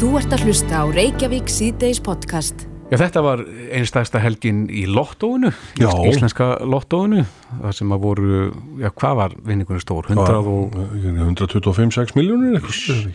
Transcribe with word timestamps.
Þú 0.00 0.14
ert 0.16 0.32
að 0.32 0.46
hlusta 0.48 0.78
á 0.80 0.84
Reykjavík 0.88 1.50
síðdeis 1.52 1.98
podcast. 2.00 2.62
Já, 2.88 2.94
þetta 3.02 3.20
var 3.20 3.42
einstæðsta 3.44 4.22
helgin 4.24 4.62
í 4.72 4.86
lottóinu, 4.88 5.50
íslenska 5.76 6.46
lottóinu, 6.64 7.26
það 7.50 7.74
sem 7.76 7.92
að 7.92 8.06
voru, 8.06 8.38
já, 8.80 8.88
hvað 8.96 9.18
var 9.18 9.36
vinningunni 9.44 9.84
stór? 9.84 10.08
100 10.08 10.40
og, 10.40 10.80
125-6 11.04 12.16
miljónir 12.16 12.56
eitthvað. 12.56 13.12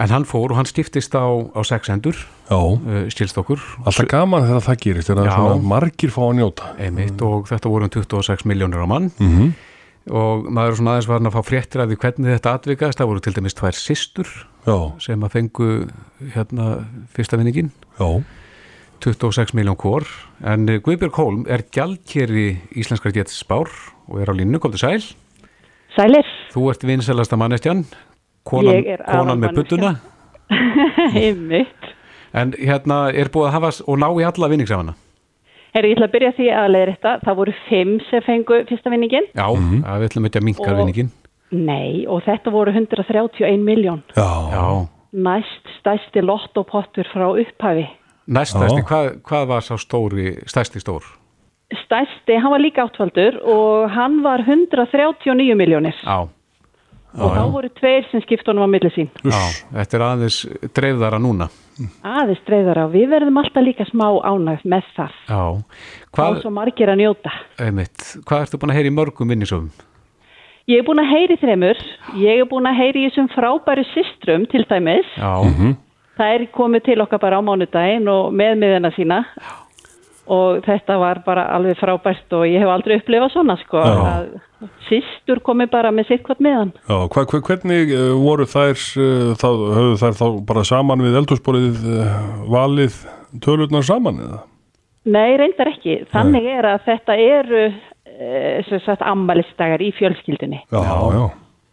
En 0.00 0.16
hann 0.16 0.24
fór 0.32 0.56
og 0.56 0.62
hann 0.62 0.72
stiftist 0.72 1.12
á, 1.12 1.28
á 1.28 1.60
sex 1.68 1.92
endur, 1.92 2.16
Já, 2.48 2.56
uh, 2.56 3.04
stilst 3.12 3.36
okkur, 3.44 3.60
alltaf 3.84 4.08
gaman 4.08 4.48
þegar 4.48 4.64
það 4.70 4.84
gerist 4.86 5.12
þegar 5.12 5.28
Já. 5.28 5.36
svona 5.36 5.72
margir 5.76 6.16
fá 6.16 6.22
að 6.24 6.36
njóta. 6.40 6.72
Einmitt, 6.80 7.20
og 7.20 7.52
þetta 7.52 7.76
voru 7.76 7.84
um 7.84 7.96
26 8.00 8.48
miljónir 8.48 8.80
á 8.80 8.88
mann. 8.88 9.12
Mm 9.20 9.58
og 10.08 10.46
maður 10.48 10.72
er 10.72 10.78
svona 10.78 10.94
aðeins 10.94 11.08
farin 11.10 11.28
að 11.28 11.34
fá 11.36 11.42
fréttir 11.46 11.82
af 11.82 11.90
því 11.90 11.98
hvernig 12.02 12.36
þetta 12.36 12.52
atvikaðist, 12.56 13.00
það 13.00 13.10
voru 13.10 13.22
til 13.24 13.34
dæmis 13.36 13.56
tvær 13.58 13.76
systur 13.76 14.30
Já, 14.68 14.76
sem 15.00 15.22
að 15.24 15.32
fengu 15.32 15.68
hérna 16.34 16.64
fyrsta 17.16 17.38
vinningin, 17.40 17.70
já, 17.96 18.08
26 19.00 19.54
miljón 19.56 19.78
kór, 19.80 20.04
en 20.44 20.66
eh, 20.68 20.80
Guðbjörg 20.84 21.16
Hólm 21.16 21.44
er 21.48 21.62
gjaldkeri 21.72 22.48
íslenskar 22.76 23.14
getspár 23.16 23.70
og 24.10 24.20
er 24.20 24.28
á 24.28 24.34
línu, 24.36 24.60
kom 24.60 24.74
til 24.74 24.82
sæl. 24.82 25.06
Sælir, 25.96 26.28
Þú 26.52 26.66
ert 26.72 26.84
vinselasta 26.84 27.38
mannestjan, 27.40 27.84
konan, 28.44 28.84
konan 29.08 29.40
með 29.40 29.56
buttuna, 29.56 29.94
einmitt. 31.16 31.88
en 32.36 32.52
hérna 32.58 33.06
er 33.14 33.30
búið 33.32 33.48
að 33.48 33.54
hafa 33.56 33.70
og 33.88 34.00
ná 34.02 34.08
í 34.20 34.26
alla 34.28 34.50
vinningsafana. 34.52 34.94
Herri, 35.72 35.90
ég 35.92 35.96
ætla 35.98 36.08
að 36.08 36.12
byrja 36.16 36.30
því 36.36 36.46
að 36.58 36.68
leiða 36.72 36.92
þetta. 36.92 37.10
Það 37.24 37.36
voru 37.40 37.52
fimm 37.68 37.90
sem 38.08 38.22
fengu 38.24 38.60
fyrsta 38.68 38.92
vinningin. 38.92 39.26
Já, 39.36 39.46
að 39.48 40.00
við 40.02 40.06
ætlum 40.08 40.28
ekki 40.28 40.40
að 40.40 40.46
minka 40.48 40.64
Og- 40.72 40.78
vinningin. 40.80 41.10
Nei, 41.50 42.04
og 42.06 42.22
þetta 42.26 42.50
voru 42.52 42.72
131 42.74 43.62
miljón. 43.64 44.02
já, 44.16 44.28
Já, 44.52 44.88
Næst 45.12 45.64
stæsti 45.80 46.20
lottopottur 46.20 47.06
frá 47.14 47.30
upphafi. 47.32 47.86
næstæsti, 48.28 48.82
Já. 48.82 48.84
hvað, 48.88 49.22
hvað 49.22 49.46
var 49.48 49.60
sá 49.64 49.74
stóri, 49.80 50.34
stærsti 50.46 50.80
stór? 50.80 51.02
Stæsti, 51.84 52.36
hann 52.36 52.50
var 52.52 52.60
líka 52.60 52.84
áttfaldur 52.84 53.40
og 53.44 53.90
hann 53.90 54.22
var 54.22 54.38
139 54.44 55.54
miljónir. 55.56 55.94
Já, 56.04 56.28
Og 57.18 57.32
þá 57.32 57.50
voru 57.50 57.68
tveir 57.72 58.04
sem 58.10 58.20
skipt 58.20 58.46
honum 58.46 58.68
á 58.68 58.68
milli 58.68 58.90
sín. 58.92 59.08
já, 59.24 59.40
þetta 59.72 59.94
er 59.96 60.02
aðeins 60.04 60.46
dreifðara 60.76 61.18
núna. 61.18 61.48
Aðeins 62.04 62.42
dreifðara 62.46 62.84
og 62.84 62.92
við 62.92 63.08
verðum 63.08 63.38
alltaf 63.40 63.64
líka 63.64 63.86
smá 63.88 64.20
ánægð 64.28 64.64
með 64.68 64.84
það. 64.96 65.12
Já, 65.28 65.62
Þá 66.12 66.16
hvað, 66.20 66.40
svo 66.42 66.50
margir 66.50 66.88
að 66.92 67.00
njóta. 67.00 67.32
einmitt, 67.58 67.96
hvað 68.28 68.42
ertu 68.44 68.58
búin 68.60 68.70
að 68.70 68.76
heyra 68.76 68.88
í 68.92 68.96
mörgum 68.98 69.28
vinningsöfum? 69.32 69.70
Ég 70.68 70.82
er 70.82 70.84
búin 70.84 71.00
að 71.00 71.12
heyri 71.14 71.36
þreymur. 71.40 71.78
Ég 72.20 72.42
er 72.42 72.48
búin 72.50 72.68
að 72.68 72.76
heyri 72.82 73.04
í 73.06 73.08
þessum 73.08 73.30
frábæru 73.32 73.84
systrum 73.94 74.44
til 74.52 74.66
dæmis. 74.68 75.08
Já, 75.16 75.32
Það 76.18 76.34
er 76.34 76.44
komið 76.50 76.82
til 76.88 77.00
okkar 77.04 77.20
bara 77.22 77.38
á 77.38 77.42
mánudaginn 77.46 78.08
og 78.10 78.32
með 78.34 78.56
miðina 78.58 78.90
sína 78.96 79.20
og 80.28 80.58
þetta 80.66 80.96
var 81.00 81.20
bara 81.24 81.44
alveg 81.56 81.78
frábært 81.80 82.34
og 82.36 82.42
ég 82.50 82.60
hef 82.60 82.68
aldrei 82.72 82.96
upplifað 82.98 83.32
svona 83.36 83.54
sko 83.62 83.80
Já. 83.80 83.94
að 84.10 84.66
sýstur 84.88 85.40
komið 85.46 85.70
bara 85.72 85.92
með 85.94 86.10
sitt 86.10 86.26
hvort 86.26 86.42
miðan. 86.42 86.72
já 86.90 86.98
hva, 87.14 87.24
hvernig 87.46 87.94
uh, 87.94 88.10
voru 88.18 88.44
þær 88.50 88.74
uh, 88.74 89.30
þá, 89.38 89.48
höfðu 89.78 89.96
þær 90.02 90.18
þá 90.18 90.26
bara 90.50 90.66
saman 90.68 91.04
við 91.06 91.16
eldhúsborðið 91.22 91.86
uh, 91.94 92.18
valið 92.50 92.98
tölurnar 93.44 93.86
saman 93.86 94.20
eða? 94.26 94.42
Nei, 95.08 95.38
reyndar 95.40 95.70
ekki. 95.70 96.02
Þannig 96.12 96.50
er 96.58 96.66
að 96.74 96.82
þetta 96.90 97.14
eru 97.16 97.62
e, 98.18 98.62
sem 98.68 98.80
sagt 98.84 99.02
ammalistagar 99.06 99.80
í 99.84 99.92
fjölskyldinni 99.98 100.60
Já, 100.72 100.82
já, 101.14 101.24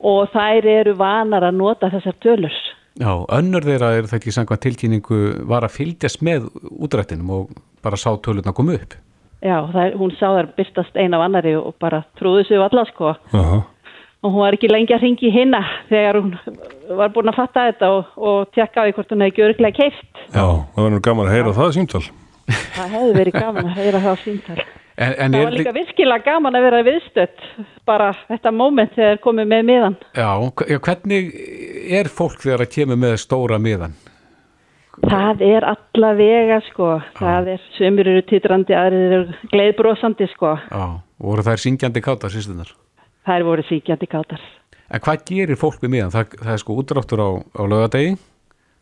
og 0.06 0.30
þær 0.34 0.68
eru 0.78 0.94
vanar 1.00 1.44
að 1.50 1.58
nota 1.58 1.90
þessar 1.90 2.16
tölur. 2.22 2.56
já, 3.02 3.12
önnur 3.40 3.66
þeirra 3.66 3.94
er 3.98 4.06
það 4.10 4.20
ekki 4.20 4.32
samkvæmt 4.38 4.62
tilkynningu 4.68 5.22
var 5.50 5.66
að 5.68 5.76
fylgjast 5.80 6.22
með 6.22 6.50
útrættinum 6.72 7.30
og 7.40 7.56
bara 7.84 7.98
sá 7.98 8.12
tölurna 8.18 8.54
koma 8.54 8.78
upp. 8.78 8.94
Já, 9.46 9.60
er, 9.78 9.94
hún 10.00 10.14
sá 10.18 10.30
þær 10.34 10.48
byrtast 10.58 10.96
eina 10.98 11.18
af 11.20 11.26
annari 11.28 11.56
og 11.60 11.76
bara 11.82 12.04
trúði 12.18 12.48
sig 12.48 12.58
alla 12.62 12.86
sko. 12.90 13.16
Aha. 13.34 13.64
og 14.26 14.32
hún 14.34 14.42
var 14.42 14.56
ekki 14.58 14.70
lengi 14.72 14.94
að 14.96 15.04
ringi 15.06 15.30
hinna 15.30 15.60
þegar 15.90 16.18
hún 16.18 16.32
var 16.98 17.12
búin 17.14 17.30
að 17.30 17.36
fatta 17.38 17.66
þetta 17.68 17.90
og, 17.94 18.08
og 18.18 18.48
tjekka 18.56 18.82
á 18.82 18.86
því 18.88 18.94
hvort 18.98 19.12
hún 19.14 19.22
hefði 19.22 19.36
gjörglega 19.38 19.78
keift. 19.78 20.08
já, 20.34 20.46
það 20.74 20.82
verður 20.88 21.04
gaman 21.06 21.28
að 21.28 21.36
heyra 21.36 21.54
það 21.60 21.76
símtal 21.76 22.02
Það 22.46 22.90
hefði 22.96 23.14
verið 23.20 23.38
gaman 23.38 23.70
að 23.70 23.78
heyra 23.78 24.00
það 24.02 24.14
á 24.14 24.18
síntal. 24.24 24.58
En, 24.96 25.12
en 25.20 25.34
Það 25.34 25.42
er 25.42 25.46
var 25.50 25.56
líka 25.58 25.74
virkilega 25.76 26.24
gaman 26.24 26.56
að 26.56 26.66
vera 26.70 26.78
viðstött, 26.88 27.42
bara 27.88 28.14
þetta 28.30 28.52
moment 28.56 28.94
þegar 28.96 29.18
komið 29.26 29.48
með 29.52 29.64
miðan. 29.68 29.96
Já, 30.16 30.30
hvernig 30.88 31.32
er 32.00 32.08
fólk 32.08 32.38
þegar 32.46 32.64
að 32.64 32.72
kemur 32.78 33.00
með 33.02 33.16
stóra 33.20 33.58
miðan? 33.60 33.98
Það 35.04 35.42
er 35.44 35.66
alla 35.68 36.12
vega 36.16 36.62
sko, 36.70 36.94
það 37.20 37.50
er, 37.58 37.64
sömur 37.76 38.08
eru 38.08 38.22
titrandi, 38.30 38.76
aðrir 38.80 39.16
eru 39.18 39.40
gleiðbrósandi 39.52 40.30
sko, 40.32 40.54
Já, 40.72 40.86
voru 41.20 41.44
þær 41.44 41.60
syngjandi 41.66 42.04
káta 42.06 42.30
sýstunar. 42.32 42.72
það 43.28 43.42
er 43.42 43.48
voru 43.50 43.66
síkjandi 43.68 44.08
kátar. 44.08 44.46
En 44.88 45.02
hvað 45.04 45.26
gerir 45.28 45.60
fólk 45.60 45.82
við 45.84 45.92
miðan? 45.98 46.14
Það, 46.14 46.38
það 46.46 46.54
er 46.56 46.64
sko 46.64 46.78
útráttur 46.80 47.20
á, 47.26 47.30
á 47.44 47.62
lögadegi, 47.68 48.16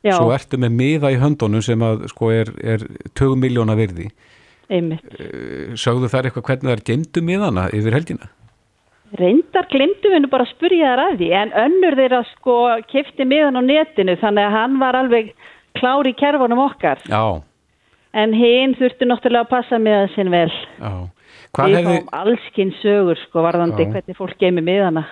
svo 0.05 0.29
ertu 0.35 0.59
með 0.61 0.77
miða 0.77 1.09
í 1.15 1.17
höndunum 1.17 1.63
sem 1.65 1.81
að 1.81 2.05
sko 2.13 2.29
er, 2.35 2.53
er 2.61 2.85
20 3.17 3.39
miljóna 3.41 3.73
virði. 3.79 4.11
Einmitt. 4.69 5.03
Eh, 5.19 5.73
Sögðu 5.79 6.09
þær 6.11 6.29
eitthvað 6.29 6.47
hvernig 6.49 6.71
þær 6.73 6.83
gemdu 6.91 7.21
miðana 7.25 7.67
yfir 7.73 7.93
helgina? 7.97 8.29
Reyndar 9.13 9.67
við 9.69 10.21
nú 10.23 10.29
bara 10.31 10.45
að 10.47 10.53
spurja 10.55 10.93
þar 10.93 11.01
að 11.03 11.17
því 11.19 11.27
en 11.37 11.51
önnur 11.63 11.97
þeirra 11.99 12.21
sko 12.31 12.55
kefti 12.89 13.25
miðan 13.29 13.59
á 13.59 13.61
netinu 13.61 14.15
þannig 14.17 14.47
að 14.47 14.55
hann 14.57 14.79
var 14.81 14.95
alveg 14.97 15.33
klár 15.77 16.07
í 16.09 16.13
kerfunum 16.17 16.63
okkar 16.65 16.97
Já, 17.05 17.41
en 18.13 18.33
hinn 18.33 18.73
þurfti 18.79 19.05
náttúrulega 19.09 19.45
að 19.45 19.51
passa 19.53 19.77
miðan 19.81 20.09
sinn 20.15 20.31
vel. 20.33 20.49
já. 20.81 20.93
Hvað 21.53 21.69
Við 21.69 21.75
hefði, 21.77 21.93
fáum 21.99 22.09
allskinn 22.23 22.71
sögur 22.81 23.19
sko 23.27 23.43
varðandi 23.45 23.85
Já. 23.85 23.91
hvernig 23.93 24.17
fólk 24.17 24.37
geimi 24.41 24.61
miðana 24.65 25.03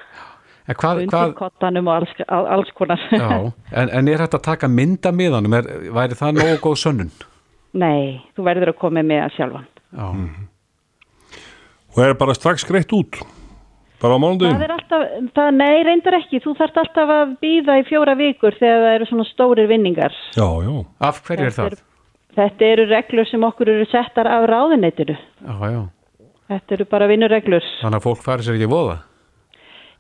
en 0.66 0.76
hvað, 0.78 1.02
undir 1.04 1.34
kottanum 1.38 1.88
og 1.90 2.00
alls, 2.00 2.14
al- 2.28 2.48
alls 2.56 2.72
konar. 2.78 3.02
já, 3.12 3.52
en, 3.74 3.90
en 3.90 4.08
er 4.10 4.18
þetta 4.26 4.40
að 4.40 4.46
taka 4.50 4.68
mynda 4.70 5.12
miðanum? 5.14 5.54
Er, 5.60 5.70
væri 5.94 6.18
það 6.18 6.40
nógu 6.40 6.58
góð 6.66 6.80
sönnun? 6.82 7.12
Nei, 7.74 8.20
þú 8.36 8.44
verður 8.48 8.74
að 8.74 8.80
koma 8.82 9.04
með 9.04 9.22
að 9.26 9.36
sjálfan. 9.38 9.68
Já, 9.92 10.08
og 11.92 12.02
er 12.04 12.18
bara 12.20 12.36
strax 12.36 12.64
greitt 12.68 12.92
út 12.96 13.20
bara 14.02 14.16
á 14.16 14.18
Það 14.18 14.24
mánudaginn 14.24 14.64
er 14.66 14.74
alltaf, 14.74 15.04
það, 15.36 15.50
nei 15.60 15.84
reyndar 15.86 16.16
ekki, 16.18 16.40
þú 16.42 16.56
þarft 16.58 16.80
alltaf 16.82 17.12
að 17.14 17.34
býða 17.44 17.76
í 17.78 17.86
fjóra 17.86 18.16
vikur 18.18 18.56
þegar 18.58 18.82
það 18.86 18.96
eru 18.96 19.08
svona 19.12 19.26
stórir 19.30 19.70
vinningar. 19.70 20.16
já, 20.34 20.48
já, 20.66 20.74
af 21.00 21.22
hverju 21.28 21.46
er 21.46 21.56
það? 21.58 21.76
Þetta 22.32 22.66
eru 22.74 22.86
reglur 22.88 23.28
sem 23.28 23.44
okkur 23.44 23.70
eru 23.70 23.86
settar 23.92 24.28
af 24.32 24.48
ráðuneytinu. 24.50 25.18
Já, 25.46 25.56
já, 25.76 25.82
Þetta 26.52 26.76
eru 26.76 26.86
bara 26.92 27.08
vinnureglur. 27.08 27.64
þannig 27.82 28.00
að 28.00 28.04
fólk 28.08 28.24
fari 28.26 28.44
sér 28.44 28.58
ekki 28.58 28.72
voða? 28.72 28.98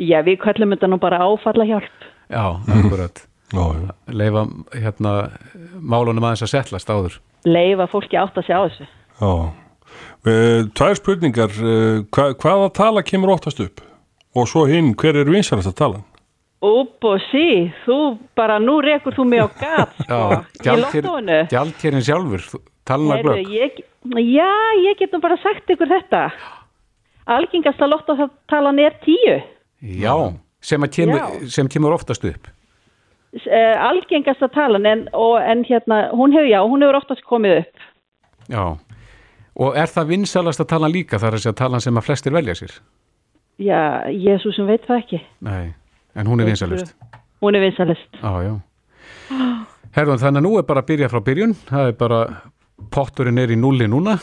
Já, 0.02 0.18
við 0.26 0.40
kallum 0.42 0.74
þetta 0.74 0.90
nú 0.90 0.98
bara 1.00 1.22
áfalla 1.22 1.68
hjálp. 1.70 2.08
Já, 2.31 2.46
akkurat. 2.58 3.22
já, 3.54 3.64
já. 3.78 3.92
Leifa 4.08 4.48
hérna 4.74 5.12
málunum 5.78 6.24
aðeins 6.26 6.42
að 6.48 6.54
settlast 6.56 6.90
áður. 6.90 7.20
Leifa 7.46 7.88
fólki 7.91 8.18
átt 8.19 8.38
að 8.38 8.47
sjá 8.50 8.57
þessu. 8.68 8.88
já. 9.22 9.34
Eh, 10.25 10.62
tvær 10.78 10.96
spurningar 10.96 11.50
eh, 11.57 12.03
hva, 12.13 12.31
hvaða 12.38 12.69
tala 12.78 13.02
kemur 13.03 13.34
óttast 13.34 13.59
upp 13.63 13.81
og 14.38 14.47
svo 14.47 14.68
hinn, 14.69 14.94
hver 14.96 15.18
er 15.19 15.28
vinsalast 15.29 15.68
að 15.68 15.78
tala 15.81 16.01
Úp 16.62 17.01
og 17.09 17.18
sí, 17.31 17.72
þú 17.88 17.96
bara, 18.38 18.59
nú 18.62 18.75
rekur 18.85 19.16
þú 19.18 19.24
mig 19.25 19.41
á 19.41 19.50
gat, 19.57 19.96
sko, 20.06 20.19
í 20.62 20.75
lottóinu. 20.78 21.40
gjaldkerinn 21.50 22.03
sjálfur, 22.06 22.44
talna 22.85 23.18
glögg. 23.24 23.50
ég, 23.50 23.80
já, 24.13 24.51
ég 24.85 25.00
get 25.00 25.12
nú 25.12 25.19
bara 25.24 25.40
sagt 25.41 25.74
ykkur 25.74 25.90
þetta. 25.90 26.28
Algengasta 27.25 27.90
lottótalan 27.90 28.78
er 28.85 28.94
tíu. 29.01 29.40
Já, 29.81 30.13
sem, 30.62 30.85
að 30.85 30.94
kemur, 31.00 31.18
Já. 31.18 31.50
sem 31.50 31.68
kemur 31.68 31.97
oftast 31.97 32.24
upp. 32.30 32.46
Uh, 33.31 33.75
algengasta 33.80 34.50
talan, 34.52 34.86
en, 34.86 35.06
og, 35.16 35.38
en 35.39 35.62
hérna, 35.63 36.10
hún 36.12 36.33
hefur, 36.36 36.50
já, 36.51 36.60
hún 36.68 36.81
hefur 36.83 36.98
oftast 37.00 37.22
komið 37.24 37.62
upp. 37.62 37.86
Já, 38.51 38.63
og 39.56 39.78
er 39.80 39.88
það 39.88 40.10
vinsalasta 40.10 40.66
talan 40.68 40.92
líka 40.92 41.19
þar 41.22 41.38
að 41.38 41.45
segja 41.45 41.54
talan 41.62 41.80
sem 41.83 41.95
að 41.95 42.04
flestir 42.10 42.36
velja 42.36 42.56
sér? 42.60 42.74
Já, 43.62 43.80
Jésúsum 44.12 44.68
veit 44.68 44.83
það 44.89 45.00
ekki. 45.06 45.22
Nei, 45.48 45.72
en 46.16 46.28
hún 46.28 46.44
er 46.44 46.50
vinsalust. 46.51 46.92
Hún 47.42 47.56
er 47.56 47.63
vinsalist. 47.63 48.19
Já, 48.19 48.33
já. 48.50 48.54
Herðun, 49.95 50.19
þannig 50.22 50.42
að 50.42 50.45
nú 50.45 50.51
er 50.60 50.68
bara 50.68 50.83
að 50.83 50.89
byrja 50.92 51.10
frá 51.12 51.19
byrjun. 51.25 51.56
Það 51.72 51.88
er 51.92 51.95
bara, 52.00 52.19
potturinn 52.95 53.39
er 53.42 53.51
í 53.56 53.57
nulli 53.60 53.88
núna. 53.92 54.18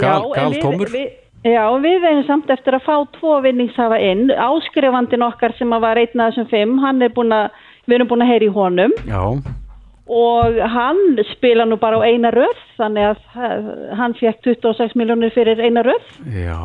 Gal, 0.00 0.28
Já, 0.28 0.36
gal 0.36 0.54
tómur. 0.62 0.92
við- 0.92 1.18
Já, 1.42 1.64
við 1.82 2.04
erum 2.06 2.22
samt 2.28 2.50
eftir 2.54 2.76
að 2.76 2.84
fá 2.86 2.96
tvo 3.18 3.40
vinningshafa 3.42 3.98
inn. 3.98 4.28
Áskrifandin 4.30 5.24
okkar 5.26 5.56
sem 5.58 5.72
að 5.74 5.80
var 5.80 5.96
einn 5.98 6.20
af 6.20 6.34
þessum 6.34 6.48
fimm, 6.52 6.78
hann 6.84 7.02
er 7.02 7.08
búin 7.10 7.32
að, 7.34 7.50
við 7.86 7.94
erum 7.98 8.08
búin 8.12 8.22
að 8.24 8.32
heyra 8.32 8.46
í 8.48 8.54
honum 8.54 8.92
Já, 9.08 9.22
og 10.12 10.56
hann 10.74 11.00
spila 11.32 11.64
nú 11.68 11.76
bara 11.80 11.98
á 11.98 12.06
eina 12.06 12.30
röð, 12.34 12.58
þannig 12.78 13.10
að 13.12 13.20
eh, 13.36 13.96
hann 13.98 14.14
fekk 14.18 14.42
26 14.48 14.96
miljónir 14.98 15.30
fyrir 15.34 15.60
eina 15.62 15.82
röð 15.86 16.08
já, 16.26 16.58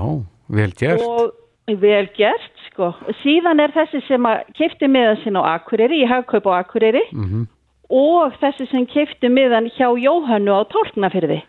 vel 0.50 0.72
gert. 0.80 1.02
og 1.06 1.78
vel 1.82 2.08
gert, 2.16 2.52
sko. 2.70 2.94
Síðan 3.24 3.60
er 3.60 3.74
þessi 3.76 4.00
sem 4.08 4.24
að 4.24 4.46
kefti 4.56 4.88
með 4.88 5.10
þessin 5.18 5.38
á 5.40 5.42
Akureyri, 5.58 6.02
í 6.04 6.08
hagkaup 6.08 6.46
á 6.48 6.64
Akureyri 6.64 7.02
Mhm. 7.12 7.48
og 7.90 8.34
þessi 8.42 8.70
sem 8.72 8.86
kefti 8.88 9.28
miðan 9.30 9.68
hjá 9.76 9.90
Jóhannu 10.00 10.52
á 10.56 10.62
tólknafyrði. 10.72 11.42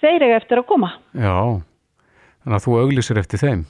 Þeir 0.00 0.22
eru 0.22 0.34
eftir 0.36 0.58
að 0.58 0.66
koma. 0.66 0.92
Já, 1.14 1.60
þannig 2.42 2.56
að 2.58 2.64
þú 2.66 2.78
auglýsir 2.82 3.18
eftir 3.18 3.38
þeim. 3.38 3.64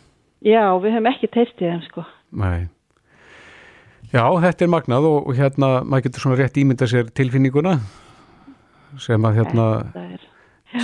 Já, 0.44 0.64
við 0.80 0.92
höfum 0.96 1.10
ekki 1.12 1.28
teistið 1.28 1.68
þeim 1.72 1.82
sko. 1.88 2.04
Nei. 2.32 2.68
Já, 4.12 4.24
þetta 4.44 4.66
er 4.66 4.70
magnað 4.74 5.06
og, 5.08 5.28
og 5.30 5.36
hérna 5.38 5.68
maður 5.88 6.04
getur 6.08 6.24
svona 6.26 6.36
rétt 6.42 6.58
ímynda 6.60 6.88
sér 6.90 7.08
tilfinninguna 7.16 7.78
sem 9.00 9.24
að 9.24 9.38
hérna 9.40 9.66
er, 9.96 10.26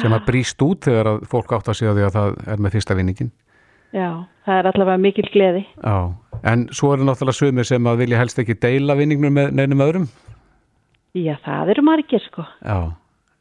sem 0.00 0.14
að 0.16 0.24
brýst 0.30 0.62
út 0.64 0.86
þegar 0.88 1.10
að 1.12 1.26
fólk 1.28 1.52
átt 1.58 1.68
að 1.68 1.76
segja 1.82 1.92
því 1.98 2.06
að 2.06 2.14
það 2.16 2.38
er 2.54 2.62
með 2.64 2.76
fyrsta 2.78 2.96
vinningin. 2.96 3.28
já, 3.92 4.08
það 4.46 4.60
er 4.62 4.68
allavega 4.70 5.02
mikil 5.02 5.26
gleði. 5.32 5.62
Já, 5.84 5.96
en 6.52 6.64
svo 6.72 6.94
eru 6.96 7.04
náttúrulega 7.08 7.36
sömur 7.42 7.68
sem 7.68 7.90
að 7.92 8.00
vilja 8.02 8.18
helst 8.22 8.40
ekki 8.40 8.56
deila 8.64 8.96
vinningnum 8.96 9.36
með 9.36 9.52
neinum 9.60 9.84
öðrum. 9.84 10.08
Já, 11.16 11.34
það 11.44 11.74
eru 11.74 11.84
margir 11.88 12.24
sko. 12.24 12.44
Já, 12.64 12.78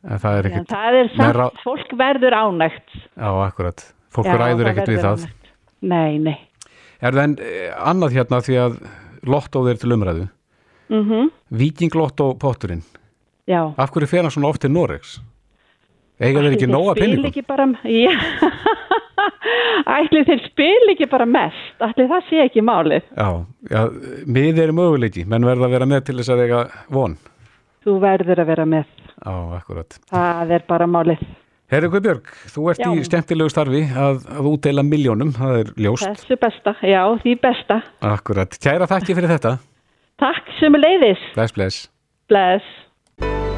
en 0.08 0.22
það 0.24 0.38
er 0.42 0.46
En 0.52 0.52
ekkit, 0.60 0.70
það 0.76 1.00
er 1.02 1.10
samt, 1.16 1.24
meira- 1.24 1.50
fólk 1.64 1.96
verður 2.00 2.38
ánægt. 2.44 2.88
já, 3.16 3.30
akkurat. 3.48 3.88
Fólk 4.16 4.28
Já, 4.28 4.36
ræður 4.40 4.72
ekkert 4.74 4.88
við 4.92 5.00
verður 5.00 5.08
það. 5.08 5.26
ánægt. 5.28 5.52
Nei, 5.82 6.18
nei. 6.20 6.38
Er 7.00 7.12
það 7.14 7.24
en 7.24 7.36
eh, 7.40 7.74
annað 7.92 8.16
hérna 8.18 8.40
því 8.44 8.56
að 8.66 8.80
lottóð 9.32 9.72
er 9.74 9.82
til 9.82 9.94
umræðu? 9.96 10.28
Mm 10.90 11.32
Vikinglotto 11.52 12.34
potturinn. 12.40 12.84
Já. 13.48 13.74
Af 13.78 13.92
hverju 13.92 14.08
fer 14.08 14.22
hann 14.24 14.32
svona 14.32 14.48
oft 14.50 14.62
til 14.62 14.72
Noregs? 14.72 15.20
Eiga 16.20 16.42
þeir 16.42 16.56
ekki 16.58 16.68
nóga 16.68 16.96
bara, 17.48 17.66
já, 17.86 18.12
ætli 19.98 20.24
þeir 20.26 20.42
spil 20.48 20.92
ekki 20.94 21.08
bara 21.12 21.28
mest, 21.30 21.76
ætli 21.84 22.08
það 22.10 22.24
sé 22.30 22.40
ekki 22.44 22.64
málið. 22.66 23.04
Já, 23.16 23.46
já, 23.70 23.82
mið 24.26 24.62
er 24.64 24.74
möguleiki, 24.76 25.26
menn 25.30 25.46
verða 25.46 25.68
að 25.70 25.76
vera 25.78 25.90
með 25.94 26.06
til 26.08 26.18
þess 26.18 26.34
að 26.34 26.44
eiga 26.48 26.62
von. 26.90 27.18
Þú 27.86 28.00
verður 28.04 28.42
að 28.44 28.50
vera 28.52 28.66
með, 28.66 28.88
Já, 29.24 29.36
akkurat. 29.60 30.00
það 30.10 30.56
er 30.58 30.66
bara 30.68 30.88
málið. 30.90 31.22
Herri 31.68 31.90
Guðbjörg, 31.92 32.30
þú 32.48 32.62
ert 32.72 32.80
Já. 32.80 32.88
í 32.96 33.02
skemmtilegu 33.04 33.52
starfi 33.52 33.82
að, 33.92 34.22
að 34.32 34.46
útdeila 34.54 34.84
miljónum, 34.88 35.34
það 35.36 35.58
er 35.60 35.72
ljóst. 35.84 36.06
Þessu 36.08 36.38
besta, 36.40 36.72
já, 36.88 37.02
því 37.20 37.34
besta. 37.44 37.82
Akkurat. 38.08 38.54
Kæra 38.64 38.88
þakki 38.88 39.16
fyrir 39.18 39.34
þetta. 39.34 39.52
Takk 40.24 40.54
sem 40.62 40.78
leiðis, 40.80 41.26
Bless, 41.36 41.56
bless. 41.58 41.80
bless. 42.32 42.70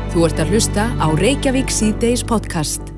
Þú 0.10 0.24
ert 0.26 0.42
að 0.42 0.56
hlusta 0.56 0.88
á 0.98 1.08
Reykjavík 1.22 1.70
síðdeis 1.70 2.24
podcast. 2.26 2.90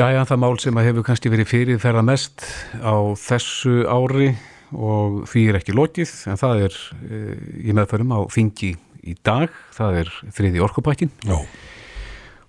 Já, 0.00 0.06
já, 0.16 0.22
það 0.24 0.40
mál 0.46 0.56
sem 0.64 0.80
að 0.80 0.88
hefur 0.88 1.04
kannski 1.10 1.34
verið 1.34 1.50
fyrir 1.52 1.82
ferða 1.82 2.06
mest 2.08 2.46
á 2.80 2.96
þessu 3.20 3.82
ári 3.84 4.30
og 4.72 5.26
því 5.28 5.42
er 5.50 5.60
ekki 5.60 5.76
lokið, 5.76 6.14
en 6.32 6.40
það 6.40 6.64
er 6.70 6.78
e, 7.04 7.20
í 7.68 7.76
meðförum 7.76 8.16
á 8.16 8.24
þingi 8.32 8.72
í 9.04 9.18
dag, 9.20 9.52
það 9.76 10.00
er 10.06 10.14
þriði 10.32 10.64
orkupakkin 10.64 11.12
Já. 11.28 11.36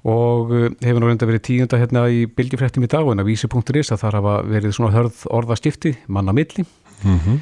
Og 0.03 0.51
e, 0.51 0.69
hefur 0.83 1.01
nú 1.01 1.09
reynda 1.09 1.29
verið 1.29 1.45
tíunda 1.47 1.79
hérna 1.79 2.05
í 2.11 2.25
bylgifrættum 2.27 2.85
í 2.85 2.91
dag 2.91 3.07
og 3.07 3.15
en 3.15 3.23
að 3.23 3.31
vísi.is 3.31 3.93
að 3.93 4.03
þar 4.03 4.19
hafa 4.19 4.35
verið 4.49 4.75
svona 4.75 4.93
hörð 4.95 5.25
orðaskipti, 5.31 5.97
manna 6.07 6.35
milli. 6.35 6.67
Mm 7.03 7.41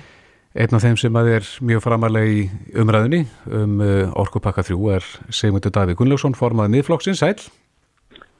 Einn 0.52 0.76
af 0.76 0.84
þeim 0.84 0.98
sem 1.00 1.16
að 1.16 1.30
er 1.32 1.46
mjög 1.64 1.80
framalega 1.86 2.28
í 2.28 2.40
umræðinni 2.76 3.22
um 3.56 3.78
uh, 3.80 4.10
orkupakka 4.20 4.66
3 4.68 4.76
er 4.98 5.06
Sigmundur 5.32 5.72
Davíð 5.72 5.96
Gunnlaugsson, 6.02 6.36
formaði 6.36 6.74
miðflokksins, 6.74 7.22
sæl. 7.24 7.38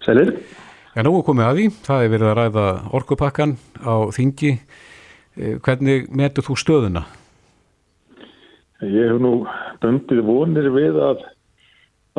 Sælir? 0.04 0.34
Já, 0.92 1.06
nú 1.08 1.14
er 1.16 1.24
komið 1.24 1.46
að 1.48 1.60
því. 1.60 1.68
Það 1.86 2.04
er 2.04 2.12
verið 2.12 2.28
að 2.28 2.36
ræða 2.42 2.66
orkupakkan 3.00 3.54
á 3.80 3.96
þingi. 4.12 4.52
Eh, 5.40 5.56
Hvernig 5.64 6.10
metur 6.12 6.44
þú 6.44 6.58
stöðuna? 6.60 7.06
Ég 8.84 9.08
hef 9.14 9.22
nú 9.24 9.46
böndið 9.80 10.20
vonir 10.28 10.68
við 10.76 11.00
að, 11.00 11.24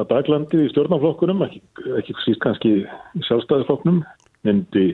að 0.01 0.09
daglandið 0.13 0.67
í 0.67 0.73
stjórnaflokkunum, 0.73 1.43
ekki, 1.47 1.63
ekki 2.01 2.17
síst 2.25 2.41
kannski 2.45 2.75
sjálfstæðisflokknum, 3.29 4.03
myndi 4.47 4.87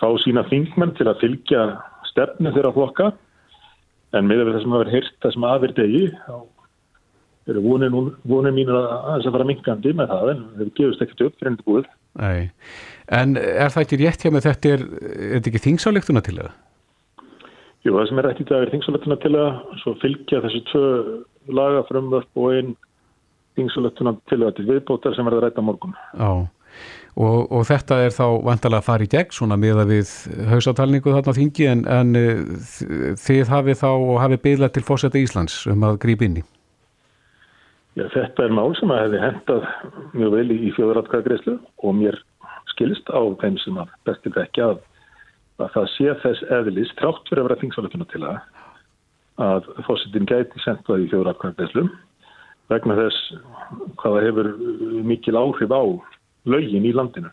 fá 0.00 0.08
sína 0.24 0.46
þingmenn 0.48 0.94
til 0.98 1.08
að 1.10 1.20
fylgja 1.24 1.64
stefnu 2.10 2.52
þeirra 2.54 2.74
flokka. 2.76 3.10
En 4.16 4.28
með 4.30 4.46
það 4.48 4.62
sem 4.62 4.76
hafa 4.76 4.92
heyrt 4.94 5.18
það 5.20 5.34
sem 5.34 5.44
aðver 5.44 5.74
degi, 5.76 6.04
þá 6.24 6.36
eru 7.48 7.64
vonir, 7.64 7.90
nú- 7.92 8.14
vonir 8.28 8.54
mín 8.56 8.70
að 8.72 8.86
aðeins 8.88 9.28
að 9.28 9.36
fara 9.36 9.48
minkandi 9.48 9.92
með 9.96 10.14
það, 10.14 10.30
en 10.32 10.40
þeir 10.56 10.72
gefist 10.78 11.04
ekkert 11.04 11.26
upp 11.26 11.36
fyrir 11.36 11.50
endur 11.52 11.68
búið. 11.68 11.90
Nei. 12.18 12.50
En 13.12 13.36
er 13.36 13.68
það 13.72 13.84
ekki 13.84 14.00
rétt 14.00 14.24
hjá 14.24 14.32
með 14.32 14.48
þetta 14.48 14.72
er, 14.72 14.82
er 14.88 15.36
þetta 15.36 15.52
ekki 15.52 15.64
þingsáleiktuna 15.66 16.24
til 16.24 16.36
það? 16.40 16.50
Jú, 17.86 17.94
það 17.94 18.08
sem 18.08 18.18
er 18.20 18.28
í 18.28 18.44
dag 18.48 18.62
er 18.64 18.72
þingsulettuna 18.72 19.16
til 19.22 19.34
að 19.38 19.48
svo 19.82 19.94
fylgja 20.02 20.42
þessu 20.44 20.60
tvö 20.72 20.88
laga 21.56 21.84
frumvörp 21.88 22.40
og 22.42 22.56
einn 22.56 22.72
þingsulettuna 23.58 24.14
til 24.30 24.46
til 24.56 24.68
viðbótar 24.70 25.16
sem 25.16 25.28
verður 25.28 25.48
rætt 25.48 25.60
á 25.60 25.62
morgun. 25.62 25.98
Já. 26.14 26.30
Og, 27.18 27.48
og 27.50 27.64
þetta 27.66 27.96
er 28.04 28.12
þá 28.14 28.26
vantalega 28.46 28.78
að 28.78 28.86
fara 28.86 29.06
í 29.06 29.10
gegn 29.10 29.32
svona 29.34 29.56
með 29.58 29.80
að 29.82 29.94
við 29.96 30.12
hausatalningu 30.52 31.14
þarna 31.16 31.34
þingi 31.34 31.66
en, 31.66 31.80
en 31.90 32.18
eh, 32.18 32.44
þið 33.18 33.50
hafið 33.50 33.80
þá 33.80 33.88
og 33.90 34.20
hafið 34.22 34.44
byggðað 34.44 34.74
til 34.76 34.84
fórseta 34.86 35.18
Íslands 35.18 35.64
um 35.72 35.86
að 35.88 35.98
grípa 36.04 36.28
inn 36.28 36.38
í. 36.38 36.44
Já, 37.98 38.04
þetta 38.14 38.44
er 38.44 38.54
mál 38.54 38.70
sem 38.78 38.92
að 38.94 39.00
hefði 39.02 39.22
hendað 39.24 39.66
mjög 40.14 40.36
vel 40.36 40.54
í 40.54 40.70
fjóðratkvæðagreyslu 40.76 41.56
og 41.58 41.96
mér 41.98 42.20
skilst 42.70 43.10
á 43.10 43.20
þeim 43.42 43.58
sem 43.64 43.80
að 43.82 43.96
bestir 44.06 44.38
ekki 44.38 44.62
að, 44.62 44.78
að 45.58 45.72
það 45.74 45.88
sé 45.96 46.14
þess 46.22 46.46
eðlis 46.60 46.94
trátt 47.00 47.26
fyrir 47.26 47.42
að 47.42 47.48
vera 47.48 47.60
þingsulettuna 47.64 48.06
til 48.12 48.22
að 48.28 48.38
að 49.38 49.66
fórsetin 49.86 50.26
gæti 50.26 50.62
sendt 50.62 50.86
það 50.86 51.04
í 51.04 51.10
fjóðratkvæðagreyslu 51.12 51.84
vegna 52.72 52.96
þess 52.98 53.38
hvaða 54.00 54.24
hefur 54.26 54.50
mikil 55.08 55.38
áhrif 55.40 55.72
á 55.72 55.82
lögin 56.48 56.86
í 56.88 56.92
landinu. 56.94 57.32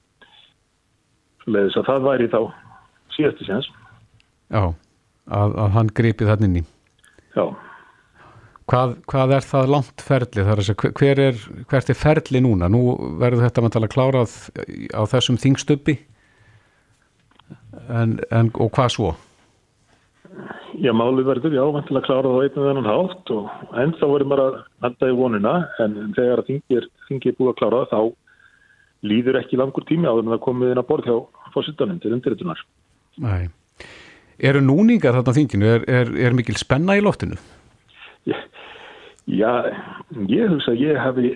Leðis 1.45 1.77
að 1.79 1.89
það 1.91 2.07
væri 2.09 2.31
þá 2.31 2.39
síðastu 3.15 3.47
séns. 3.47 3.69
Já, 4.49 4.63
að, 5.27 5.55
að 5.61 5.69
hann 5.77 5.93
grípið 5.95 6.31
þannig 6.31 6.49
inn 6.49 6.59
í. 6.61 6.65
Já, 7.35 7.45
Hvað, 8.65 8.95
hvað 9.05 9.31
er 9.35 9.45
það 9.45 9.67
langt 9.69 10.01
ferli? 10.01 10.41
Er 10.41 10.61
segja, 10.65 10.89
hver 10.97 11.19
er, 11.21 11.41
hvert 11.69 11.89
er 11.91 11.97
ferli 11.99 12.39
núna? 12.41 12.69
Nú 12.71 12.95
verður 13.21 13.45
þetta 13.45 13.61
mantala 13.61 13.89
klárað 13.91 14.33
á 14.89 15.05
þessum 15.05 15.38
þingstubbi 15.38 15.99
en, 17.93 18.17
en, 18.33 18.49
og 18.57 18.71
hvað 18.73 18.89
svo? 18.95 19.11
Já, 20.83 20.91
máli 20.91 21.23
verður, 21.23 21.53
já, 21.55 21.63
vantilega 21.71 22.07
klárað 22.07 22.35
á 22.35 22.39
einn 22.43 22.59
og 22.59 22.65
þennan 22.67 22.89
hátt 22.89 23.31
og 23.31 23.75
ennþá 23.79 24.09
verður 24.11 24.29
maður 24.31 24.45
að 24.45 24.55
handa 24.83 25.09
í 25.09 25.15
vonuna 25.15 25.53
en 25.83 25.97
þegar 26.17 26.41
að 26.41 26.49
þingi 26.49 26.79
er, 26.79 26.87
þingi 27.07 27.31
er 27.31 27.37
búið 27.37 27.51
að 27.51 27.59
klára 27.61 27.81
þá 27.91 27.99
líður 29.05 29.39
ekki 29.39 29.60
langur 29.62 29.86
tími 29.88 30.10
áður 30.10 30.25
en 30.25 30.33
það 30.33 30.43
komið 30.45 30.74
inn 30.74 30.81
að 30.81 30.88
borð 30.89 31.10
hjá 31.10 31.17
fósittanum 31.53 32.01
til 32.03 32.12
undirritunar. 32.17 32.63
Nei. 33.24 33.48
Eru 34.43 34.62
núningar 34.63 35.15
þarna 35.15 35.36
þinginu? 35.38 35.69
Er, 35.71 35.86
er, 35.88 36.12
er 36.27 36.36
mikil 36.36 36.57
spenna 36.60 36.98
í 37.00 37.03
loftinu? 37.05 37.39
Já, 38.27 38.39
já, 39.31 39.51
ég 40.27 40.51
hugsa 40.51 40.74
að 40.74 40.83
ég 40.83 41.00
hefði 41.00 41.36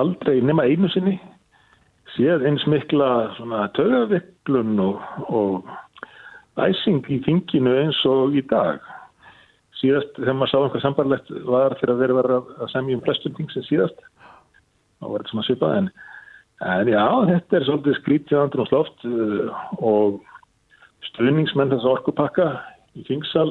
aldrei 0.00 0.40
nema 0.42 0.66
einu 0.66 0.90
sinni 0.90 1.20
séð 2.16 2.46
eins 2.48 2.64
mikla 2.66 3.30
svona 3.36 3.68
tögaviklun 3.76 4.78
og, 4.82 5.04
og 5.28 5.70
æsing 6.68 7.04
í 7.10 7.20
þinginu 7.26 7.74
eins 7.84 8.00
og 8.08 8.36
í 8.36 8.42
dag. 8.50 8.80
Síðast 9.80 10.16
þegar 10.18 10.36
maður 10.36 10.52
sá 10.52 10.58
einhver 10.60 10.84
sambarlegt 10.84 11.32
var 11.48 11.76
þegar 11.80 12.00
þeir 12.02 12.16
var 12.18 12.30
að 12.36 12.72
semja 12.72 12.98
um 12.98 13.04
flestum 13.04 13.36
ting 13.36 13.52
sem 13.52 13.64
síðast. 13.68 14.00
Þá 15.00 15.06
var 15.06 15.22
þetta 15.22 15.32
svona 15.32 15.46
svipað 15.48 15.76
en, 15.78 15.88
en 16.74 16.92
já, 16.92 17.04
þetta 17.30 17.56
er 17.56 17.68
svolítið 17.68 17.98
skrítið 18.00 18.42
andur 18.42 18.64
og 18.64 18.70
sláft 18.70 19.06
uh, 19.08 19.62
og 19.80 20.20
stuðningsmenn 21.08 21.72
þess 21.72 21.86
að 21.86 21.94
orkupakka 21.94 22.50
í 22.98 23.06
þingsal 23.08 23.48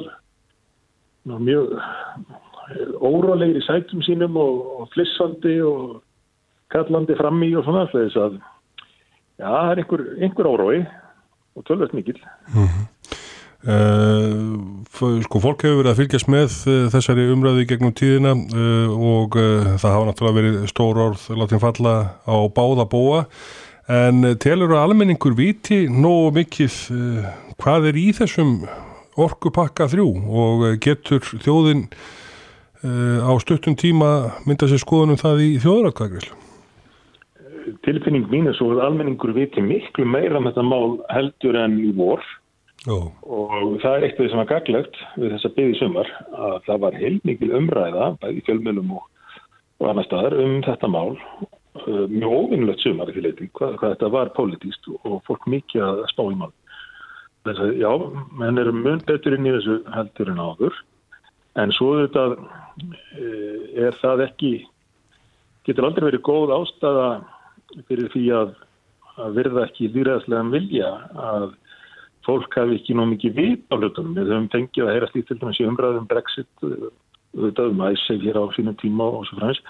ná, 1.26 1.34
mjög 1.40 1.74
órólegir 3.02 3.58
í 3.58 3.66
sætum 3.66 4.02
sínum 4.06 4.38
og, 4.38 4.62
og 4.80 4.90
flissandi 4.94 5.56
og 5.66 5.98
kallandi 6.70 7.16
fram 7.18 7.42
í 7.42 7.50
og 7.58 7.66
svona 7.66 7.88
þess 7.90 8.18
að 8.20 8.38
já, 9.40 9.48
það 9.48 9.70
er 9.72 9.82
einhver, 9.82 10.04
einhver 10.22 10.50
órói 10.50 10.78
og 11.56 11.66
tölvöld 11.66 11.94
mikil. 11.96 12.18
Uh, 13.60 15.20
sko 15.20 15.40
fólk 15.42 15.66
hefur 15.66 15.82
verið 15.82 15.90
að 15.90 15.98
fylgjast 15.98 16.28
með 16.32 16.54
uh, 16.64 16.76
þessari 16.94 17.26
umræði 17.28 17.66
gegnum 17.68 17.92
tíðina 17.92 18.30
uh, 18.32 18.94
og 18.96 19.36
það 19.36 19.84
hafa 19.84 20.06
náttúrulega 20.08 20.38
verið 20.38 20.56
stór 20.70 21.00
orð 21.04 21.26
látin 21.36 21.60
falla 21.60 21.92
á 22.24 22.36
báða 22.56 22.86
búa 22.88 23.20
en 23.90 24.24
telur 24.40 24.72
að 24.72 24.86
almenningur 24.86 25.36
viti 25.36 25.82
nógu 25.92 26.32
mikið 26.38 26.78
hvað 27.60 27.90
er 27.90 28.00
í 28.00 28.06
þessum 28.16 28.54
orkupakka 29.20 29.90
þrjú? 29.92 30.08
Og 30.30 30.64
getur 30.80 31.20
þjóðin 31.20 31.88
á 32.80 33.32
stuttum 33.42 33.76
tíma 33.76 34.38
mynda 34.46 34.70
sér 34.70 34.80
skoðunum 34.80 35.20
það 35.20 35.44
í 35.50 35.50
þjóðratkvæðgrislu 35.66 36.38
Tilfinning 37.86 38.28
mín 38.30 38.48
er 38.50 38.56
svo 38.58 38.72
að 38.74 38.84
almenningur 38.86 39.32
viti 39.36 39.62
miklu 39.64 40.06
meira 40.08 40.38
um 40.38 40.48
þetta 40.48 40.64
mál 40.66 40.98
heldur 41.12 41.58
en 41.60 41.78
í 41.80 41.90
vor. 41.96 42.24
Jó. 42.88 42.96
og 43.28 43.74
það 43.82 43.94
er 43.94 44.04
eitt 44.06 44.14
af 44.14 44.22
því 44.22 44.26
sem 44.32 44.38
var 44.40 44.46
gaglegt 44.48 44.94
við 45.20 45.32
þessa 45.34 45.48
byggði 45.52 45.74
sumar 45.76 46.10
að 46.32 46.54
það 46.64 46.78
var 46.84 46.94
heilmikil 46.96 47.50
umræða 47.58 48.06
bæði 48.22 48.38
í 48.38 48.44
fjölmjölum 48.46 48.94
og, 48.96 49.02
og 49.82 49.90
annar 49.90 50.06
staðar 50.06 50.36
um 50.40 50.54
þetta 50.64 50.88
mál. 50.88 51.10
Uh, 51.80 52.06
mjög 52.08 52.32
óvinnlegt 52.38 52.80
sumar 52.82 53.12
ekki 53.12 53.24
leiti 53.26 53.50
hvað, 53.58 53.76
hvað 53.82 53.92
þetta 53.92 54.10
var 54.14 54.32
pólitíst 54.36 54.88
og 54.96 55.20
fólk 55.28 55.44
mikið 55.52 55.84
að 55.86 56.00
spá 56.14 56.22
í 56.24 56.38
mál. 56.40 56.54
Þess 57.44 57.62
að 57.66 57.76
já, 57.82 57.92
menn 58.40 58.62
eru 58.64 58.72
mun 58.76 59.04
betur 59.08 59.36
inn 59.36 59.48
í 59.48 59.54
þessu 59.58 59.76
heldur 59.94 60.32
en 60.32 60.40
áður. 60.40 60.80
En 61.60 61.76
svo 61.76 61.92
þetta 62.00 62.24
uh, 62.32 63.60
er 63.76 64.00
það 64.00 64.24
ekki 64.30 64.54
getur 65.68 65.90
aldrei 65.90 66.08
verið 66.08 66.24
góð 66.24 66.56
ástæða 66.56 67.06
fyrir 67.88 68.10
því 68.14 68.24
að, 68.36 68.54
að 69.20 69.38
verða 69.40 69.66
ekki 69.68 69.90
líðræðslega 69.94 70.54
vilja 70.54 70.90
að 71.30 71.46
fólk 72.26 72.56
hafi 72.58 72.76
ekki 72.78 72.96
nóg 72.96 73.14
mikið 73.14 73.38
vit 73.38 73.70
á 73.72 73.74
hlutunum. 73.78 74.16
Við 74.18 74.32
höfum 74.34 74.50
fengið 74.52 74.86
að 74.86 74.96
heyra 74.96 75.08
slíkt 75.12 75.30
til 75.30 75.38
dæmis 75.40 75.62
í 75.62 75.68
umræðum 75.68 76.10
Brexit 76.10 76.66
auðvitað 77.30 77.70
um 77.70 77.82
æsseif 77.86 78.22
hér 78.24 78.38
á 78.42 78.44
sínum 78.56 78.76
tíma 78.80 79.06
og 79.06 79.26
svo 79.28 79.38
fræmis 79.38 79.60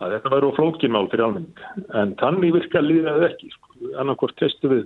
að 0.00 0.14
þetta 0.16 0.32
væri 0.32 0.48
á 0.48 0.56
flókinmál 0.56 1.08
fyrir 1.12 1.26
almenning. 1.26 1.62
En 1.92 2.14
tannig 2.20 2.54
virka 2.56 2.82
líðræðið 2.82 3.28
ekki. 3.28 3.52
Sko. 3.52 3.92
Annarkort 4.00 4.36
testu 4.40 4.72
við 4.72 4.84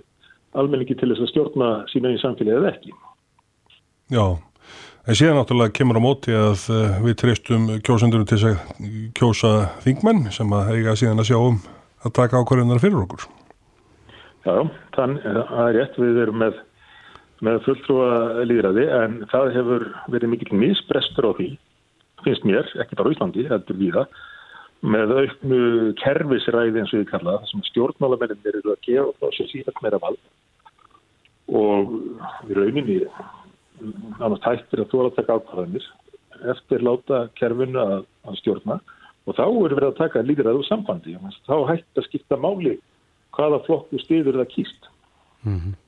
almenningi 0.59 0.97
til 0.99 1.13
þess 1.13 1.25
að 1.25 1.33
stjórna 1.33 1.73
sína 1.93 2.15
í 2.15 2.21
samfélagið 2.23 2.71
ekki. 2.73 2.95
Já, 4.11 4.25
en 5.07 5.19
síðan 5.19 5.39
náttúrulega 5.39 5.77
kemur 5.79 6.01
á 6.03 6.03
móti 6.03 6.35
að 6.35 6.65
uh, 6.75 6.97
við 7.07 7.21
treystum 7.23 7.69
kjósendunum 7.87 8.27
til 8.27 8.41
að 8.51 8.65
kjósa 9.19 9.53
þingmenn 9.87 10.27
sem 10.35 10.51
að 10.57 10.75
eiga 10.75 10.97
síðan 10.99 11.23
að 11.23 11.31
sjá 11.31 11.39
um 11.39 11.61
að 12.05 12.17
taka 12.17 12.41
ákvarðunar 12.41 12.83
fyrir 12.83 13.03
okkur. 13.05 13.29
Já, 14.47 14.57
þannig 14.97 15.27
að 15.29 15.41
það 15.51 15.67
er 15.67 15.77
rétt 15.77 16.01
við 16.01 16.21
erum 16.25 16.43
með 16.45 16.61
með 17.45 17.63
fulltrúa 17.65 18.45
líðræði 18.49 18.87
en 18.93 19.15
það 19.31 19.55
hefur 19.55 19.87
verið 20.13 20.33
mikil 20.35 20.59
misbrestur 20.61 21.31
á 21.31 21.33
því, 21.39 21.49
finnst 22.27 22.45
mér, 22.49 22.69
ekki 22.83 22.99
bara 22.99 23.13
Íslandi, 23.15 23.47
heldur 23.49 23.79
við 23.81 23.97
það, 23.97 24.19
með 24.95 25.15
auknu 25.17 25.61
kerfisræði 26.01 26.83
eins 26.83 26.93
og 26.93 27.03
við 27.03 27.09
kalla 27.13 27.39
það, 27.39 27.49
sem 27.51 27.65
stjórnmálamennir 27.71 28.61
eru 28.61 28.75
að 28.75 28.85
gefa 28.85 29.07
og 29.09 29.19
það 29.23 29.35
sé 29.37 29.49
síðan 29.55 29.83
meira 29.85 30.01
vald 30.05 30.21
og 31.61 31.97
við 32.47 32.61
rauninni 32.61 32.99
annars 34.21 34.45
tættir 34.45 34.85
að 34.85 34.93
þú 34.93 35.01
er 35.01 35.09
að 35.09 35.19
taka 35.19 35.37
ákvarðanir 35.41 35.89
eftir 36.53 36.85
láta 36.85 37.25
kerfinu 37.41 37.81
að, 37.81 38.07
að 38.29 38.41
stjórna 38.41 38.79
og 38.81 39.00
þá 39.29 39.45
eru 39.47 39.77
verið 39.77 39.91
að 39.91 40.01
taka 40.01 40.25
líðræði 40.25 40.63
úr 40.63 40.69
sambandi, 40.69 41.19
þá 41.47 41.57
hægt 41.69 42.01
að 42.01 42.09
skipta 42.09 42.41
máli 42.41 42.79
hvaða 43.37 43.63
flokku 43.67 44.01
stiður 44.03 44.41
það 44.41 44.53
kýst. 44.55 44.91
Mm 45.45 45.61
-hmm. 45.61 45.79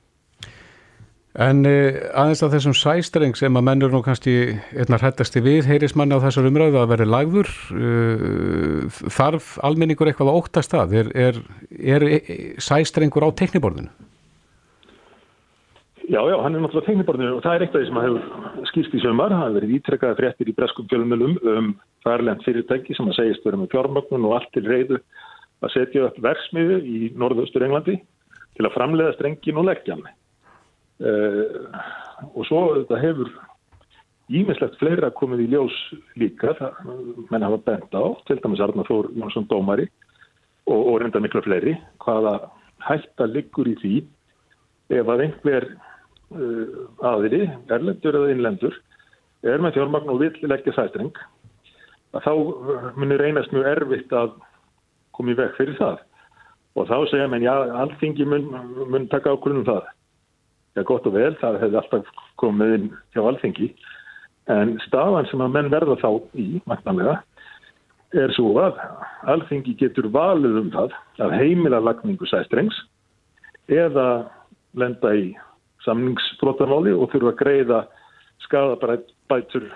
En 1.33 1.65
uh, 1.65 1.97
aðeins 2.13 2.43
að 2.45 2.53
þessum 2.53 2.75
sæstreng 2.77 3.37
sem 3.37 3.55
að 3.57 3.65
mennur 3.65 3.89
nú 3.89 4.03
kannski 4.05 4.59
einnar 4.77 5.01
hættasti 5.01 5.41
við 5.41 5.65
heyrismanni 5.65 6.13
á 6.13 6.21
þessar 6.21 6.45
umræðu 6.45 6.77
að 6.77 6.91
veri 6.93 7.07
lagður 7.09 7.49
uh, 7.73 8.85
þarf 9.09 9.57
almenningur 9.65 10.11
eitthvað 10.11 10.29
á 10.29 10.37
óttast 10.37 10.75
að 10.77 10.93
er, 10.93 11.09
er, 11.15 11.39
er 11.81 12.03
sæstrengur 12.61 13.25
á 13.25 13.33
tekniborðinu? 13.33 13.89
Já, 16.09 16.19
já, 16.27 16.35
hann 16.43 16.55
er 16.55 16.59
náttúrulega 16.59 16.89
tekniborðinu 16.89 17.35
og 17.37 17.43
það 17.45 17.53
er 17.55 17.63
eitthvað 17.63 17.83
sem 17.87 17.97
að 17.99 18.05
hefur 18.07 18.65
skýrst 18.67 18.95
í 18.97 18.99
sömar, 18.99 19.31
það 19.31 19.43
hefur 19.43 19.55
verið 19.55 19.75
ítrekkaði 19.77 20.17
fréttir 20.17 20.49
í 20.51 20.55
breskum 20.57 20.87
fjölumölum 20.91 21.35
um 21.47 21.69
færlend 22.03 22.43
fyrirtæki 22.43 22.97
sem 22.97 23.07
að 23.07 23.15
segist 23.19 23.45
verið 23.47 23.61
með 23.61 23.69
fjármögnun 23.71 24.25
og 24.27 24.33
allt 24.35 24.49
til 24.51 24.65
reyðu 24.67 24.99
að 25.63 25.71
setja 25.77 26.03
upp 26.09 26.17
verksmiðu 26.25 26.79
í 26.83 26.97
norðaustur 27.15 27.63
Englandi 27.63 27.95
til 28.57 28.67
að 28.67 28.75
framleiða 28.75 29.13
strengin 29.15 29.61
og 29.61 29.67
leggja 29.69 29.95
hann. 29.95 30.09
Uh, 31.03 31.79
og 32.33 32.43
svo 32.49 32.59
þetta 32.81 32.99
hefur 32.99 33.31
ímislegt 34.33 34.75
fleira 34.81 35.11
komið 35.15 35.45
í 35.45 35.47
ljós 35.53 35.77
líka 36.19 36.51
það 36.59 36.83
menn 37.31 37.47
hafa 37.47 37.61
bent 37.69 37.95
á, 37.95 38.03
til 38.27 38.41
dæmis 38.43 38.63
Arnar 38.63 38.91
Þór 38.91 39.09
Jónsson 39.15 39.47
Dómari 39.47 39.87
og, 40.67 40.79
og 40.79 40.99
reynda 40.99 41.23
miklu 41.23 41.43
fleiri, 41.47 41.77
hvaða 42.03 42.37
hætta 42.83 43.27
liggur 43.31 43.71
í 43.71 43.79
því 43.79 43.95
ef 44.99 45.09
að 45.09 45.27
einhver 45.29 45.71
aðri, 47.03 47.45
erlendur 47.73 48.17
eða 48.19 48.33
innlendur 48.33 48.75
er 49.43 49.61
með 49.61 49.77
fjármagn 49.77 50.11
og 50.11 50.21
vill 50.23 50.49
leggja 50.49 50.73
sæstreng 50.75 51.13
þá 52.21 52.33
munir 52.99 53.21
reynast 53.21 53.53
mjög 53.53 53.69
erfitt 53.71 54.13
að 54.13 54.35
koma 55.13 55.33
í 55.33 55.37
veg 55.37 55.53
fyrir 55.57 55.77
það. 55.79 56.01
Og 56.77 56.87
þá 56.89 56.95
segja 57.09 57.29
menn 57.29 57.45
já, 57.45 57.53
alltingi 57.53 58.25
mun, 58.25 58.47
mun 58.89 59.09
taka 59.09 59.33
ákvörðunum 59.33 59.67
það. 59.67 59.89
Já, 60.73 60.83
gott 60.89 61.05
og 61.09 61.13
vel, 61.13 61.33
það 61.41 61.59
hefði 61.61 61.79
alltaf 61.81 62.23
komið 62.41 62.75
inn 62.77 62.87
hjá 63.13 63.21
alþengi, 63.29 63.69
en 64.53 64.73
stafan 64.87 65.27
sem 65.29 65.43
að 65.45 65.53
menn 65.53 65.69
verða 65.73 65.99
þá 66.01 66.09
í, 66.41 66.47
mættanlega, 66.69 67.19
er 68.13 68.33
svo 68.33 68.55
að 68.61 68.81
alþengi 69.29 69.75
getur 69.77 70.09
valið 70.13 70.59
um 70.63 70.71
það 70.73 70.97
að 71.25 71.35
heimila 71.41 71.81
lagningu 71.81 72.27
sæstrengs 72.29 72.75
eða 73.69 74.25
lenda 74.77 75.13
í 75.17 75.31
samningsbrotamáli 75.85 76.93
og 76.95 77.11
þurfa 77.11 77.33
að 77.33 77.41
greiða 77.41 77.79
skadabætur 78.45 79.67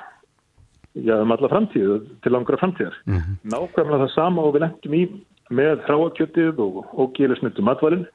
já, 0.95 1.15
um 1.21 1.31
alla 1.31 1.51
framtíðu, 1.51 2.01
til 2.23 2.31
langra 2.31 2.57
framtíðar. 2.57 2.95
Mm 3.05 3.17
-hmm. 3.17 3.35
Nákvæmlega 3.53 4.03
það 4.05 4.15
sama 4.15 4.41
og 4.41 4.55
við 4.55 4.61
lendum 4.65 4.93
í 4.93 5.03
með 5.49 5.85
hráakjötið 5.87 6.59
og 6.59 6.85
ógílisnittu 6.97 7.61
matvalinn 7.61 8.07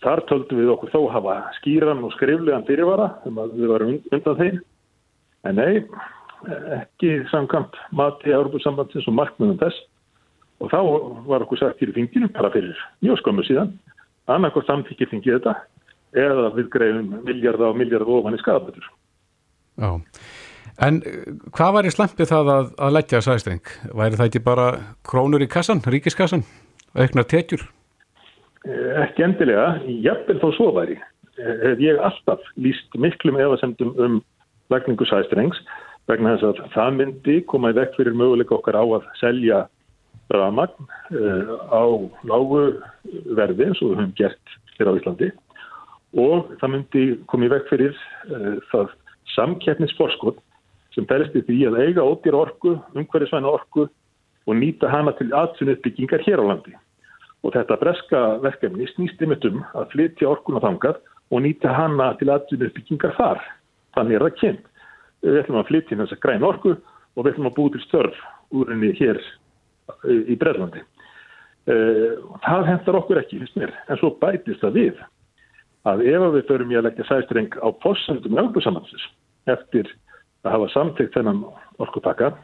Þar 0.00 0.22
töldum 0.30 0.60
við 0.62 0.70
okkur 0.72 0.92
þó 0.94 1.00
hafa 1.12 1.34
skýran 1.58 2.04
og 2.06 2.12
skriflegan 2.14 2.64
fyrirvara 2.64 3.10
um 3.28 3.40
að 3.42 3.52
við 3.58 3.68
varum 3.68 3.90
undan 4.16 4.38
þeim. 4.38 4.60
En 5.44 5.58
nei, 5.60 5.82
ekki 6.78 7.10
samkvæmt 7.28 7.76
mati 7.96 8.32
Európa-sambandsins 8.32 9.08
og 9.10 9.16
markmiðum 9.18 9.58
þess. 9.60 9.82
Og 10.60 10.72
þá 10.72 10.80
var 11.28 11.44
okkur 11.44 11.60
sagt 11.60 11.80
hér 11.80 11.92
í 11.92 11.96
finginu, 11.98 12.30
bara 12.32 12.52
fyrir 12.52 12.80
mjög 13.04 13.20
skömmu 13.20 13.44
síðan, 13.48 13.74
annarkoð 14.28 14.66
samþykir 14.68 15.08
fingið 15.12 15.38
þetta 15.38 15.54
eða 16.16 16.50
við 16.56 16.70
greiðum 16.74 17.10
miljardar 17.26 17.72
og 17.72 17.80
miljardar 17.80 18.14
ofan 18.18 18.36
í 18.36 18.40
skadabötur. 18.42 18.86
Já, 19.80 19.90
en 20.86 21.02
hvað 21.56 21.74
var 21.76 21.88
í 21.88 21.92
slampið 21.94 22.32
það 22.32 22.52
að, 22.54 22.72
að 22.86 22.96
leggja 22.96 23.22
sæstreng? 23.24 23.74
Væri 23.96 24.18
það 24.18 24.30
ekki 24.30 24.42
bara 24.46 24.70
krónur 25.06 25.44
í 25.44 25.50
kassan, 25.50 25.82
ríkiskassan, 25.86 26.44
auknar 26.98 27.28
tekjur? 27.30 27.64
Eh, 28.68 28.88
ekki 29.06 29.24
endilega, 29.24 29.78
jafnvel 30.04 30.40
þó 30.42 30.48
svo 30.56 30.72
væri 30.76 30.98
eh, 30.98 31.60
hef 31.62 31.80
ég 31.80 32.00
alltaf 32.04 32.42
líst 32.60 32.98
miklum 33.00 33.38
efasemdum 33.40 33.94
um 33.96 34.18
lagningu 34.72 35.06
sæstrengs 35.08 35.62
vegna 36.10 36.34
þess 36.34 36.50
að 36.50 36.74
það 36.74 36.96
myndi 36.98 37.36
koma 37.48 37.70
í 37.72 37.78
vekk 37.78 37.96
fyrir 37.96 38.18
möguleika 38.18 38.58
okkar 38.58 38.76
á 38.76 38.84
að 38.84 39.06
selja 39.20 39.62
ramagn 40.30 40.90
á 41.10 41.82
lágu 42.26 42.60
verði 43.34 43.66
eins 43.66 43.80
og 43.82 43.90
við 43.90 43.96
höfum 43.98 44.12
gert 44.18 44.52
hér 44.76 44.90
á 44.90 44.98
Íslandi 44.98 45.30
og 46.18 46.52
það 46.60 46.72
myndi 46.74 47.04
koma 47.30 47.46
í 47.46 47.52
vekk 47.52 47.70
fyrir 47.70 47.94
uh, 47.94 48.58
það 48.72 48.94
samkeppnisforskot 49.36 50.40
sem 50.94 51.06
berist 51.06 51.36
í 51.38 51.44
því 51.46 51.58
að 51.68 51.80
eiga 51.84 52.02
ódýr 52.02 52.34
orku, 52.34 52.74
umhverjusvæna 52.98 53.50
orku 53.50 53.86
og 54.46 54.56
nýta 54.58 54.90
hana 54.90 55.12
til 55.18 55.30
aðsunuppbyggingar 55.30 56.24
hér 56.26 56.42
á 56.42 56.44
landi 56.50 56.74
og 57.44 57.54
þetta 57.54 57.78
breska 57.80 58.20
verkefni 58.42 58.88
snýst 58.90 59.22
ymitt 59.24 59.46
um 59.48 59.62
að 59.72 59.92
flytja 59.94 60.28
orkuna 60.28 60.60
þangað 60.64 60.98
og 61.30 61.44
nýta 61.44 61.72
hana 61.72 62.12
til 62.20 62.28
aðdunum 62.32 62.68
uppbyggingar 62.68 63.14
þar. 63.16 63.42
Þannig 63.96 64.16
er 64.16 64.24
það 64.24 64.38
kynnt. 64.40 64.64
Við 65.20 65.38
ætlum 65.42 65.60
að 65.60 65.68
flytja 65.70 65.98
þess 66.00 66.16
að 66.16 66.22
græna 66.24 66.48
orku 66.48 66.74
og 66.74 67.22
við 67.22 67.32
ætlum 67.32 67.50
að 67.50 67.56
búið 67.58 67.76
til 67.76 67.84
störf 67.86 68.20
úr 68.56 68.72
henni 68.72 68.90
hér 68.98 69.20
í 70.10 70.36
Breðlandi. 70.40 70.82
Eh, 71.70 72.18
það 72.44 72.68
hentar 72.70 72.98
okkur 72.98 73.20
ekki, 73.20 73.40
en 73.40 74.00
svo 74.00 74.14
bætist 74.20 74.62
það 74.64 74.78
við 74.78 75.02
að 75.88 76.04
ef 76.10 76.26
við 76.34 76.46
förum 76.48 76.72
í 76.72 76.78
að 76.78 76.86
leggja 76.88 77.06
sæstreng 77.08 77.56
á 77.56 77.68
fórsendum 77.82 78.36
Európa-samhansins 78.36 79.06
eftir 79.48 79.88
að 80.44 80.54
hafa 80.54 80.68
samtækt 80.74 81.16
þennan 81.16 81.42
orkupakka, 81.80 82.34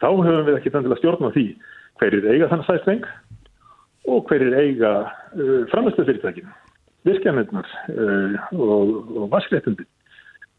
þá 0.00 0.08
höfum 0.12 0.46
við 0.48 0.58
ekki 0.58 0.72
þannig 0.74 0.94
að 0.94 1.00
stjórna 1.00 1.32
því 1.34 1.46
hverjir 2.00 2.28
eiga 2.32 2.50
þann 2.52 2.64
sæstreng 2.68 3.08
og 4.06 4.28
hverjir 4.28 4.56
eiga 4.56 4.92
uh, 5.06 5.62
framhersluðfyrirtækinu, 5.72 6.52
virkjanirnar 7.08 7.70
uh, 7.92 8.36
og, 8.52 8.92
og 9.16 9.30
vaskréttindi. 9.32 9.86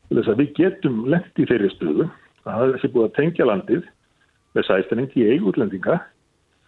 Þess 0.10 0.32
að 0.32 0.42
við 0.42 0.54
getum 0.58 1.04
lengt 1.12 1.40
í 1.40 1.46
þeirri 1.48 1.70
stöðu 1.76 2.08
að 2.48 2.52
það 2.52 2.68
er 2.68 2.78
ekki 2.78 2.92
búið 2.94 3.08
að 3.08 3.16
tengja 3.18 3.48
landið 3.48 3.88
með 4.56 4.68
sæstæning 4.70 5.18
í 5.20 5.26
eigurlendinga 5.34 5.98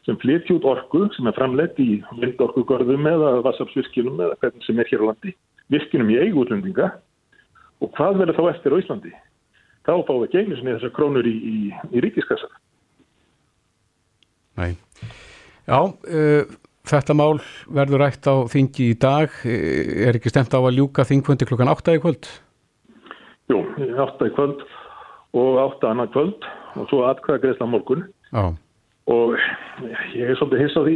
sem 0.07 0.17
flytji 0.21 0.55
út 0.57 0.67
orku 0.69 1.05
sem 1.15 1.27
er 1.29 1.37
framleitt 1.37 1.79
í 1.81 1.99
vindorkugörðum 2.21 3.09
eða 3.11 3.33
vassafsvirkjunum 3.47 4.21
eða 4.25 4.37
hvernig 4.43 4.67
sem 4.67 4.79
er 4.79 4.91
hér 4.91 5.03
á 5.03 5.09
landi, 5.11 5.35
virkinum 5.73 6.13
í 6.13 6.19
eigurlendinga 6.23 6.93
og 7.79 7.91
hvað 7.97 8.23
verður 8.23 8.39
þá 8.39 8.45
eftir 8.53 8.75
á 8.75 8.81
Íslandi? 8.83 9.13
Þá 9.87 9.93
fáum 10.07 10.23
við 10.23 10.33
geinisni 10.37 10.73
þessar 10.75 10.95
krónur 10.95 11.27
í, 11.27 11.35
í, 11.35 11.57
í 11.95 12.01
ríkiskassar. 12.03 12.51
Nei. 14.59 14.73
Já, 15.69 15.79
uh, 15.87 16.57
Þetta 16.89 17.13
mál 17.13 17.37
verður 17.69 18.01
rætt 18.01 18.25
á 18.25 18.49
þingi 18.49 18.91
í 18.93 18.97
dag. 18.97 19.33
Er 19.45 20.17
ekki 20.17 20.31
stemt 20.31 20.55
á 20.55 20.59
að 20.59 20.79
ljúka 20.79 21.05
þingfundi 21.05 21.45
klukkan 21.45 21.69
8 21.69 21.97
í 21.97 22.01
kvöld? 22.01 22.29
Jú, 23.51 23.59
8 23.77 24.29
í 24.29 24.33
kvöld 24.33 24.63
og 25.37 25.59
8 25.75 25.91
annar 25.91 26.09
kvöld 26.13 26.47
og 26.79 26.89
svo 26.89 27.03
atkvæða 27.09 27.43
greiðsla 27.43 27.67
morgun. 27.69 28.07
Já. 28.31 28.55
Og 29.09 29.35
ég 30.13 30.29
er 30.29 30.37
svolítið 30.37 30.63
hiss 30.63 30.77
á 30.77 30.81
því 30.85 30.95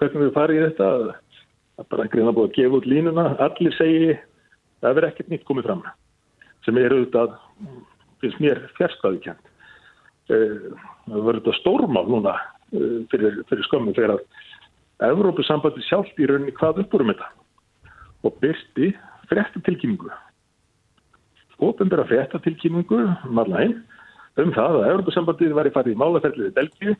hvernig 0.00 0.24
við 0.24 0.34
farið 0.36 0.58
í 0.58 0.64
þetta 0.68 0.90
að 0.90 1.86
bara 1.90 2.04
einhverjum 2.04 2.30
að 2.30 2.36
búið 2.38 2.50
að 2.50 2.56
gefa 2.58 2.78
út 2.78 2.88
línuna. 2.88 3.24
Allir 3.40 3.76
segi 3.76 4.10
það 4.80 4.96
verður 4.96 5.08
ekkert 5.10 5.30
nýtt 5.32 5.46
komið 5.48 5.68
fram 5.68 5.82
sem 6.64 6.78
er 6.78 6.94
auðvitað 6.94 7.38
finnst 8.20 8.42
mér 8.44 8.60
fjärstaði 8.76 9.22
kjent 9.24 9.46
það 10.30 11.26
verður 11.26 11.40
þetta 11.40 11.58
stórmál 11.58 12.06
núna 12.08 12.34
fyrir, 13.10 13.40
fyrir 13.50 13.66
skömmu 13.66 13.94
þegar 13.96 14.16
að 14.16 14.24
Evrópusambandi 15.10 15.82
sjálf 15.86 16.18
í 16.20 16.26
rauninni 16.28 16.54
hvað 16.58 16.82
uppbúrum 16.84 17.10
þetta 17.10 17.30
og 18.28 18.34
byrsti 18.42 18.90
fréttatilkynningu. 19.30 20.10
Ofinbæra 21.64 22.04
fréttatilkynningu 22.08 23.00
marglæn 23.32 23.78
um 24.40 24.52
það 24.54 24.82
að 24.82 24.90
Evrópusambandið 24.90 25.56
var 25.56 25.70
í 25.70 25.74
farið 25.74 25.96
í 25.96 26.00
málaferðliði 26.02 26.56
Belgíu 26.58 26.96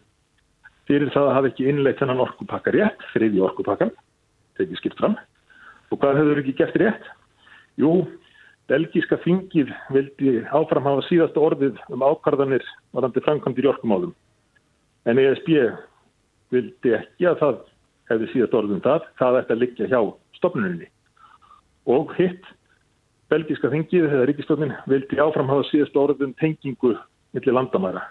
fyrir 0.91 1.13
það 1.15 1.29
að 1.29 1.37
hafa 1.37 1.51
ekki 1.53 1.69
innleitt 1.71 2.01
þennan 2.03 2.25
orkupakka 2.25 2.73
rétt, 2.75 3.03
þriði 3.13 3.45
orkupakkan 3.47 3.93
tekið 4.59 4.81
skipt 4.81 4.99
fram. 4.99 5.15
Og 5.91 6.01
hvað 6.03 6.19
hefur 6.19 6.41
ekki 6.43 6.57
gert 6.59 6.79
rétt? 6.83 7.07
Jú, 7.79 7.93
belgíska 8.71 9.21
fingið 9.23 9.71
vildi 9.95 10.41
áfram 10.51 10.89
hafa 10.89 11.07
síðasta 11.07 11.43
orðið 11.43 11.79
um 11.95 12.03
ákvarðanir 12.03 12.67
varandi 12.97 13.23
framkvæmdir 13.23 13.69
í 13.69 13.71
orkumálum. 13.71 14.15
En 15.07 15.23
ESB 15.23 15.51
vildi 16.51 16.95
ekki 16.99 17.31
að 17.31 17.41
það 17.45 17.61
hefði 18.11 18.33
síðast 18.33 18.57
orðið 18.59 18.77
um 18.77 18.85
það, 18.87 19.11
það 19.23 19.39
ætti 19.41 19.55
að 19.55 19.63
liggja 19.63 19.91
hjá 19.91 20.01
stopnuninni 20.41 20.91
og 21.91 22.11
hitt 22.19 22.47
belgíska 23.31 23.71
fingið 23.71 24.09
eða 24.11 24.27
ríkistofnin 24.29 24.75
vildi 24.91 25.19
áfram 25.23 25.51
hafa 25.51 25.69
síðast 25.71 25.97
orðið 25.99 26.27
um 26.27 26.39
tengingu 26.43 26.97
millir 27.35 27.55
landamæra. 27.55 28.09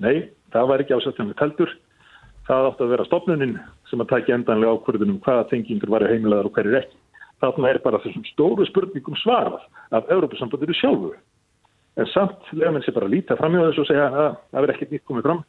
Nei, 0.00 0.32
það 0.52 0.70
var 0.70 0.82
ekki 0.82 0.96
ásættjanlega 0.96 1.40
teltur 1.40 1.72
það 2.46 2.68
átti 2.70 2.84
að 2.84 2.92
vera 2.94 3.06
stopnunin 3.08 3.56
sem 3.90 4.02
að 4.02 4.12
taki 4.12 4.34
endanlega 4.34 4.76
ákvörðunum 4.76 5.22
hvaða 5.24 5.48
tengingur 5.50 5.92
var 5.92 6.06
heimilegar 6.06 6.48
og 6.48 6.54
hverjir 6.54 6.80
ekki. 6.82 6.98
Þarna 7.42 7.70
er 7.70 7.80
bara 7.84 8.00
þessum 8.00 8.24
stóru 8.30 8.64
spurningum 8.68 9.18
svarað 9.20 9.66
af 9.92 10.08
Európa-sambandiru 10.12 10.76
sjálfu. 10.78 11.12
En 11.96 12.08
samt 12.12 12.48
lefum 12.52 12.76
henni 12.76 12.86
sér 12.86 12.96
bara 12.96 13.08
að 13.08 13.16
líta 13.16 13.36
fram 13.36 13.56
í 13.56 13.60
þessu 13.60 13.82
og 13.82 13.90
segja 13.90 14.06
að 14.08 14.16
það 14.16 14.62
verður 14.62 14.74
ekkert 14.76 14.94
nýtt 14.94 15.06
komið 15.10 15.28
fram. 15.28 15.42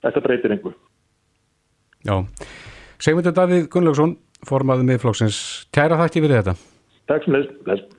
Þetta 0.00 0.24
breytir 0.26 0.54
einhver. 0.56 0.76
Já. 2.08 2.16
Segmundur 3.00 3.36
Davíð 3.36 3.68
Gunnlaugsson, 3.72 4.16
formaðið 4.48 4.90
miðflóksins. 4.90 5.40
Kæra 5.74 5.98
þakki 6.00 6.24
fyrir 6.24 6.40
þetta. 6.40 6.56
Takk 7.10 7.26
sem 7.26 7.36
leist. 7.36 7.94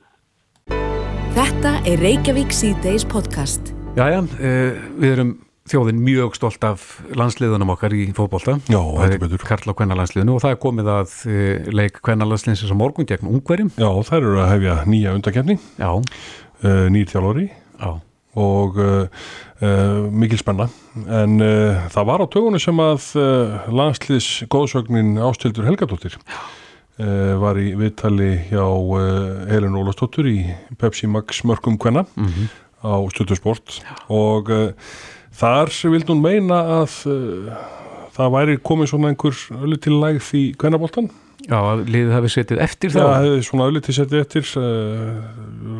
Þetta 1.37 1.77
er 1.87 2.03
Reykjavík 2.03 2.51
C-Days 2.55 3.07
podcast. 3.07 3.71
Jæja, 3.95 4.23
uh, 4.23 4.83
við 4.99 5.15
erum 5.15 5.31
þjóðin 5.69 6.01
mjög 6.01 6.35
stolt 6.37 6.63
af 6.65 6.83
landsliðunum 7.17 7.73
okkar 7.75 7.93
í 7.93 8.07
fótbolta. 8.17 8.57
Karla 9.45 9.75
kvennalandsliðinu 9.77 10.35
og 10.35 10.43
það 10.43 10.55
er 10.55 10.61
komið 10.63 10.91
að 10.95 11.17
uh, 11.29 11.67
leik 11.77 11.99
kvennalandsliðins 12.01 12.73
á 12.73 12.77
morgun 12.77 13.09
gegn 13.09 13.29
ungverjum. 13.29 13.73
Já, 13.77 13.89
þær 14.07 14.21
eru 14.21 14.39
að 14.41 14.53
hefja 14.55 14.77
nýja 14.89 15.17
undakefni, 15.17 15.57
Já, 15.77 15.91
uh, 15.91 16.87
nýr 16.93 17.11
þjálfari. 17.11 17.45
Já, 17.81 17.91
og 18.41 18.79
uh, 18.81 19.27
uh, 19.61 19.99
mikil 20.23 20.39
spenna. 20.41 20.67
En 21.21 21.37
það 21.93 22.09
var 22.09 22.25
á 22.25 22.31
tögunum 22.31 22.63
sem 22.63 22.81
að 22.81 23.11
landsliðs 23.71 24.31
góðsögnin 24.51 25.13
Ástildur 25.21 25.69
Helgadóttir 25.69 26.17
var 27.41 27.57
í 27.57 27.71
viðtali 27.79 28.33
hjá 28.51 28.65
Helin 29.49 29.77
Ólastóttur 29.79 30.27
í 30.29 30.51
Pepsi 30.77 31.07
Max 31.09 31.39
mörgum 31.47 31.79
kvenna 31.81 32.03
á 32.83 32.97
Stöðusport 33.13 33.79
og 34.11 34.51
uh, 34.51 34.73
þar 35.39 35.71
vildi 35.93 36.11
hún 36.11 36.23
meina 36.23 36.61
að 36.81 36.95
uh, 37.09 37.65
það 38.15 38.31
væri 38.35 38.61
komið 38.67 38.91
svona 38.91 39.11
einhver 39.11 39.43
öllu 39.61 39.79
til 39.81 39.97
lægð 40.01 40.31
í 40.37 40.45
kvennaboltan 40.59 41.09
já, 41.47 41.57
að 41.57 41.85
liðið 41.87 42.15
hafi 42.15 42.31
setið 42.35 42.63
eftir 42.65 42.95
það 42.95 43.07
þá. 43.07 43.17
hefði 43.25 43.43
svona 43.47 43.67
öllu 43.71 43.83
til 43.85 43.97
setið 43.97 44.23
eftir 44.25 44.49
uh, 44.61 45.21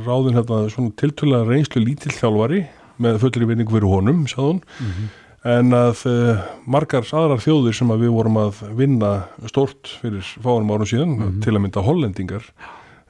ráðin 0.07 0.37
hérna 0.39 0.61
svona 0.73 0.95
tiltölulega 1.01 1.49
reynslu 1.49 1.83
lítill 1.83 2.15
þjálfari 2.15 2.63
með 3.01 3.19
fullri 3.23 3.47
vinningu 3.49 3.73
fyrir 3.73 3.89
honum, 3.89 4.25
sagði 4.29 4.51
hún. 4.51 5.05
En 5.51 5.73
að 5.73 6.03
uh, 6.05 6.41
margar 6.69 7.07
aðrar 7.17 7.41
þjóðir 7.41 7.73
sem 7.73 7.89
að 7.89 8.03
við 8.03 8.11
vorum 8.13 8.37
að 8.37 8.59
vinna 8.77 9.11
stort 9.49 9.95
fyrir 10.03 10.27
fárum 10.43 10.69
árum 10.69 10.89
síðan 10.89 11.39
til 11.41 11.55
að 11.55 11.63
mynda 11.63 11.81
hollendingar 11.85 12.45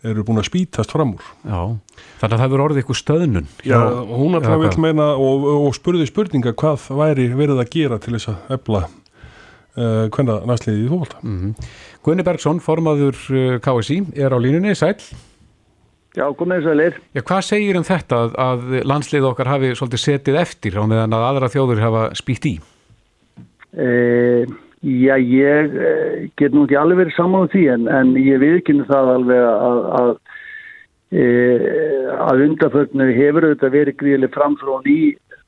eru 0.07 0.23
búin 0.25 0.41
að 0.41 0.47
spítast 0.49 0.93
fram 0.93 1.13
úr 1.15 1.25
Já, 1.45 1.59
þannig 2.21 2.25
að 2.25 2.37
það 2.37 2.45
hefur 2.45 2.63
orðið 2.65 2.81
ykkur 2.83 2.99
stöðnun. 2.99 3.49
Já, 3.67 3.77
hún 4.09 4.37
alltaf 4.39 4.63
vil 4.63 4.71
meina 4.81 5.11
og, 5.13 5.45
og 5.67 5.75
spurði 5.77 6.07
spurninga 6.09 6.55
hvað 6.57 6.87
væri 6.97 7.29
verið 7.35 7.61
að 7.61 7.71
gera 7.75 7.99
til 8.01 8.15
þess 8.17 8.31
að 8.33 8.55
efla 8.57 8.83
uh, 8.87 10.07
hvenna 10.13 10.39
næstliðið 10.49 10.85
í 10.85 10.91
fólkvölda. 10.93 11.25
Mm 11.25 11.55
Gunni 12.01 12.23
Bergson, 12.25 12.57
formaður 12.65 13.19
uh, 13.29 13.59
KSI, 13.61 13.99
er 14.17 14.33
á 14.33 14.37
línunni, 14.41 14.73
sæl. 14.73 14.95
Já, 16.17 16.25
komið 16.35 16.65
sælir. 16.65 16.97
Já, 17.15 17.21
hvað 17.21 17.43
segir 17.47 17.77
um 17.79 17.85
þetta 17.87 18.17
að, 18.25 18.33
að 18.43 18.73
landslið 18.89 19.27
okkar 19.29 19.51
hafi 19.53 19.69
svolítið 19.77 20.01
setið 20.01 20.39
eftir 20.41 20.75
á 20.75 20.83
meðan 20.83 21.15
að 21.15 21.27
aðra 21.29 21.49
þjóður 21.53 21.83
hafa 21.85 22.01
spýtt 22.19 22.47
í? 22.49 22.55
E, 23.71 23.85
já, 24.81 25.15
ég 25.17 25.75
e, 25.77 26.29
get 26.37 26.53
nú 26.53 26.65
ekki 26.65 26.77
alveg 26.79 27.03
verið 27.03 27.17
saman 27.17 27.45
á 27.45 27.51
því 27.53 27.63
en, 27.75 27.87
en 27.87 28.13
ég 28.17 28.41
viðkynna 28.41 28.87
það 28.89 29.09
alveg 29.15 29.41
að, 29.47 29.81
að, 29.99 30.13
e, 31.13 31.25
að 32.17 32.45
undarförnu 32.47 33.09
hefur 33.17 33.47
auðvitað 33.47 33.75
verið 33.75 33.99
gríðileg 34.01 34.33
framfrón 34.33 34.89
í 34.89 35.01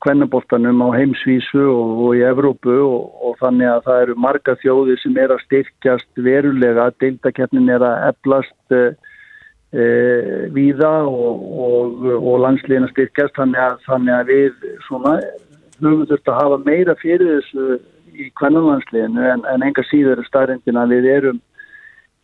kvennaboltanum 0.04 0.84
á 0.86 0.88
heimsvísu 0.94 1.64
og, 1.64 2.02
og 2.06 2.18
í 2.18 2.22
Evrópu 2.28 2.76
og, 2.84 3.08
og 3.26 3.38
þannig 3.40 3.70
að 3.72 3.88
það 3.88 4.02
eru 4.04 4.16
marga 4.22 4.54
þjóðir 4.62 5.00
sem 5.02 5.18
er 5.18 5.34
að 5.34 5.42
styrkjast 5.48 6.22
verulega, 6.26 6.90
deildakeppnin 7.02 7.72
er 7.74 7.86
að 7.88 8.06
eflast 8.12 8.76
e, 8.76 8.84
e, 9.74 9.88
víða 10.54 10.92
og, 11.08 11.48
og, 12.20 12.30
landsliðin 12.44 12.86
að 12.86 12.94
styrkjast 12.94 13.40
þannig 13.40 13.64
að, 13.64 13.82
þannig 13.88 14.14
að 14.18 14.30
við 14.30 14.70
höfum 15.80 16.06
þurft 16.12 16.30
að 16.30 16.40
hafa 16.42 16.60
meira 16.68 16.96
fyrir 17.00 17.40
þessu 17.40 17.80
í 18.14 18.30
kvennanlandsliðinu 18.40 19.26
en, 19.32 19.44
en 19.50 19.66
enga 19.66 19.84
síður 19.90 20.22
er 20.22 20.28
staðrindin 20.28 20.80
að 20.80 20.96
við 20.96 21.10
erum 21.18 21.42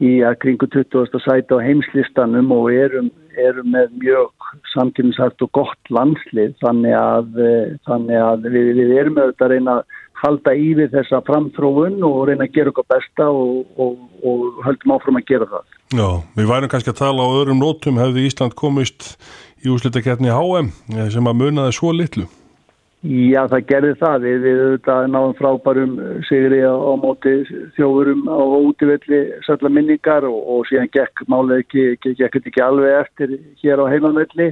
í 0.01 0.21
að 0.25 0.39
kringu 0.41 0.69
20. 0.73 1.19
sæti 1.21 1.57
á 1.57 1.59
heimslistanum 1.61 2.53
og 2.57 2.71
erum, 2.73 3.11
erum 3.37 3.69
með 3.75 3.91
mjög 4.01 4.47
samtímsagt 4.73 5.43
og 5.45 5.51
gott 5.57 5.93
landslið 5.93 6.55
þannig 6.63 6.97
að, 6.97 7.35
eh, 7.45 7.75
þannig 7.89 8.23
að 8.25 8.49
við, 8.55 8.71
við 8.79 8.95
erum 9.03 9.21
auðvitað 9.21 9.47
að 9.47 9.53
reyna 9.55 9.77
að 9.77 9.99
halda 10.21 10.55
í 10.57 10.73
við 10.77 10.97
þessa 10.97 11.21
framþróun 11.29 12.01
og 12.05 12.19
reyna 12.29 12.47
að 12.49 12.57
gera 12.57 12.73
okkar 12.73 12.89
besta 12.95 13.29
og, 13.29 13.63
og, 13.81 14.01
og 14.25 14.65
höldum 14.65 14.97
áfram 14.97 15.21
að 15.21 15.29
gera 15.33 15.49
það. 15.53 15.79
Já, 15.91 16.09
við 16.37 16.51
værum 16.53 16.73
kannski 16.73 16.93
að 16.93 17.01
tala 17.01 17.29
á 17.29 17.37
öðrum 17.37 17.63
nótum 17.63 18.01
hefði 18.01 18.27
Ísland 18.29 18.57
komist 18.59 19.15
í 19.65 19.73
úslitakeppni 19.73 20.33
HM 20.33 20.73
eh, 20.97 21.09
sem 21.13 21.29
að 21.29 21.41
munaði 21.45 21.77
svo 21.77 21.93
litlu. 21.97 22.29
Já, 23.01 23.47
það 23.49 23.63
gerði 23.65 23.93
það. 23.97 24.25
Við, 24.27 24.35
við 24.45 24.59
auðvitað 24.63 25.07
náðum 25.09 25.37
frábærum 25.39 25.93
sigri 26.29 26.59
á, 26.61 26.75
á 26.77 26.93
móti 27.01 27.31
þjóðurum 27.79 28.27
á 28.29 28.41
útivelli 28.61 29.21
salla 29.47 29.71
minningar 29.73 30.27
og, 30.29 30.37
og 30.37 30.67
síðan 30.69 30.91
gekk 30.93 31.23
málið 31.33 31.63
ekki, 31.63 31.85
gekk 32.05 32.37
þetta 32.37 32.53
ekki 32.53 32.65
alveg 32.67 32.99
eftir 32.99 33.33
hér 33.63 33.81
á 33.81 33.87
heimavelli 33.89 34.51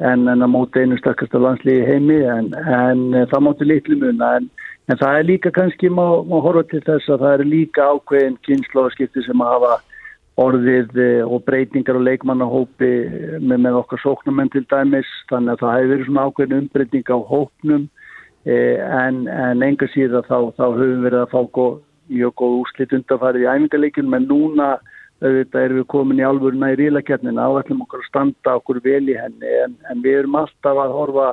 en, 0.00 0.24
en 0.24 0.40
á 0.40 0.48
móti 0.48 0.80
einu 0.80 0.96
stakkasta 1.02 1.36
landslíði 1.42 1.84
heimi 1.90 2.18
en, 2.24 2.48
en 2.56 3.04
það 3.28 3.44
móti 3.44 3.68
litlu 3.68 4.00
muna 4.00 4.38
en, 4.38 4.48
en 4.88 5.00
það 5.02 5.18
er 5.18 5.28
líka 5.28 5.52
kannski 5.52 5.92
má, 5.92 6.06
má 6.24 6.38
horfa 6.40 6.64
til 6.72 6.80
þess 6.88 7.12
að 7.12 7.26
það 7.26 7.36
er 7.36 7.50
líka 7.52 7.90
ákveðin 7.92 8.40
kynnslóðskipti 8.48 9.26
sem 9.28 9.44
að 9.44 9.52
hafa 9.58 9.74
orðið 10.40 10.96
eh, 10.96 11.22
og 11.26 11.44
breytingar 11.44 11.98
og 11.98 12.06
leikmannahópi 12.06 12.92
með, 13.42 13.58
með 13.66 13.80
okkar 13.82 14.00
sóknumenn 14.00 14.52
til 14.52 14.64
dæmis. 14.70 15.10
Þannig 15.30 15.56
að 15.56 15.64
það 15.64 15.76
hefur 15.76 15.92
verið 15.92 16.08
svona 16.08 16.24
ákveðin 16.28 16.58
umbreyting 16.62 17.12
á 17.12 17.18
hópnum 17.28 17.84
eh, 18.48 18.78
en, 18.80 19.26
en 19.28 19.66
enga 19.66 19.90
síðan 19.92 20.28
þá, 20.28 20.38
þá 20.56 20.64
höfum 20.70 21.04
verið 21.04 21.20
að 21.20 21.34
fá 21.34 21.40
góð, 21.58 21.76
mjög 22.12 22.34
góð 22.40 22.58
úslit 22.62 22.96
undarfærið 22.96 23.44
í 23.44 23.52
æfingarleikunum 23.52 24.18
en 24.18 24.28
núna 24.30 24.72
auðvitað 25.22 25.64
erum 25.68 25.78
við 25.78 25.88
komin 25.92 26.18
í 26.18 26.26
alvöruna 26.26 26.72
í 26.72 26.78
rílakernina 26.80 27.46
og 27.52 27.60
ætlum 27.60 27.84
okkur 27.84 28.02
að 28.02 28.08
standa 28.08 28.56
okkur 28.58 28.80
vel 28.82 29.04
í 29.06 29.14
henni. 29.14 29.52
En, 29.66 29.76
en 29.92 30.02
við 30.02 30.22
erum 30.22 30.40
alltaf 30.40 30.80
að 30.82 30.96
horfa 30.96 31.28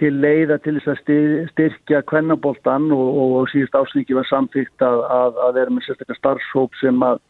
til 0.00 0.12
leiða 0.20 0.58
til 0.64 0.76
þess 0.76 0.90
að 0.90 1.00
styr- 1.00 1.48
styrkja 1.52 2.02
kvennaboltan 2.10 2.90
og, 2.92 3.06
og, 3.08 3.32
og 3.40 3.50
síðust 3.52 3.76
ásningi 3.76 4.16
var 4.16 4.28
samþýgt 4.28 4.84
að, 4.84 5.02
að, 5.16 5.40
að 5.46 5.58
vera 5.60 5.74
með 5.76 5.86
sérstaklega 5.86 6.20
starfshóp 6.20 6.78
sem 6.80 7.02
að 7.04 7.20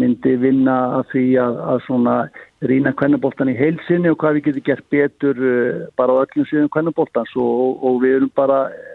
myndi 0.00 0.34
vinna 0.42 0.76
að 0.98 1.06
því 1.12 1.24
að, 1.42 1.60
að 1.70 1.80
svona 1.86 2.16
rýna 2.66 2.94
kvennaboltan 2.98 3.52
í 3.52 3.56
heilsinni 3.58 4.10
og 4.10 4.18
hvað 4.22 4.38
við 4.38 4.48
getum 4.48 4.66
gert 4.68 4.86
betur 4.90 5.38
uh, 5.38 5.84
bara 5.98 6.18
á 6.18 6.22
öllum 6.24 6.48
síðan 6.50 6.72
kvennaboltans 6.74 7.34
og, 7.38 7.82
og 7.84 8.00
við 8.02 8.18
erum 8.18 8.32
bara 8.34 8.64
eh, 8.72 8.94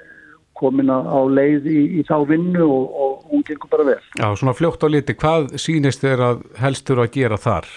komin 0.60 0.92
á 0.92 1.22
leið 1.32 1.70
í, 1.72 1.82
í 2.02 2.08
þá 2.08 2.18
vinnu 2.28 2.66
og, 2.66 2.98
og 3.04 3.30
hún 3.32 3.46
gengur 3.48 3.72
bara 3.72 3.88
vel. 3.94 4.02
Já, 4.20 4.28
svona 4.36 4.58
fljótt 4.58 4.84
á 4.84 4.88
liti, 4.92 5.16
hvað 5.16 5.54
sýnist 5.62 6.04
þér 6.04 6.26
að 6.26 6.42
helstur 6.60 7.00
að 7.06 7.14
gera 7.16 7.40
þar? 7.40 7.70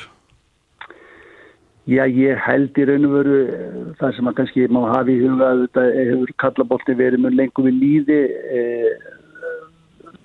Já, 1.90 2.04
ég 2.06 2.38
held 2.38 2.76
í 2.78 2.84
raun 2.86 3.08
og 3.08 3.16
veru 3.20 3.38
eh, 3.42 3.70
það 3.98 4.18
sem 4.18 4.28
að 4.30 4.38
kannski 4.38 4.68
má 4.70 4.84
hafa 4.86 5.10
í 5.10 5.18
huga 5.22 5.48
að 5.50 5.64
þetta 5.64 5.86
hefur 5.96 6.34
kallabolti 6.42 6.94
verið 6.98 7.22
mun 7.24 7.38
lengur 7.38 7.66
við 7.66 7.78
líði. 7.82 8.20
Eh, 8.58 9.18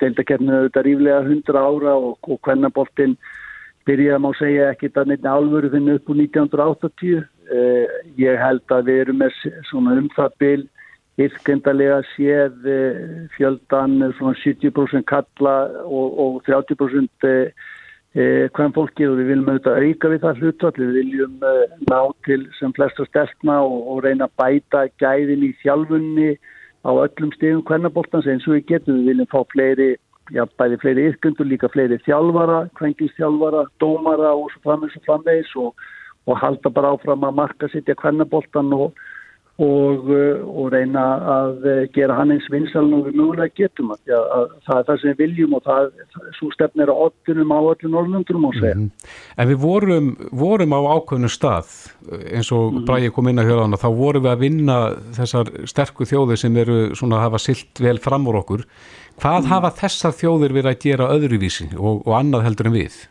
deildakeppninu 0.02 0.56
auðvitað 0.62 0.88
ríflega 0.88 1.20
100 1.26 1.60
ára 1.60 1.98
og, 1.98 2.16
og 2.28 2.40
kvennaboltinn 2.46 3.18
byrjaði 3.88 4.24
má 4.24 4.32
segja 4.38 4.72
ekki 4.74 4.92
það 4.96 5.12
neitt 5.12 5.28
alvöru 5.32 5.72
finn 5.72 5.94
upp 5.94 6.10
úr 6.12 6.20
1980 6.20 7.22
eh, 7.22 7.96
ég 8.20 8.42
held 8.42 8.76
að 8.76 8.90
við 8.90 9.04
erum 9.06 9.22
með 9.24 9.38
svona 9.70 9.96
um 10.02 10.10
það 10.16 10.36
bil 10.44 10.64
yrkendalega 11.28 12.02
séð 12.14 12.68
eh, 12.70 13.00
fjöldan 13.38 13.98
svona 14.20 14.36
70% 14.44 15.08
kalla 15.10 15.56
og, 15.86 16.20
og 16.26 16.42
30% 16.50 17.30
eh, 17.32 17.72
hvern 18.18 18.76
fólki 18.76 19.08
og 19.08 19.18
við 19.20 19.32
viljum 19.32 19.50
auðvitað 19.54 19.82
auka 19.86 20.12
við 20.12 20.22
það 20.26 20.44
hlutvall, 20.44 20.76
við 20.82 20.94
viljum 20.98 21.42
ná 21.88 22.00
til 22.26 22.44
sem 22.58 22.74
flesta 22.76 23.06
stelpna 23.08 23.60
og, 23.64 23.82
og 23.94 24.06
reyna 24.06 24.28
að 24.28 24.38
bæta 24.42 24.86
gæðin 25.02 25.48
í 25.48 25.52
þjálfunni 25.64 26.32
á 26.86 26.92
öllum 26.92 27.32
stegum 27.36 27.64
kvennaboltans 27.66 28.28
eins 28.28 28.46
og 28.48 28.58
við 28.58 28.68
getum, 28.74 29.00
við 29.00 29.12
viljum 29.12 29.32
fá 29.32 29.40
fleiri 29.54 29.90
já, 30.36 30.44
bæði 30.60 30.80
fleiri 30.82 31.06
yrkundur, 31.12 31.48
líka 31.48 31.70
fleiri 31.74 32.00
þjálfara, 32.06 32.68
kvenginsþjálfara, 32.80 33.66
dómara 33.82 34.34
og 34.36 34.50
svo 34.54 34.64
framvegs 34.66 34.98
og 35.00 35.06
framvegs 35.08 35.54
og, 35.64 35.88
og 36.28 36.42
halda 36.42 36.72
bara 36.74 36.94
áfram 36.96 37.26
að 37.28 37.38
marka 37.42 37.70
sitt 37.72 37.90
í 37.90 37.96
kvennaboltan 37.98 38.74
og, 38.76 38.98
og, 39.58 40.10
uh, 40.14 40.44
og 40.46 40.68
reyna 40.70 41.04
að 41.34 41.64
uh, 41.66 41.80
gera 41.96 42.14
hann 42.20 42.34
eins 42.36 42.46
vinsaln 42.54 42.94
og 42.94 43.08
við 43.08 43.18
mögulega 43.18 43.56
getum 43.58 43.90
að, 43.96 44.02
já, 44.12 44.18
að 44.38 44.46
það 44.68 44.82
er 44.82 44.86
það 44.90 45.00
sem 45.02 45.10
við 45.10 45.22
viljum 45.24 45.56
og 45.58 45.64
það, 45.66 45.88
svo 46.38 46.50
stefnir 46.54 46.92
á 46.94 46.96
ottunum 47.08 47.54
á 47.56 47.60
öllum 47.62 47.96
Norrlundurum 47.96 48.46
á 48.46 48.52
segja. 48.54 48.76
Mm 48.76 48.86
-hmm. 48.86 49.10
En 49.38 49.50
við 49.50 49.60
vorum, 49.66 50.08
vorum 50.32 50.78
á 50.78 50.80
ákveðnu 50.94 51.32
stað 51.34 51.74
eins 52.36 52.52
og 52.52 52.72
mm 52.72 52.78
-hmm. 52.78 52.86
Bræði 52.86 53.12
kom 53.12 53.28
inn 53.28 53.40
að 53.40 53.50
höra 53.50 53.66
hana, 53.66 53.82
þá 53.82 53.90
vorum 53.98 54.24
við 54.24 54.32
að 54.32 54.44
vinna 54.46 54.78
þessar 55.18 55.48
sterku 55.66 56.06
þjóði 56.06 56.36
sem 56.38 56.58
eru 56.58 56.96
svona 56.96 57.16
að 57.18 57.26
hafa 57.26 57.38
silt 57.40 57.80
vel 57.80 57.98
fram 57.98 58.28
úr 58.28 58.36
okkur. 58.36 58.62
Hvað 59.18 59.40
mm 59.40 59.46
-hmm. 59.46 59.50
hafa 59.50 59.70
þessar 59.82 60.14
þjóðir 60.14 60.54
verið 60.54 60.70
að 60.70 60.82
gera 60.86 61.10
öðruvísi 61.10 61.68
og, 61.78 62.08
og 62.08 62.14
annað 62.14 62.44
heldur 62.44 62.68
en 62.68 62.74
við? 62.74 63.08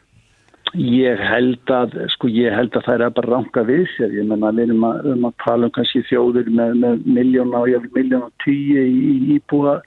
Ég 0.74 1.20
held 1.22 1.70
að, 1.70 1.94
sko 2.16 2.28
ég 2.32 2.52
held 2.52 2.74
að 2.76 2.88
það 2.88 3.04
er 3.04 3.12
bara 3.16 3.30
ranga 3.30 3.62
við 3.68 3.84
sér, 3.94 4.16
ég 4.18 4.26
menna 4.26 4.50
við 4.52 4.66
erum 4.66 4.88
að, 4.88 5.06
um 5.12 5.28
að 5.28 5.36
tala 5.44 5.68
um 5.68 5.74
kannski 5.76 6.02
þjóður 6.08 6.50
með, 6.50 6.74
með 6.82 7.06
miljóna 7.06 7.62
og 7.62 7.70
vil 7.70 7.92
miljóna 7.94 8.28
tíu 8.42 8.82
í 8.82 9.36
íbúa, 9.36 9.78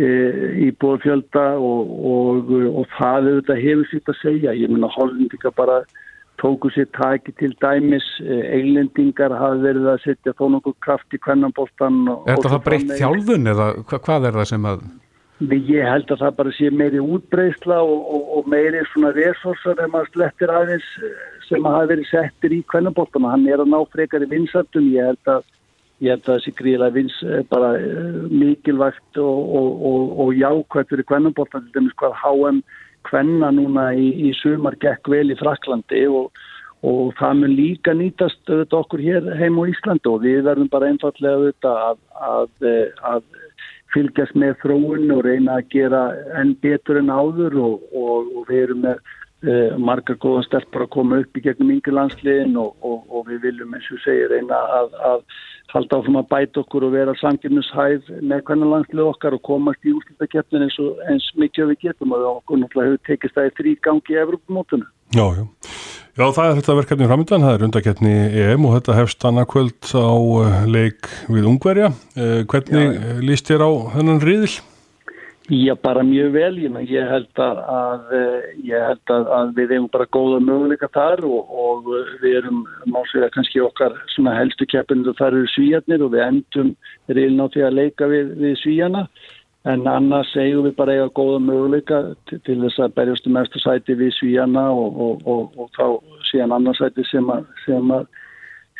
e, 0.00 0.08
íbúa 0.70 0.96
fjölda 1.04 1.44
og, 1.60 1.92
og, 2.14 2.50
og 2.72 2.90
það 2.96 3.30
auðvitað 3.30 3.62
hefur 3.66 3.92
sitt 3.92 4.10
að 4.10 4.20
segja, 4.22 4.56
ég 4.56 4.72
menna 4.72 4.90
hollendingar 4.96 5.54
bara 5.58 5.82
tóku 6.40 6.70
sér 6.72 6.88
taki 6.96 7.32
til 7.36 7.54
dæmis, 7.62 8.04
eilendingar 8.26 9.32
hafa 9.36 9.60
verið 9.62 9.90
að 9.94 10.02
setja 10.04 10.34
þó 10.36 10.48
nokkuð 10.56 10.76
kraft 10.84 11.16
í 11.16 11.20
kvennanbóltan. 11.24 12.02
Er 12.26 12.36
þetta 12.36 12.52
það 12.56 12.64
breytt 12.66 12.94
þjálfun 12.98 13.52
eða 13.52 13.68
hvað 13.92 14.30
er 14.30 14.40
það 14.40 14.48
sem 14.52 14.70
að... 14.72 14.86
Ég 15.44 15.84
held 15.84 16.08
að 16.08 16.22
það 16.22 16.36
bara 16.38 16.52
sé 16.56 16.70
meiri 16.72 17.00
útbreysla 17.02 17.82
og, 17.84 18.06
og, 18.08 18.28
og 18.38 18.46
meiri 18.48 18.80
svona 18.88 19.10
resursar 19.12 19.82
ef 19.84 19.90
maður 19.92 20.08
slettir 20.14 20.48
aðeins 20.48 20.86
eh, 21.04 21.18
sem 21.44 21.68
hafa 21.68 21.90
verið 21.90 22.08
settir 22.08 22.54
í 22.56 22.62
kvennabóttuna. 22.72 23.34
Hann 23.34 23.44
er 23.44 23.60
að 23.60 23.68
ná 23.74 23.82
frekar 23.92 24.24
í 24.24 24.30
vinsartum. 24.30 24.88
Ég 24.94 25.10
held 25.10 25.32
að, 25.34 25.44
ég 26.00 26.14
held 26.14 26.24
að 26.24 26.30
það 26.30 26.40
sé 26.46 26.54
gríðilega 26.56 26.96
vins 26.96 27.18
eh, 27.26 27.44
bara 27.52 27.74
uh, 27.76 28.16
mikilvægt 28.32 29.20
og, 29.20 29.84
og 30.24 30.32
jákvæmt 30.40 30.94
fyrir 30.94 31.08
kvennabóttuna. 31.12 31.68
Til 31.68 31.76
dæmis 31.76 32.00
hvað 32.00 32.16
HM 32.22 32.64
kvenna 33.04 33.52
núna 33.52 33.90
í, 33.92 34.08
í 34.30 34.32
sumar 34.40 34.80
gekk 34.80 35.12
vel 35.12 35.28
í 35.28 35.36
Fraklandi 35.36 36.06
og 36.16 37.12
það 37.18 37.42
mun 37.42 37.52
líka 37.58 37.92
nýtast 37.96 38.40
auðvitað 38.48 38.80
okkur 38.80 39.04
hér 39.04 39.28
heim 39.36 39.60
á 39.60 39.64
Íslandi 39.68 40.10
og 40.10 40.24
við 40.24 40.40
verðum 40.48 40.72
bara 40.72 40.88
einfallega 40.90 41.38
auðvitað 41.38 41.84
að, 41.84 42.00
að, 42.24 42.66
að 43.12 43.28
fylgjast 43.96 44.36
með 44.38 44.56
þróun 44.62 45.14
og 45.16 45.24
reyna 45.26 45.58
að 45.60 45.70
gera 45.72 46.02
enn 46.40 46.54
betur 46.62 47.00
en 47.00 47.12
áður 47.12 47.56
og, 47.62 47.86
og, 47.96 48.32
og 48.36 48.50
við 48.50 48.62
erum 48.66 48.84
með 48.84 49.00
uh, 49.48 49.76
margar 49.80 50.18
góða 50.22 50.44
stelpar 50.46 50.86
að 50.86 50.94
koma 50.98 51.20
upp 51.24 51.38
í 51.38 51.44
gegnum 51.44 51.74
yngur 51.76 51.96
landsliðin 51.96 52.56
og, 52.60 52.74
og 52.84 53.28
við 53.30 53.44
viljum 53.48 53.76
eins 53.76 53.92
og 53.94 54.02
segja 54.04 54.30
reyna 54.32 54.60
að, 54.80 54.96
að 55.10 55.24
halda 55.72 56.00
áfram 56.00 56.20
að 56.20 56.28
bæta 56.30 56.62
okkur 56.62 56.86
og 56.86 56.94
vera 56.94 57.14
samgefnushæð 57.20 58.10
með 58.20 58.44
hvernig 58.48 58.72
landslið 58.72 59.10
okkar 59.10 59.36
og 59.36 59.44
komast 59.48 59.86
í 59.86 59.94
úrslutakefnin 59.96 60.66
eins, 60.66 60.78
eins 61.10 61.30
mikið 61.40 61.72
við 61.72 61.88
getum 61.88 62.14
og 62.16 62.28
okkur 62.36 62.62
náttúrulega 62.62 62.92
hefur 62.92 63.06
tekist 63.08 63.38
það 63.38 63.50
í 63.50 63.56
þrý 63.60 63.74
gangi 63.88 64.14
í 64.14 64.20
Evropamótuna. 64.22 64.90
Já, 65.14 65.26
já. 65.38 65.44
Já, 66.16 66.30
það 66.32 66.46
er 66.46 66.54
þetta 66.56 66.74
verkefni 66.78 67.06
framöndan, 67.10 67.42
það 67.44 67.54
er 67.54 67.62
undakeppni 67.66 68.12
EM 68.40 68.62
og 68.64 68.70
þetta 68.78 68.94
hefst 68.96 69.24
annarkvöld 69.28 69.90
á 69.92 70.16
eh, 70.16 70.54
leik 70.64 71.10
við 71.28 71.48
Ungverja. 71.50 71.90
Eh, 72.16 72.38
hvernig 72.48 72.86
já, 72.86 72.94
já. 72.96 73.18
líst 73.20 73.50
þér 73.50 73.64
á 73.68 73.70
þennan 73.98 74.22
riðil? 74.24 74.54
Já, 75.52 75.74
bara 75.76 76.06
mjög 76.08 76.32
vel. 76.32 76.54
Ég 76.88 77.12
held 77.12 77.42
að, 77.44 77.60
að, 77.68 78.08
eh, 78.16 78.48
ég 78.64 78.86
held 78.88 79.12
að, 79.12 79.28
að 79.36 79.52
við 79.60 79.76
hefum 79.76 79.90
bara 79.92 80.08
góða 80.16 80.40
möguleika 80.48 80.88
þar 80.96 81.26
og, 81.28 81.52
og 81.66 81.92
við 82.24 82.40
erum 82.40 82.64
málsvega 82.88 83.28
kannski 83.36 83.60
okkar 83.68 84.00
helstu 84.40 84.64
keppinu 84.72 85.12
þar 85.20 85.36
eru 85.36 85.52
svíjarnir 85.52 86.06
og 86.08 86.16
við 86.16 86.24
endum 86.30 86.72
riðilin 87.12 87.44
á 87.44 87.52
því 87.52 87.68
að 87.68 87.78
leika 87.82 88.08
við, 88.08 88.32
við 88.40 88.56
svíjana 88.64 89.04
en 89.66 89.86
annars 89.90 90.34
eigum 90.38 90.68
við 90.68 90.76
bara 90.78 90.94
eiga 90.94 91.08
góða 91.18 91.40
möguleika 91.42 92.02
til, 92.30 92.38
til 92.46 92.60
þess 92.62 92.84
að 92.84 92.94
berjastu 92.98 93.32
um 93.32 93.38
mestu 93.38 93.62
sæti 93.62 93.96
við 93.98 94.14
svíjana 94.18 94.68
og, 94.70 95.00
og, 95.06 95.26
og, 95.26 95.58
og 95.58 95.72
þá 95.78 95.86
síðan 96.30 96.54
annarsæti 96.60 97.06
sem 97.10 97.34
að, 97.34 97.48
sem 97.64 97.92
að 97.94 98.06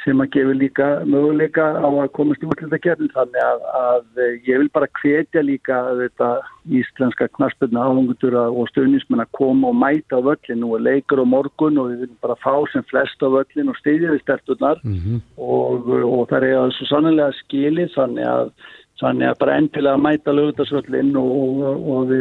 sem 0.06 0.20
að 0.22 0.30
gefa 0.36 0.54
líka 0.54 0.86
möguleika 1.08 1.64
á 1.82 1.88
að 1.88 2.12
komast 2.14 2.42
í 2.44 2.46
útlýttakefnin 2.46 3.10
þannig 3.14 3.42
að, 3.42 3.64
að 3.80 4.20
ég 4.46 4.60
vil 4.62 4.68
bara 4.76 4.88
hvetja 5.00 5.42
líka 5.42 5.80
þetta 5.98 6.28
íslenska 6.78 7.28
knarspilna 7.34 7.82
áhengutur 7.88 8.36
og 8.44 8.70
stöðnismenn 8.70 9.24
að 9.24 9.32
koma 9.40 9.72
og 9.72 9.78
mæta 9.80 10.20
á 10.22 10.26
völlin 10.28 10.62
og 10.68 10.84
leikur 10.86 11.24
á 11.24 11.26
morgun 11.26 11.82
og 11.82 11.90
við 11.90 12.04
viljum 12.04 12.22
bara 12.22 12.38
fá 12.44 12.54
sem 12.70 12.86
flest 12.86 13.26
á 13.26 13.28
völlin 13.34 13.72
og 13.72 13.78
steyðja 13.80 14.14
við 14.14 14.22
sterturnar 14.22 14.82
mm 14.84 14.98
-hmm. 15.02 15.20
og, 15.36 15.90
og 16.06 16.28
það 16.30 16.50
er 16.52 16.76
svo 16.78 16.86
sannlega 16.92 17.32
skilið 17.42 17.94
þannig 17.98 18.30
að 18.30 18.52
Þannig 18.96 19.28
að 19.28 19.40
bara 19.42 19.56
endilega 19.60 20.00
mæta 20.00 20.32
lögutarsvöllin 20.32 21.10
og, 21.20 21.32
og, 21.36 21.88
og, 21.96 22.12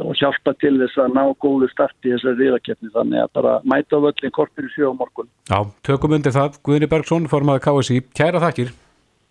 og 0.00 0.14
hjálpa 0.16 0.54
til 0.62 0.78
þess 0.80 1.00
að 1.02 1.16
ná 1.18 1.24
góðu 1.44 1.68
start 1.68 2.08
í 2.08 2.14
þessari 2.14 2.46
riðakefni. 2.46 2.88
Þannig 2.94 3.20
að 3.20 3.34
bara 3.36 3.56
mæta 3.68 4.00
á 4.00 4.04
völlin 4.06 4.32
kortir 4.32 4.68
í 4.68 4.72
sjó 4.72 4.92
á 4.92 4.96
morgun. 4.96 5.28
Já, 5.50 5.58
tökum 5.84 6.16
undir 6.16 6.32
það. 6.32 6.56
Guðni 6.64 6.88
Bergson, 6.88 7.28
formaði 7.28 7.64
KSI. 7.66 7.98
Kæra 8.16 8.40
þakkir. 8.46 8.72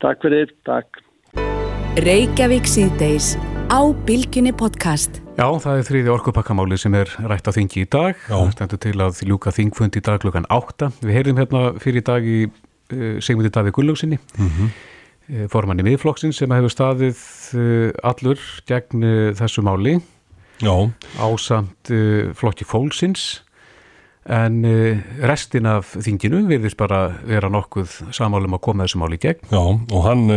Takk 0.05 0.27
fyrir, 0.27 0.53
takk. 0.69 1.01
Reykjavík 2.05 2.69
síðdeis 2.69 3.33
á 3.73 3.81
Bilginni 4.05 4.53
podcast. 4.53 5.23
Já, 5.41 5.47
það 5.57 5.81
er 5.81 5.89
þriði 5.89 6.13
orkupakkamáli 6.13 6.77
sem 6.77 6.93
er 7.01 7.09
rætt 7.25 7.49
á 7.49 7.51
þingi 7.57 7.81
í 7.81 7.89
dag. 7.89 8.13
Já. 8.29 8.37
Það 8.37 8.53
stendur 8.59 8.83
til 8.85 8.95
að 9.01 9.25
ljúka 9.25 9.57
þingfund 9.57 9.97
í 9.97 10.05
dag 10.05 10.21
klukkan 10.21 10.45
8. 10.53 10.93
Við 11.01 11.17
heyrðum 11.17 11.41
hérna 11.41 11.65
fyrir 11.81 12.05
dag 12.05 12.29
í 12.29 12.39
uh, 12.45 13.17
Sigmundi 13.25 13.49
Daví 13.49 13.73
Gullugsinni. 13.73 14.21
Mhm. 14.37 14.69
Mm 14.69 14.90
Eh, 15.31 15.45
formanni 15.47 15.85
miðflokksinn 15.87 16.33
sem 16.35 16.51
hefur 16.51 16.73
staðið 16.73 17.19
eh, 17.55 17.91
allur 18.03 18.41
gegn 18.67 19.05
eh, 19.07 19.29
þessu 19.37 19.63
máli 19.63 19.95
Já. 20.59 20.73
ásamt 21.23 21.89
flokki 22.37 22.67
fólksins 22.67 23.45
en 24.29 24.59
restin 25.25 25.65
af 25.65 25.95
þinginu 25.95 26.43
virðist 26.45 26.77
bara 26.77 26.99
vera 27.25 27.49
nokkuð 27.49 27.95
samálum 28.13 28.53
að 28.53 28.61
koma 28.67 28.85
þessu 28.85 28.99
máli 29.01 29.17
gegn. 29.23 29.47
Já 29.49 29.63
og 29.63 30.03
hann 30.05 30.27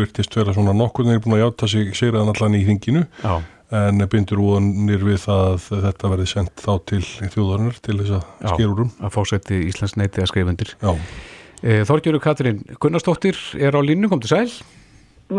virtist 0.00 0.34
vera 0.34 0.56
svona 0.56 0.74
nokkur 0.74 1.06
þegar 1.06 1.22
búin 1.22 1.36
að 1.36 1.44
hjáta 1.44 1.68
sig 1.70 1.94
sér 1.94 2.18
að 2.18 2.32
allan 2.32 2.58
í 2.58 2.64
þinginu 2.66 3.04
Já. 3.22 3.36
en 3.84 4.08
bindur 4.10 4.42
úðanir 4.42 5.06
við 5.06 5.28
að 5.30 5.68
þetta 5.70 6.10
verði 6.16 6.26
sendt 6.32 6.64
þá 6.64 6.72
til 6.90 7.04
þjóðarinnar 7.04 7.78
til 7.86 8.00
þess 8.00 8.16
að 8.18 8.50
skerurum. 8.56 8.90
Að 8.98 9.14
fósetti 9.20 9.62
Íslands 9.68 9.94
neiti 10.00 10.24
að 10.24 10.32
skrifundir. 10.32 10.74
Já. 10.82 10.96
Eh, 11.64 11.80
Þorgjöru 11.88 12.18
Katrín 12.20 12.58
Gunnarsdóttir 12.76 13.38
er 13.56 13.72
á 13.72 13.80
línu, 13.80 14.10
kom 14.12 14.20
til 14.20 14.28
sæl. 14.34 14.50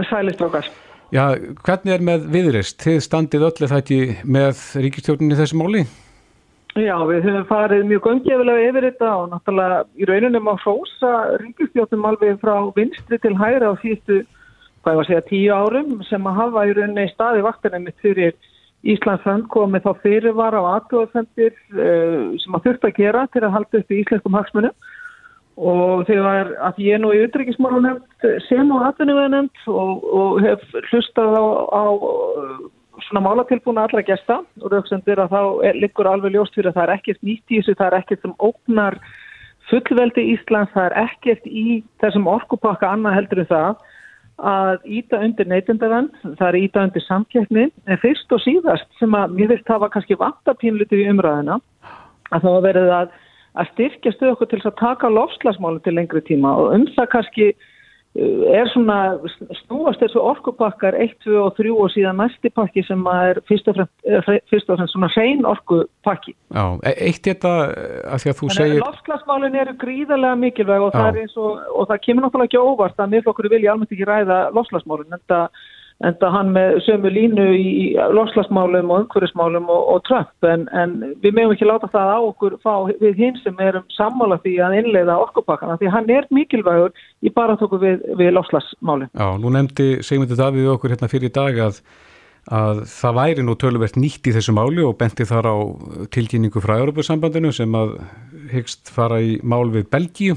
Sælist 0.10 0.42
okkar. 0.42 0.66
Já, 1.14 1.38
hvernig 1.62 1.94
er 1.94 2.02
með 2.02 2.26
viðreist? 2.34 2.80
Þið 2.82 2.98
standið 3.06 3.46
öllu 3.46 3.70
þætti 3.70 4.00
með 4.26 4.64
ríkistjórninni 4.82 5.38
þessi 5.38 5.60
móli? 5.60 5.84
Já, 6.74 6.98
við 7.06 7.28
höfum 7.28 7.46
farið 7.52 7.86
mjög 7.92 8.02
göngiðilega 8.08 8.72
yfir 8.72 8.88
þetta 8.90 9.12
og 9.20 9.30
náttúrulega 9.36 9.78
í 10.02 10.10
rauninum 10.10 10.50
á 10.50 10.54
hrósa 10.64 11.14
ríkistjórnum 11.44 12.10
alveg 12.10 12.42
frá 12.42 12.58
vinstri 12.76 13.22
til 13.22 13.36
hæra 13.38 13.70
á 13.70 13.74
síðustu, 13.86 14.18
hvað 14.82 14.92
ég 14.92 15.00
var 15.00 15.06
að 15.06 15.12
segja, 15.12 15.28
tíu 15.30 15.54
árum 15.54 16.04
sem 16.10 16.26
að 16.26 16.38
hafa 16.42 16.66
í 16.66 16.74
rauninni 16.74 17.08
staði 17.14 17.46
vaktina 17.46 17.84
mitt 17.86 18.02
fyrir 18.02 18.34
Íslandsfjönd 18.86 19.48
komið 19.54 19.86
þá 19.86 20.02
fyrirvara 20.02 20.60
á 20.62 20.74
aðgóðfendir 20.74 21.54
uh, 21.54 21.80
eh, 21.86 22.20
sem 22.42 22.58
að 22.58 22.68
þurft 22.68 22.90
að 22.90 23.00
gera 23.00 23.24
til 23.30 23.46
að 23.46 23.56
halda 23.56 23.80
upp 23.82 23.94
í 23.94 24.02
íslenskum 24.02 24.38
hagsmunum 24.38 24.76
og 25.56 26.06
þegar 26.10 26.54
að 26.68 26.80
ég 26.84 26.98
er 26.98 27.04
nú 27.04 27.14
í 27.16 27.22
utryggismálu 27.24 27.82
nefnd 27.84 28.26
sem 28.50 28.72
á 28.76 28.78
atvinnilega 28.90 29.32
nefnd 29.32 29.68
og, 29.72 30.04
og 30.04 30.42
hef 30.44 30.64
hlustað 30.90 31.38
á, 31.40 31.46
á 31.72 31.84
svona 33.08 33.24
málatilbúna 33.24 33.86
allra 33.86 34.04
gesta 34.04 34.42
og 34.62 34.72
rauksendir 34.72 35.20
að 35.20 35.36
þá 35.36 35.42
liggur 35.80 36.10
alveg 36.12 36.36
ljóst 36.36 36.56
fyrir 36.56 36.72
að 36.72 36.80
það 36.80 36.88
er 36.88 36.94
ekkert 36.98 37.22
nýtt 37.24 37.52
í 37.52 37.60
þessu, 37.60 37.78
það 37.80 37.88
er 37.88 37.98
ekkert 38.00 38.26
sem 38.26 38.36
ógnar 38.40 39.00
fullveldi 39.70 40.24
Íslands, 40.36 40.72
það 40.76 40.88
er 40.90 40.98
ekkert 41.06 41.50
í 41.50 41.82
þessum 42.04 42.30
orkupakka 42.30 42.92
annað 42.92 43.18
heldur 43.20 43.44
en 43.44 43.52
það 43.52 43.84
að 44.36 44.88
íta 44.98 45.20
undir 45.24 45.48
neytendavenn, 45.48 46.10
það 46.24 46.48
er 46.50 46.58
íta 46.60 46.84
undir 46.84 47.04
samkeppni, 47.06 47.70
en 47.88 48.02
fyrst 48.02 48.34
og 48.36 48.42
síðast 48.44 48.88
sem 49.00 49.14
að 49.16 49.38
mér 49.38 49.54
vilt 49.54 49.72
hafa 49.72 49.90
kannski 49.94 50.18
vantapínlutið 50.20 51.06
í 51.06 51.12
umræðina, 51.14 51.60
að 52.32 52.44
það 52.44 52.56
var 52.58 52.66
verið 52.68 52.92
að, 52.98 53.14
að 53.56 53.72
styrkja 53.74 54.16
stöðu 54.16 54.36
okkur 54.36 54.52
til 54.52 54.62
að 54.64 54.78
taka 54.82 55.12
lofslagsmálum 55.14 55.84
til 55.86 55.96
lengri 55.98 56.22
tíma 56.28 56.56
og 56.60 56.76
um 56.76 56.86
það 56.98 57.12
kannski 57.14 57.54
er 58.16 58.70
svona 58.72 59.18
snúast 59.60 60.00
þessu 60.00 60.22
orkupakkar 60.24 60.96
1, 61.04 61.18
2 61.26 61.36
og 61.42 61.58
3 61.58 61.72
og 61.74 61.90
síðan 61.92 62.22
næsti 62.22 62.52
pakki 62.56 62.86
sem 62.88 63.02
er 63.12 63.42
fyrst 63.50 63.68
og 63.68 63.76
fremst, 63.76 64.46
fyrst 64.52 64.70
og 64.72 64.80
fremst 64.80 64.96
svona 64.96 65.10
hrein 65.12 65.44
orkupakki. 65.46 66.32
Já, 66.56 66.64
e- 66.88 66.96
eitt 67.10 67.28
þetta 67.28 67.52
að 68.08 68.24
því 68.24 68.32
að 68.32 68.40
þú 68.40 68.52
segir... 68.56 68.78
En 68.78 68.86
lofslagsmálun 68.86 69.60
eru 69.60 69.76
gríðarlega 69.84 70.40
mikilvæg 70.46 70.88
og 70.88 70.96
það, 70.96 71.10
er 71.10 71.22
eins 71.26 71.36
og, 71.36 71.66
og 71.76 71.90
það 71.92 72.04
kemur 72.08 72.26
náttúrulega 72.26 72.52
ekki 72.52 72.64
óvart 72.64 73.04
að 73.04 73.12
miðflokkur 73.16 73.52
vilja 73.52 73.74
almennt 73.74 73.98
ekki 73.98 74.08
ræða 74.08 74.40
lofslagsmálun 74.56 75.20
en 75.20 75.26
það 75.34 75.66
en 76.04 76.16
það 76.20 76.34
hann 76.36 76.50
með 76.56 76.78
sömu 76.84 77.12
línu 77.14 77.46
í 77.56 77.84
loslasmálum 78.16 78.90
og 78.92 79.06
umhverfismálum 79.06 79.70
og, 79.72 79.84
og 79.94 80.02
Trump 80.08 80.48
en, 80.48 80.66
en 80.76 80.96
við 81.24 81.38
meðum 81.38 81.54
ekki 81.56 81.68
láta 81.70 81.90
það 81.94 82.12
á 82.12 82.20
okkur 82.20 82.58
fá 82.66 82.74
við 83.00 83.22
hinn 83.22 83.38
sem 83.44 83.62
erum 83.64 83.86
sammála 83.96 84.38
því 84.44 84.58
að 84.66 84.76
innleiða 84.82 85.20
orkupakkana 85.24 85.78
því 85.80 85.94
hann 85.94 86.12
er 86.12 86.28
mikilvægur 86.36 86.92
í 87.24 87.32
baratöku 87.36 87.80
við, 87.80 88.04
við 88.20 88.34
loslasmálum. 88.36 89.12
Já, 89.16 89.30
nú 89.40 89.54
nefndi 89.56 89.88
segmyndið 90.04 90.44
það 90.44 90.60
við 90.60 90.74
okkur 90.74 90.96
hérna 90.96 91.12
fyrir 91.12 91.32
í 91.32 91.36
dag 91.38 91.62
að, 91.70 91.80
að 92.60 92.84
það 92.92 93.20
væri 93.22 93.46
nú 93.48 93.56
töluvert 93.62 94.00
nýtt 94.00 94.28
í 94.28 94.36
þessu 94.36 94.58
máli 94.58 94.84
og 94.84 94.98
benti 95.00 95.28
þar 95.30 95.48
á 95.48 95.56
tilkynningu 96.12 96.64
frá 96.64 96.76
Europasambandinu 96.82 97.56
sem 97.56 97.80
að 97.80 97.96
hyggst 98.52 98.92
fara 98.92 99.22
í 99.24 99.40
mál 99.48 99.70
við 99.72 99.88
Belgíu 99.96 100.36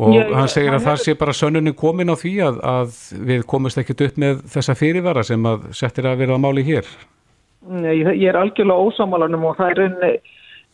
og 0.00 0.16
ég, 0.16 0.32
hann 0.32 0.48
segir 0.48 0.72
að 0.72 0.86
það 0.88 1.00
sé 1.04 1.14
bara 1.20 1.36
sönnunin 1.36 1.76
komin 1.76 2.12
á 2.12 2.16
því 2.16 2.34
að, 2.46 2.60
að 2.72 2.98
við 3.28 3.46
komumst 3.50 3.80
ekkert 3.80 4.04
upp 4.06 4.20
með 4.20 4.44
þessa 4.54 4.76
fyrirvara 4.78 5.24
sem 5.26 5.48
að 5.50 5.70
settir 5.76 6.08
að 6.08 6.22
vera 6.22 6.36
að 6.38 6.44
máli 6.46 6.64
hér. 6.66 6.88
Nei, 7.68 7.98
ég 8.00 8.28
er 8.30 8.38
algjörlega 8.40 8.86
ósamálanum 8.88 9.44
og 9.50 9.58
það 9.58 9.74
er 9.74 9.82
unni 9.88 10.12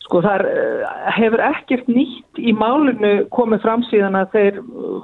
sko 0.06 0.20
það 0.22 0.36
er, 0.38 0.44
eh, 0.46 1.08
hefur 1.16 1.42
ekkert 1.48 1.88
nýtt 1.90 2.38
í 2.38 2.52
málinu 2.54 3.14
komið 3.34 3.64
fram 3.64 3.82
síðan 3.88 4.20
að 4.20 4.36
þeir 4.36 4.60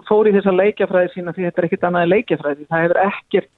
fóri 0.06 0.34
þessa 0.36 0.54
leikjafræði 0.54 1.10
sína 1.16 1.34
því 1.34 1.48
þetta 1.48 1.62
er 1.62 1.68
ekkert 1.68 1.88
annað 1.88 2.12
leikjafræði. 2.12 2.68
Það 2.70 2.86
hefur 2.86 3.02
ekkert 3.08 3.50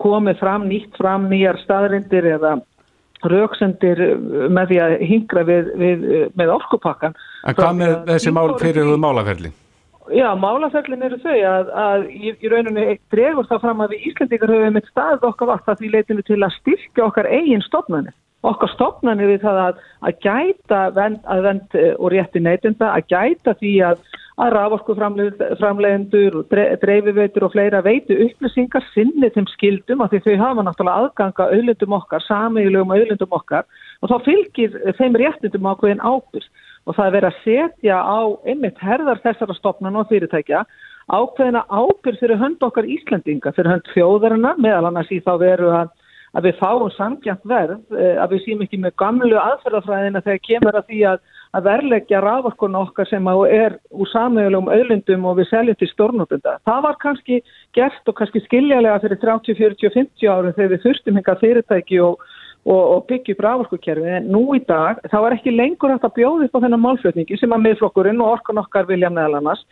komið 0.00 0.42
fram 0.42 0.66
nýtt 0.66 0.98
fram 0.98 1.30
nýjar 1.30 1.60
staðrindir 1.62 2.26
eða 2.34 2.56
rauksendir 3.30 4.00
með 4.48 4.70
því 4.70 4.78
að 4.80 4.94
hingra 5.04 5.42
við, 5.44 5.72
við, 5.76 6.04
með 6.40 6.52
orkupakkan 6.54 7.16
En 7.44 7.56
hvað 7.58 7.74
með 7.76 7.92
þessi 8.08 8.32
mál 8.32 8.54
fyrir 8.60 8.88
þú 8.88 8.96
málaferli? 9.00 9.50
Já, 10.10 10.32
málaferlin 10.34 11.04
eru 11.06 11.18
þau 11.22 11.36
að, 11.46 11.68
að 11.70 12.06
í, 12.10 12.32
í 12.34 12.50
rauninu 12.50 12.86
dregur 13.14 13.46
það 13.46 13.60
fram 13.62 13.82
að 13.84 13.92
við 13.94 14.06
Íslandikar 14.10 14.50
höfum 14.50 14.78
eitt 14.80 14.88
staðið 14.90 15.26
okkar 15.28 15.50
vart 15.52 15.68
að 15.70 15.82
því 15.82 15.90
leitinu 15.92 16.24
til 16.26 16.38
að 16.40 16.56
styrkja 16.56 17.04
okkar 17.06 17.28
eigin 17.30 17.62
stofnani. 17.62 18.14
Okkar 18.46 18.72
stofnani 18.72 19.28
við 19.28 19.44
það 19.44 19.60
að, 19.66 19.84
að 20.08 20.24
gæta 20.24 20.80
vend, 20.96 21.20
að 21.30 21.44
vend 21.46 21.76
eh, 21.78 21.92
og 21.94 22.10
rétti 22.14 22.42
neytunda, 22.42 22.88
að 22.96 23.12
gæta 23.12 23.54
því 23.60 23.74
að, 23.86 24.02
að 24.40 24.52
raforku 24.56 24.96
framleiðendur, 24.98 26.40
dreifiveitur 26.50 27.46
og 27.46 27.54
fleira 27.54 27.82
veitu 27.84 28.16
upplýsingar 28.24 28.86
sinni 28.94 29.30
þeim 29.36 29.46
skildum 29.52 30.02
að 30.02 30.16
því 30.16 30.22
þau 30.24 30.42
hafa 30.46 30.66
náttúrulega 30.66 31.04
aðganga 31.04 31.50
auðlundum 31.52 31.96
okkar, 32.00 32.26
samiðilegum 32.26 32.96
auðlundum 32.96 33.38
okkar 33.38 33.68
og 34.00 34.10
þá 34.10 34.16
fylgir 34.26 34.80
þeim 34.98 35.20
réttindum 35.20 35.70
ákveðin 35.70 36.02
ábyrg 36.02 36.50
og 36.90 36.96
það 36.98 37.06
er 37.06 37.16
verið 37.16 37.30
að 37.30 37.42
setja 37.44 37.98
á 38.02 38.20
einmitt 38.50 38.80
herðar 38.82 39.22
þessara 39.22 39.54
stopnan 39.58 39.98
og 40.00 40.08
fyrirtækja 40.10 40.64
ákveðina 41.10 41.64
ábyrg 41.70 42.18
fyrir 42.20 42.38
hönd 42.38 42.62
okkar 42.62 42.86
Íslandinga, 42.86 43.54
fyrir 43.54 43.74
hönd 43.74 43.90
þjóðarina 43.94 44.54
meðal 44.58 44.90
annars 44.90 45.10
í 45.14 45.20
þá 45.24 45.32
veru 45.42 45.70
að, 45.74 45.90
að 46.38 46.48
við 46.48 46.58
fáum 46.60 46.90
samkjant 46.94 47.46
verð, 47.50 47.80
eh, 47.94 48.16
að 48.22 48.34
við 48.34 48.42
sým 48.44 48.64
ekki 48.66 48.80
með 48.82 48.96
gamlu 49.02 49.38
aðferðafræðina 49.40 50.22
þegar 50.26 50.42
kemur 50.46 50.78
að 50.78 50.90
því 50.90 51.00
að, 51.12 51.22
að 51.58 51.66
verleggja 51.66 52.22
raforkuna 52.22 52.82
okkar 52.84 53.10
sem 53.10 53.30
er 53.50 53.78
úr 53.90 54.10
samögulegum 54.12 54.70
auðlundum 54.70 55.26
og 55.30 55.40
við 55.40 55.50
seljum 55.50 55.80
til 55.80 55.90
stórnotunda. 55.90 56.58
Það 56.68 56.84
var 56.86 57.00
kannski 57.02 57.40
gert 57.74 58.10
og 58.12 58.18
kannski 58.20 58.44
skiljalega 58.46 59.00
fyrir 59.02 59.22
30, 59.24 59.58
40, 59.58 59.94
50 59.98 60.30
árum 60.30 60.54
þegar 60.54 60.76
við 60.76 60.86
þurftum 60.86 61.18
hinga 61.18 61.38
fyrirtæki 61.42 62.04
og 62.06 62.22
og, 62.66 62.82
og 62.94 63.06
byggja 63.08 63.36
upp 63.36 63.44
rávorkukerfi 63.46 64.16
en 64.18 64.28
nú 64.32 64.42
í 64.56 64.60
dag 64.68 65.00
þá 65.12 65.18
er 65.20 65.38
ekki 65.38 65.54
lengur 65.54 65.94
hægt 65.94 66.08
að 66.08 66.18
bjóða 66.18 66.48
upp 66.48 66.58
á 66.58 66.62
þennan 66.64 66.84
málflutningi 66.84 67.38
sem 67.40 67.56
að 67.56 67.64
miðflokkurinn 67.68 68.20
og 68.20 68.36
orkun 68.36 68.60
okkar 68.60 68.88
vilja 68.90 69.12
meðal 69.12 69.40
annars 69.40 69.64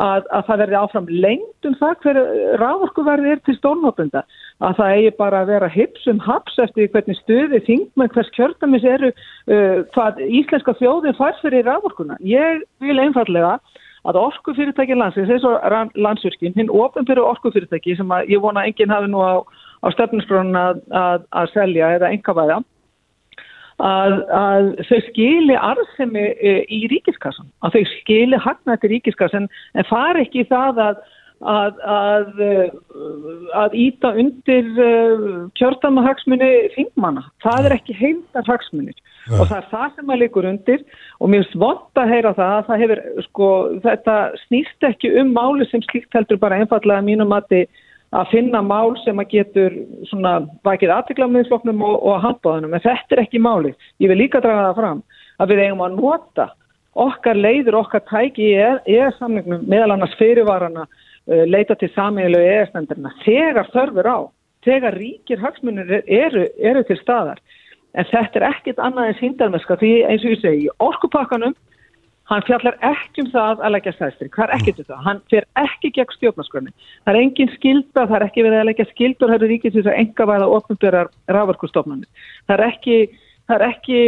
að, 0.00 0.24
að 0.32 0.46
það 0.48 0.62
verði 0.62 0.78
áfram 0.80 1.10
lengt 1.10 1.68
um 1.68 1.76
það 1.80 1.94
hver 2.04 2.20
rávorkuverði 2.62 3.34
er 3.34 3.42
til 3.46 3.56
stórnótunda 3.58 4.24
að 4.62 4.76
það 4.78 4.96
eigi 4.96 5.12
bara 5.18 5.42
að 5.42 5.52
vera 5.52 5.70
hipsum 5.72 6.22
haps 6.22 6.58
eftir 6.64 6.90
hvernig 6.94 7.18
stuði 7.20 7.62
þingmenn 7.66 8.12
hvers 8.14 8.32
kjördamis 8.36 8.86
eru 8.88 9.12
uh, 9.12 9.82
hvað 9.94 10.22
íslenska 10.28 10.76
þjóðin 10.80 11.18
fær 11.18 11.38
fyrir 11.42 11.66
rávorkuna. 11.68 12.18
Ég 12.24 12.62
vil 12.82 12.98
einfallega 13.02 13.58
að 14.08 14.18
orkufyrirtæki 14.18 14.96
landsins, 14.98 15.30
eins 15.30 15.44
og 15.46 15.92
landsvirkinn, 15.94 16.56
hinn 16.56 16.72
ofin 16.74 17.06
fyrir 17.06 17.22
orkufyrirtæki 17.22 17.94
sem 17.98 18.10
að 18.10 18.32
ég 18.34 18.42
vona 18.42 18.64
enginn 18.66 18.90
hafi 18.90 19.10
nú 19.12 19.22
á 19.22 19.46
á 19.82 19.86
stefnusgrónun 19.96 20.58
að, 20.58 20.84
að, 20.90 21.24
að 21.30 21.50
selja 21.54 21.94
eða 21.96 22.12
engavæða 22.16 22.60
að, 23.82 24.18
að 24.36 24.68
þau 24.88 25.00
skili 25.08 25.56
arðsemi 25.58 26.28
e, 26.38 26.54
í 26.70 26.84
ríkiskassan, 26.92 27.48
að 27.66 27.78
þau 27.78 27.90
skili 27.96 28.38
hagnætti 28.44 28.92
ríkiskassan 28.94 29.50
en 29.74 29.90
fari 29.90 30.26
ekki 30.26 30.46
það 30.50 30.86
að 30.90 31.02
að 31.42 31.78
að, 31.90 32.28
að 33.58 33.72
íta 33.74 34.12
undir 34.14 34.68
uh, 34.78 35.24
kjörtamahagsmunni 35.58 36.50
þingmanna. 36.76 37.24
Það 37.42 37.66
er 37.66 37.74
ekki 37.76 37.96
heimtar 37.98 38.46
hagsmunir 38.46 38.94
ja. 38.94 39.40
og 39.40 39.48
það 39.50 39.56
er 39.56 39.66
það 39.72 39.96
sem 39.96 40.12
að 40.14 40.20
likur 40.22 40.48
undir 40.52 40.84
og 41.18 41.32
mér 41.34 41.48
svont 41.50 41.98
að 41.98 42.14
heyra 42.14 42.34
það 42.38 42.54
að 42.58 42.68
það 42.68 42.84
hefur, 42.84 43.02
sko, 43.26 43.48
þetta 43.88 44.18
snýst 44.44 44.88
ekki 44.92 45.14
um 45.18 45.32
máli 45.34 45.66
sem 45.70 45.82
slíkt 45.88 46.14
heldur 46.14 46.40
bara 46.42 46.60
einfallega 46.62 47.06
mínum 47.10 47.34
að 47.34 47.50
þið 47.54 47.82
að 48.12 48.32
finna 48.32 48.60
mál 48.64 48.92
sem 49.02 49.20
að 49.20 49.30
getur 49.32 49.76
svona 50.10 50.34
vakið 50.66 50.92
aðtiklamiðsfloknum 50.98 51.84
og, 51.86 51.94
og 52.08 52.18
handbáðunum, 52.26 52.74
en 52.76 52.84
þetta 52.84 53.16
er 53.16 53.22
ekki 53.24 53.40
máli. 53.40 53.72
Ég 54.02 54.12
vil 54.12 54.18
líka 54.20 54.42
draga 54.44 54.68
það 54.68 54.80
fram 54.80 55.00
að 55.40 55.54
við 55.54 55.62
eigum 55.64 55.86
að 55.86 55.96
nota 55.96 56.48
okkar 56.92 57.40
leiður, 57.40 57.78
okkar 57.80 58.04
tæki 58.10 58.50
í 58.50 58.58
EES-samningnum, 58.60 59.64
meðal 59.64 59.94
annars 59.94 60.16
fyrirvarana, 60.20 60.84
uh, 60.84 61.44
leita 61.48 61.76
til 61.80 61.88
samílu 61.96 62.40
EES-nendarina, 62.42 63.14
þegar 63.24 63.72
þörfur 63.72 64.10
á, 64.12 64.18
þegar 64.68 64.98
ríkir 65.00 65.40
hagsmunir 65.40 66.02
eru, 66.04 66.46
eru 66.60 66.84
til 66.88 67.00
staðar. 67.00 67.40
En 67.96 68.08
þetta 68.08 68.40
er 68.40 68.48
ekkit 68.50 68.80
annað 68.80 69.10
en 69.10 69.18
síndarmeska 69.20 69.76
því 69.80 69.94
eins 70.08 70.24
og 70.24 70.36
ég 70.36 70.44
segi, 70.44 70.68
orkupakkanum 70.84 71.56
hann 72.32 72.44
fjallar 72.46 72.76
ekki 72.86 73.24
um 73.24 73.30
það 73.32 73.62
að 73.64 73.74
leggja 73.74 73.92
sæstri, 73.96 74.28
hvað 74.32 74.46
er 74.46 74.54
ekkert 74.56 74.80
um 74.82 74.88
það, 74.88 75.02
hann 75.06 75.20
fer 75.32 75.46
ekki 75.60 75.90
gegn 75.96 76.14
stjórnarskröni, 76.16 76.72
það 77.04 77.12
er 77.12 77.20
engin 77.20 77.52
skilda, 77.56 78.06
það 78.06 78.16
er 78.18 78.24
ekki 78.28 78.46
verið 78.46 78.60
að 78.60 78.68
leggja 78.70 78.86
skildur 78.92 79.32
hægur 79.32 79.52
ríkis 79.52 79.74
þess 79.76 79.90
að 79.90 79.98
enga 80.02 80.28
væða 80.30 80.48
ofnbjörðar 80.58 81.12
rávorkustofnanir, 81.36 82.28
það 82.50 82.64
ekki, 82.68 82.98
það 83.50 83.56
er 83.58 83.66
ekki 83.68 84.00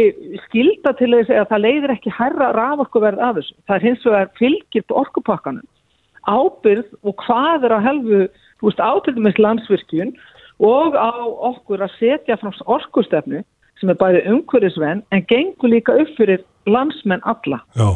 skilda 0.47 0.95
til 0.99 1.11
þess 1.13 1.33
að 1.35 1.49
það 1.53 1.65
leiðir 1.65 1.95
ekki 1.95 2.15
herra 2.19 2.51
rávorkuverð 2.57 3.25
af 3.27 3.39
þessu, 3.39 3.57
það 3.67 3.75
er 3.77 3.87
hins 3.89 4.07
vegar 4.09 4.31
fylgirt 4.39 4.95
orkupakkanum, 5.03 5.67
ábyrð 6.25 6.95
og 7.05 7.19
hvað 7.25 7.67
er 7.67 7.77
að 7.77 7.85
helfu, 7.89 8.23
þú 8.61 8.71
veist, 8.71 8.85
ábyrðum 8.85 9.27
með 9.27 9.43
landsvirkjun 9.45 10.15
og 10.65 10.95
á 10.95 11.11
okkur 11.51 11.83
að 11.83 11.97
setja 11.99 12.39
frá 12.39 12.49
orkustefnu 12.63 13.43
sem 13.79 13.91
er 13.91 13.97
bæði 13.99 14.25
umhverjusvenn 14.31 15.03
en 15.11 15.23
gengur 15.29 15.71
líka 15.71 15.95
upp 16.01 16.11
fyrir 16.17 16.43
landsmenn 16.69 17.21
alla. 17.29 17.59
Já, 17.77 17.89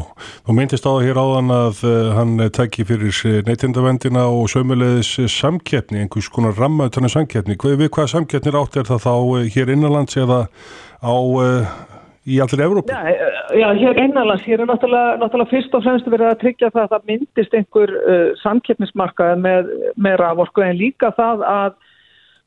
þú 0.46 0.54
myndist 0.54 0.86
á 0.86 0.92
hér 1.02 1.18
áðan 1.18 1.50
að 1.54 1.82
uh, 1.88 2.10
hann 2.14 2.36
tekki 2.54 2.86
fyrir 2.86 3.42
neytindavendina 3.48 4.26
og 4.30 4.50
sömulegðis 4.52 5.32
samkeppni, 5.34 6.04
einhvers 6.04 6.30
konar 6.30 6.54
rammautanir 6.58 7.12
samkeppni. 7.12 7.58
Við 7.58 7.90
hvað 7.90 8.12
samkeppnir 8.14 8.58
átt 8.60 8.78
er 8.78 8.90
það 8.90 9.06
þá 9.06 9.14
uh, 9.16 9.48
hér 9.56 9.74
innanlands 9.74 10.20
eða 10.20 10.44
á, 11.02 11.14
uh, 11.16 11.74
í 12.30 12.38
allir 12.44 12.64
Evrópu? 12.68 12.94
Já, 12.94 13.10
já, 13.58 13.68
hér 13.80 14.02
innanlands, 14.04 14.46
hér 14.46 14.62
er 14.62 14.70
náttúrulega, 14.70 15.18
náttúrulega 15.24 15.54
fyrst 15.56 15.74
og 15.74 15.86
fremst 15.86 16.10
verið 16.12 16.30
að 16.30 16.40
tryggja 16.44 16.70
það 16.70 16.84
að 16.84 16.94
það 16.94 17.12
myndist 17.14 17.56
einhver 17.58 17.94
samkeppnismarkaði 18.44 19.40
með, 19.48 19.70
með 19.98 20.20
raforku 20.22 20.62
en 20.62 20.78
líka 20.78 21.10
það 21.18 21.46
að 21.48 21.78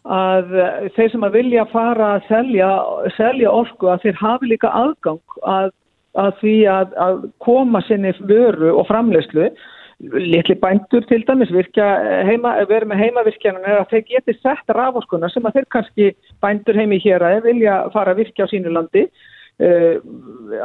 að 0.04 0.50
þeir 0.96 1.12
sem 1.14 1.24
að 1.24 1.38
vilja 1.38 1.64
fara 1.72 2.10
að 2.18 2.26
selja, 2.28 2.72
selja 3.18 3.52
orku 3.52 3.88
að 3.88 4.08
þeir 4.08 4.20
hafi 4.20 4.50
líka 4.52 4.72
aðgang 4.76 5.38
að, 5.48 5.70
að 6.20 6.34
því 6.42 6.58
að, 6.68 6.98
að 7.06 7.24
koma 7.44 7.82
sinni 7.88 8.12
vöru 8.28 8.74
og 8.76 8.88
framlegslu 8.90 9.48
litli 10.12 10.56
bændur 10.60 11.06
til 11.08 11.24
dæmis 11.28 11.52
virkja 11.54 11.86
heima, 12.28 12.56
verið 12.68 12.90
með 12.92 13.04
heimavirkjanum 13.04 13.68
er 13.68 13.80
að 13.80 13.92
þeir 13.94 14.04
geti 14.10 14.36
sett 14.42 14.74
raforskuna 14.76 15.30
sem 15.32 15.46
að 15.48 15.60
þeir 15.60 15.70
kannski 15.76 16.10
bændur 16.44 16.80
heimi 16.80 17.00
hér 17.04 17.24
að 17.24 17.44
vilja 17.48 17.78
fara 17.94 18.12
að 18.12 18.24
virkja 18.24 18.48
á 18.50 18.52
sínu 18.52 18.74
landi 18.74 19.06
uh, 19.08 19.96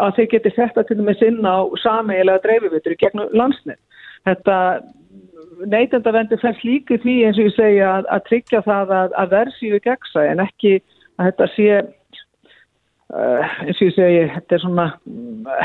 að 0.07 0.17
þeir 0.19 0.31
geti 0.35 0.55
sett 0.57 0.81
að 0.81 0.89
til 0.89 0.99
dæmis 0.99 1.23
inn 1.23 1.45
á 1.47 1.63
sameigilega 1.85 2.43
dreifivitur 2.47 2.99
gegnum 2.99 3.31
landsnett 3.37 3.81
þetta 4.27 4.59
neytendavendi 5.67 6.39
færst 6.43 6.65
líki 6.67 6.99
því 7.03 7.15
eins 7.29 7.39
og 7.39 7.49
ég 7.49 7.55
segja 7.57 7.93
að, 7.99 8.09
að 8.15 8.25
tryggja 8.31 8.65
það 8.67 8.97
að, 8.97 9.15
að 9.23 9.33
verðsíðu 9.37 9.81
gegsa 9.85 10.27
en 10.27 10.43
ekki 10.45 10.75
að 11.19 11.31
þetta 11.31 11.49
sé 11.55 11.69
uh, 11.79 13.57
eins 13.65 13.81
og 13.81 13.87
ég 13.87 13.97
segi 13.97 14.23
þetta 14.35 14.57
er 14.57 14.65
svona 14.65 14.87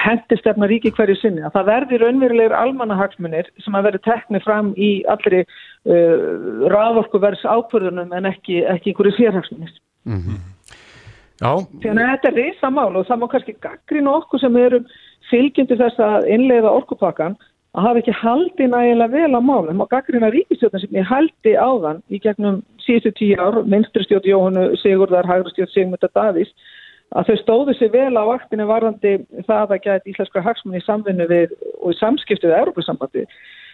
hendistefna 0.06 0.70
ríki 0.72 0.94
hverju 0.96 1.18
sinni 1.20 1.46
að 1.46 1.56
það 1.58 1.70
verði 1.72 2.02
raunverulegur 2.02 2.58
almannahagsmunir 2.58 3.52
sem 3.66 3.78
að 3.78 3.90
verði 3.90 4.04
teknið 4.08 4.48
fram 4.48 4.74
í 4.78 4.92
allri 5.14 5.44
uh, 5.44 6.68
raforkuverðs 6.74 7.46
ákvörðunum 7.46 8.14
en 8.18 8.32
ekki, 8.34 8.64
ekki 8.66 8.94
einhverju 8.94 9.18
sérhagsmunir. 9.20 9.74
Mm 10.04 10.20
-hmm. 10.20 10.42
Já. 11.42 11.54
Þannig 11.84 12.04
að 12.04 12.12
þetta 12.12 12.30
er 12.30 12.38
risamál 12.38 12.92
og 12.96 13.08
það 13.08 13.20
má 13.20 13.26
kannski 13.32 13.56
gaggrina 13.64 14.12
okkur 14.20 14.40
sem 14.40 14.58
erum 14.58 14.86
fylgjandi 15.32 15.76
þess 15.80 16.00
að 16.00 16.28
innleiða 16.36 16.72
orkupakkan 16.78 17.36
að 17.74 17.88
hafa 17.88 18.02
ekki 18.04 18.16
haldi 18.20 18.68
nægilega 18.70 19.14
vel 19.14 19.34
á 19.34 19.42
málum. 19.42 19.82
Og 19.82 19.90
gaggrina 19.90 20.30
ríkistjóðan 20.34 20.84
sem 20.84 21.00
ég 21.00 21.10
haldi 21.10 21.56
á 21.58 21.70
þann 21.86 22.04
í 22.14 22.22
gegnum 22.22 22.62
síðustu 22.86 23.14
tíu 23.18 23.40
ár, 23.40 23.64
minstrustjóð 23.66 24.30
Jóhannu 24.30 24.70
Sigurðar, 24.84 25.30
hægrustjóð 25.30 25.74
Sigmundar 25.74 26.14
Davís 26.14 26.52
að 27.14 27.30
þau 27.30 27.40
stóðu 27.42 27.76
sér 27.78 27.92
vel 27.94 28.14
á 28.18 28.24
vaktinu 28.26 28.68
varðandi 28.70 29.18
það 29.48 29.76
að 29.76 29.84
geta 29.86 30.10
íslenskra 30.10 30.46
hagsmunni 30.46 30.82
í 30.82 30.86
samvinnu 30.86 31.28
við 31.30 31.54
og 31.82 31.94
í 31.94 32.00
samskiptu 32.00 32.50
við 32.50 32.58
Európa-sambandi 32.62 33.26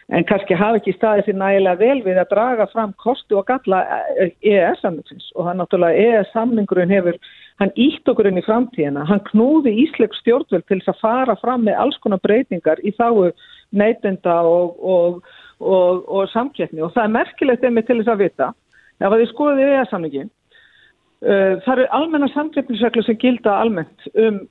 en 0.10 0.26
kannski 0.26 0.58
hafa 0.58 0.80
ekki 0.80 0.96
staðið 0.98 1.28
sér 1.28 1.38
nægilega 1.40 1.80
vel 1.80 2.00
við 2.08 2.20
að 2.20 2.32
draga 2.34 2.66
fram 2.72 2.96
kostu 3.04 3.38
og 3.40 3.46
galla 3.48 3.84
EES-samningsins 4.26 5.30
og 5.36 5.52
er 5.52 5.60
náttúrulega 5.60 6.08
EES-samningurinn 6.08 6.96
hefur 6.96 7.20
hann 7.62 7.74
ítt 7.76 8.10
okkur 8.10 8.30
inn 8.30 8.42
í 8.42 8.46
framtíðina, 8.46 9.06
hann 9.06 9.24
knúði 9.30 9.76
Ísleik 9.84 10.16
stjórnveld 10.18 10.66
til 10.68 10.80
þess 10.80 10.94
að 10.96 11.02
fara 11.04 11.38
fram 11.44 11.66
með 11.68 11.80
alls 11.84 12.00
konar 12.04 12.22
breytingar 12.24 12.82
í 12.82 12.96
þáu 12.98 13.30
neytenda 13.72 14.40
og, 14.48 14.80
og, 14.80 15.22
og, 15.60 16.04
og 16.10 16.30
samkettni 16.34 16.82
og 16.82 16.94
það 16.96 17.06
er 17.06 17.16
merkilegt 17.16 17.64
einmitt 17.64 17.88
til 17.90 18.00
þess 18.02 18.14
að 18.14 18.24
vita 18.24 18.52
ef 19.00 19.10
að 19.10 19.20
þið 19.22 19.32
skoðið 19.34 19.64
í 19.64 19.74
EES-samningin 19.74 20.30
uh, 20.30 21.54
það 21.66 21.74
eru 21.76 21.90
almenna 22.00 22.32
samkettnisreglu 22.34 23.06
sem 23.06 23.20
gilda 23.22 23.60
almennt 23.64 24.10
um 24.16 24.42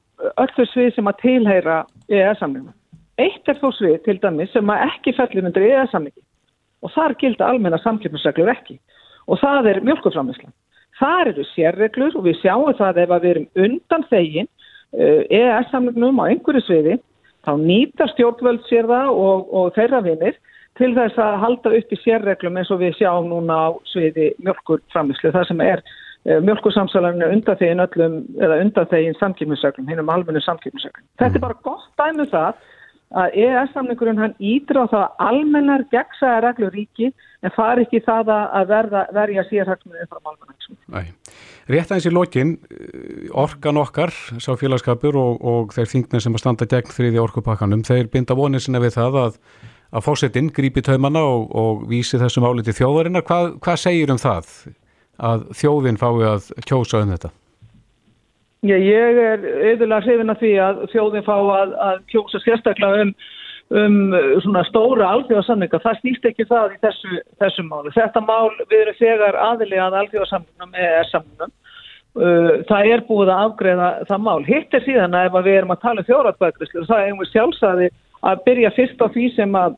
öllu 0.43 0.67
svið 0.73 0.95
sem 0.97 1.09
að 1.09 1.21
tilheyra 1.23 1.83
EES-samningum. 2.11 2.75
Eitt 3.19 3.51
er 3.51 3.59
þó 3.59 3.71
svið 3.75 3.99
til 4.05 4.17
dæmis 4.23 4.53
sem 4.55 4.71
að 4.71 4.85
ekki 4.89 5.15
fellir 5.17 5.47
undir 5.49 5.67
EES-samningi 5.67 6.25
og 6.87 6.95
þar 6.95 7.17
gilda 7.19 7.51
almenna 7.51 7.81
samkettnisreglur 7.83 8.53
ekki 8.53 8.79
og 9.29 9.41
það 9.43 9.73
er 9.73 9.81
mjölkuframislan. 9.87 10.55
Það 10.99 11.33
eru 11.33 11.45
sérreglur 11.53 12.17
og 12.19 12.25
við 12.27 12.41
sjáum 12.43 12.75
það 12.79 13.03
ef 13.05 13.13
við 13.15 13.29
erum 13.33 13.49
undan 13.67 14.07
þegin 14.11 14.49
uh, 14.49 15.23
EES-samlingnum 15.27 16.23
á 16.23 16.25
einhverju 16.31 16.65
sviði 16.67 16.99
þá 17.49 17.53
nýta 17.63 18.09
stjórnvöld 18.13 18.67
sér 18.69 18.89
það 18.91 19.11
og, 19.25 19.49
og 19.57 19.71
þeirra 19.79 20.03
vinnir 20.05 20.37
til 20.79 20.93
þess 20.95 21.19
að 21.23 21.39
halda 21.43 21.73
upp 21.79 21.95
í 21.95 22.01
sérreglum 22.05 22.59
eins 22.61 22.71
og 22.75 22.83
við 22.83 22.99
sjáum 23.01 23.31
núna 23.33 23.57
á 23.57 23.69
sviði 23.91 24.31
mjölkurframislu. 24.45 25.33
Það 25.35 25.49
sem 25.51 25.63
er 25.65 25.83
uh, 25.83 26.39
mjölkursamsalarinu 26.45 27.31
undan 27.35 28.91
þegin 28.93 29.19
samkýmisreglum, 29.19 29.89
hinn 29.91 30.05
um 30.05 30.13
almennu 30.13 30.43
samkýmisreglum. 30.45 31.07
Mm. 31.07 31.15
Þetta 31.23 31.41
er 31.41 31.47
bara 31.49 31.63
gott 31.67 31.89
dæmi 31.99 32.27
um 32.27 32.33
það 32.35 32.67
að 33.17 33.37
EES-samlingurinn 33.41 34.21
hann 34.21 34.35
ídra 34.37 34.85
á 34.85 34.87
það 34.91 35.05
að 35.05 35.23
almennar 35.31 35.85
gegsaða 35.93 36.41
reglur 36.45 36.75
ríki 36.75 37.09
en 37.47 37.55
fari 37.55 37.87
ekki 37.87 38.03
það 38.05 38.33
að 38.35 38.67
verða, 38.69 39.05
verja 39.17 39.45
sérhagsmunni 39.49 40.09
frá 40.11 40.19
almennarsmunni. 40.19 41.15
Rétt 41.69 41.93
aðeins 41.93 42.09
í 42.09 42.13
lokin, 42.13 42.53
orkan 43.33 43.81
okkar, 43.81 44.13
sá 44.13 44.51
félagskapur 44.61 45.17
og, 45.21 45.41
og 45.41 45.75
þeir 45.77 45.91
þingna 45.95 46.21
sem 46.25 46.37
að 46.37 46.45
standa 46.45 46.69
gegn 46.69 46.93
þriði 46.93 47.23
orkupakkanum, 47.25 47.87
þeir 47.89 48.13
binda 48.13 48.37
vonið 48.37 48.67
sinna 48.67 48.85
við 48.85 48.97
það 48.99 49.19
að, 49.23 49.41
að 49.93 50.07
fósettinn 50.09 50.53
grípi 50.53 50.85
taumanna 50.85 51.25
og, 51.25 51.49
og 51.57 51.85
vísi 51.89 52.21
þessum 52.21 52.49
áliti 52.49 52.77
þjóðarinnar. 52.77 53.25
Hvað, 53.29 53.53
hvað 53.65 53.83
segir 53.87 54.13
um 54.13 54.21
það 54.21 54.53
að 55.29 55.49
þjóðin 55.61 56.01
fái 56.01 56.13
að 56.29 56.51
kjósa 56.69 57.05
um 57.05 57.17
þetta? 57.17 57.33
Já, 58.67 58.75
ég 58.75 59.19
er 59.23 59.45
auðvitað 59.47 60.07
hrifin 60.09 60.33
að 60.33 60.41
því 60.43 60.53
að 60.65 60.81
þjóðin 60.93 61.27
fá 61.27 61.35
að, 61.39 61.75
að 61.89 62.01
kjósa 62.11 62.41
sérstaklega 62.43 63.05
um, 63.05 63.13
um 63.79 63.99
svona 64.43 64.65
stóra 64.67 65.13
alþjóðarsamlinga. 65.15 65.79
Það 65.85 66.01
snýst 66.01 66.27
ekki 66.33 66.47
það 66.49 66.75
í 66.75 66.81
þessu, 66.83 67.21
þessu 67.39 67.65
máli. 67.69 67.95
Þetta 67.95 68.25
mál 68.27 68.51
við 68.65 68.81
erum 68.81 68.99
þegar 68.99 69.39
aðilega 69.45 69.87
að 69.87 69.99
alþjóðarsamlingum 70.01 70.83
eða 70.89 71.07
samlingum. 71.13 71.55
Uh, 72.19 72.53
það 72.67 72.93
er 72.97 73.07
búið 73.07 73.31
að 73.31 73.45
afgreða 73.47 73.89
það 74.11 74.23
mál. 74.27 74.41
Hitt 74.49 74.75
er 74.75 74.87
síðan 74.89 75.15
að 75.15 75.29
ef 75.29 75.39
við 75.47 75.59
erum 75.61 75.75
að 75.77 75.83
tala 75.85 76.03
um 76.03 76.09
þjóratbækrislu, 76.09 76.87
það 76.89 77.03
er 77.05 77.13
einhver 77.13 77.31
sjálfsæði 77.31 77.91
að 78.27 78.47
byrja 78.49 78.75
fyrst 78.75 79.05
á 79.05 79.07
því 79.15 79.29
sem 79.37 79.59
að 79.59 79.77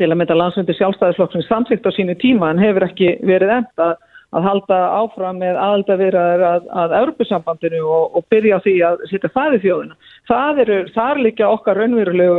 til 0.00 0.08
að 0.10 0.18
mynda 0.18 0.36
landsvöndir 0.36 0.76
sjálfstæðisflokksins 0.78 1.48
samsýkt 1.48 1.86
á 1.88 1.92
sínu 1.96 2.16
tíma 2.20 2.50
en 2.52 2.60
hefur 2.60 2.86
ekki 2.86 3.14
verið 3.28 3.54
enda 3.58 3.88
að 4.32 4.46
halda 4.46 4.78
áfram 4.96 5.40
með 5.42 5.58
aðaldavirðar 5.60 6.44
að, 6.48 6.68
að 6.82 6.94
Europasambandinu 7.02 7.82
og, 7.84 8.16
og 8.16 8.24
byrja 8.32 8.60
því 8.64 8.74
að 8.88 9.02
setja 9.10 9.30
það 9.34 9.56
í 9.56 9.60
þjóðina. 9.66 9.98
Það 10.30 10.62
eru, 10.64 10.78
þar 10.94 11.20
líka 11.26 11.50
okkar 11.52 11.80
raunverulegu, 11.82 12.38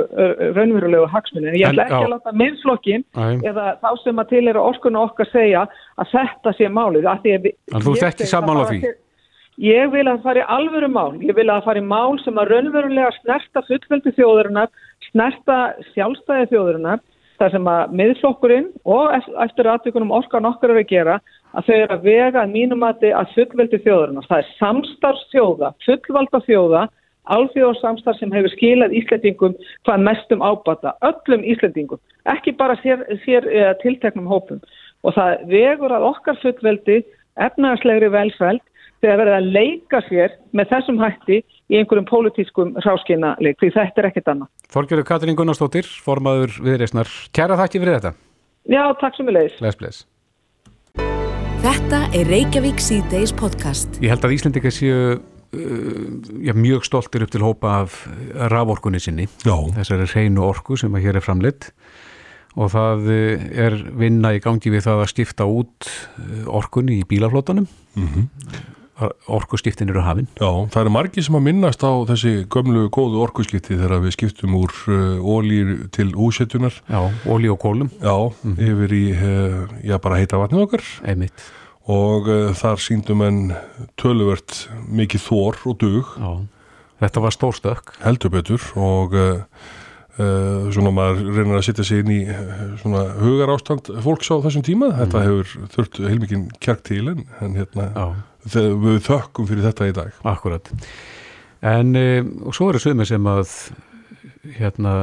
raunverulegu 0.58 1.12
hagsmunni. 1.14 1.52
En 1.52 1.60
ég 1.60 1.70
ætla 1.70 1.86
ekki 1.86 2.00
að 2.00 2.16
láta 2.16 2.36
minnflokkin 2.42 3.06
eða 3.46 3.68
þá 3.84 3.90
sem 4.02 4.24
að 4.24 4.34
til 4.34 4.44
eru 4.50 4.66
orkunni 4.66 5.02
okkar 5.04 5.30
segja 5.30 5.64
að 6.02 6.12
þetta 6.16 6.58
sé 6.58 6.74
málið. 6.74 7.10
En 7.14 7.86
þú 7.86 7.96
þekki 8.02 8.30
saman 8.32 8.64
á 8.64 8.66
því? 8.72 8.82
Ég 9.62 9.92
vil 9.94 10.08
að 10.08 10.16
það 10.16 10.24
fari 10.26 10.44
alvöru 10.50 10.90
mál. 10.90 11.12
Ég 11.22 11.36
vil 11.38 11.46
að 11.46 11.60
það 11.60 11.68
fari 11.68 11.82
mál 11.86 12.18
sem 12.24 12.40
að 12.42 12.56
raunverulega 12.56 13.12
snerta 13.20 13.62
fullveldi 13.68 14.14
þjóðurinnar, 14.18 14.72
snerta 15.12 15.58
sjálfstæði 15.92 16.48
þjóðurinnar, 16.50 17.04
þar 17.38 17.54
sem 17.54 17.70
að 17.70 17.94
miðflokkurinn 18.00 18.68
og 18.96 19.14
eftir 19.46 19.70
aðtökunum 19.70 20.14
orkan 20.16 20.50
okkar 20.50 20.74
eru 20.74 20.82
að 20.82 20.90
gera 20.90 21.20
að 21.54 21.68
þau 21.68 21.76
eru 21.76 21.96
að 21.96 22.06
vega 22.08 22.42
að 22.44 22.54
mínumati 22.54 23.14
að 23.14 23.32
fullveldi 23.38 23.80
þjóðurinn. 23.86 24.26
Það 24.28 24.42
er 24.42 24.52
samstarfsþjóða, 24.60 25.72
fullvalda 25.86 26.42
þjóða, 26.48 26.84
alþjóðarsamstarf 27.34 28.20
sem 28.20 28.34
hefur 28.36 28.54
skilað 28.56 28.96
Íslandingum 29.00 29.56
hvað 29.88 30.06
mestum 30.10 30.44
ábata, 30.44 30.96
öllum 31.08 31.46
Íslandingum, 31.54 32.02
ekki 32.34 32.56
bara 32.60 32.76
sér, 32.82 33.06
sér 33.24 33.48
eða 33.48 33.78
tilteknum 33.84 34.30
hópum. 34.32 34.62
Og 35.04 35.16
það 35.16 35.48
vegur 35.52 35.96
að 35.96 36.08
okkar 36.10 36.40
fullveldi, 36.42 37.02
efnaðarslegri 37.44 38.12
velfæld, 38.14 38.64
þegar 39.04 39.20
verða 39.20 39.40
að 39.42 39.50
leika 39.58 40.00
sér 40.08 40.38
með 40.56 40.70
þessum 40.72 41.02
hætti 41.02 41.42
í 41.44 41.80
einhverjum 41.80 42.08
pólitískum 42.08 42.72
ráskynaleik, 42.86 43.60
því 43.60 43.74
þetta 43.76 44.04
er 44.04 44.10
ekkert 44.12 44.32
annað. 44.32 44.52
Þorgjörður 44.72 45.10
Katrín 45.10 45.40
Gunnarsdóttir, 45.40 45.92
formaður 46.06 46.56
viðreysnar. 46.64 47.12
Kæra 47.36 47.60
þakki 47.60 47.84
fyrir 47.84 48.00
þetta. 48.00 48.16
Já, 48.72 48.84
takk 49.04 49.20
sem 49.20 49.28
við 49.28 49.42
leiðis. 49.42 50.04
Þetta 51.64 52.02
er 52.12 52.28
Reykjavík 52.28 52.82
C-Days 52.84 53.32
podcast. 53.40 53.94
Ég 54.04 54.12
held 54.12 54.26
að 54.28 54.34
Íslandika 54.36 54.68
séu 54.68 55.14
uh, 55.16 55.20
já, 56.44 56.52
mjög 56.58 56.84
stoltir 56.84 57.24
upp 57.24 57.32
til 57.32 57.40
hópa 57.46 57.78
af 57.86 58.02
raforkunni 58.52 59.00
sinni. 59.00 59.30
Já. 59.48 59.56
Þessari 59.78 60.10
hreinu 60.12 60.44
orku 60.44 60.76
sem 60.76 60.92
að 60.92 61.06
hér 61.06 61.22
er 61.22 61.24
framleitt 61.24 61.70
og 62.60 62.68
það 62.74 63.08
uh, 63.16 63.46
er 63.64 63.78
vinna 63.96 64.34
í 64.36 64.42
gangi 64.44 64.74
við 64.76 64.84
það 64.90 65.06
að 65.06 65.12
stifta 65.14 65.48
út 65.48 65.88
uh, 65.88 66.52
orkunni 66.60 67.00
í 67.00 67.08
bílaflótanum. 67.08 67.72
Mm 67.96 68.12
-hmm. 68.12 68.28
Orkuskiptin 69.28 69.90
eru 69.90 70.04
hafinn. 70.06 70.28
Já, 70.38 70.52
það 70.70 70.80
eru 70.84 70.94
margi 70.94 71.24
sem 71.26 71.38
að 71.40 71.46
minnast 71.48 71.82
á 71.82 71.92
þessi 72.12 72.34
gömlu 72.54 72.86
góðu 72.94 73.24
orkuskipti 73.26 73.80
þegar 73.80 74.04
við 74.04 74.16
skiptum 74.18 74.54
úr 74.60 74.76
ólýr 75.18 75.74
til 75.96 76.12
úsetjunar. 76.14 76.78
Já, 76.86 77.02
ólý 77.26 77.50
og 77.50 77.60
kólum. 77.64 77.90
Já, 77.98 78.14
mm 78.14 78.54
-hmm. 78.54 78.70
yfir 78.70 78.94
í, 78.94 79.06
já, 79.90 79.98
bara 79.98 80.22
heita 80.22 80.38
vatnið 80.38 80.66
okkar. 80.68 80.84
Einmitt 81.04 81.42
og 81.90 82.30
uh, 82.32 82.52
þar 82.56 82.80
síndum 82.80 83.24
en 83.26 83.40
töluvert 84.00 84.68
mikið 84.88 85.26
þór 85.28 85.64
og 85.68 85.80
dug 85.82 86.12
Já, 86.16 86.32
þetta 87.04 87.24
var 87.26 87.36
stórstökk 87.36 87.96
heldur 88.04 88.32
betur 88.32 88.68
og 88.80 89.18
svona 90.14 90.92
maður 90.94 91.32
reynir 91.34 91.58
að 91.58 91.64
setja 91.66 91.84
sig 91.88 92.04
inn 92.04 92.12
í 92.14 92.20
svona 92.78 93.00
hugar 93.18 93.50
ástand 93.50 93.88
fólks 94.06 94.30
á 94.30 94.38
þessum 94.46 94.62
tíma, 94.62 94.92
þetta 95.00 95.24
hefur 95.26 95.70
þurft 95.74 95.98
heilmikinn 96.06 96.44
kjark 96.62 96.84
til 96.86 97.08
en, 97.10 97.24
en 97.42 97.56
hérna 97.58 97.88
við 98.52 99.02
þökkum 99.08 99.50
fyrir 99.50 99.68
þetta 99.70 99.90
í 99.90 99.98
dag. 99.98 100.22
Akkurat 100.28 100.72
en 101.64 101.96
og 102.44 102.56
svo 102.56 102.70
eru 102.72 102.82
sögumir 102.84 103.08
sem 103.08 103.28
að 103.30 103.52
hérna 104.58 104.94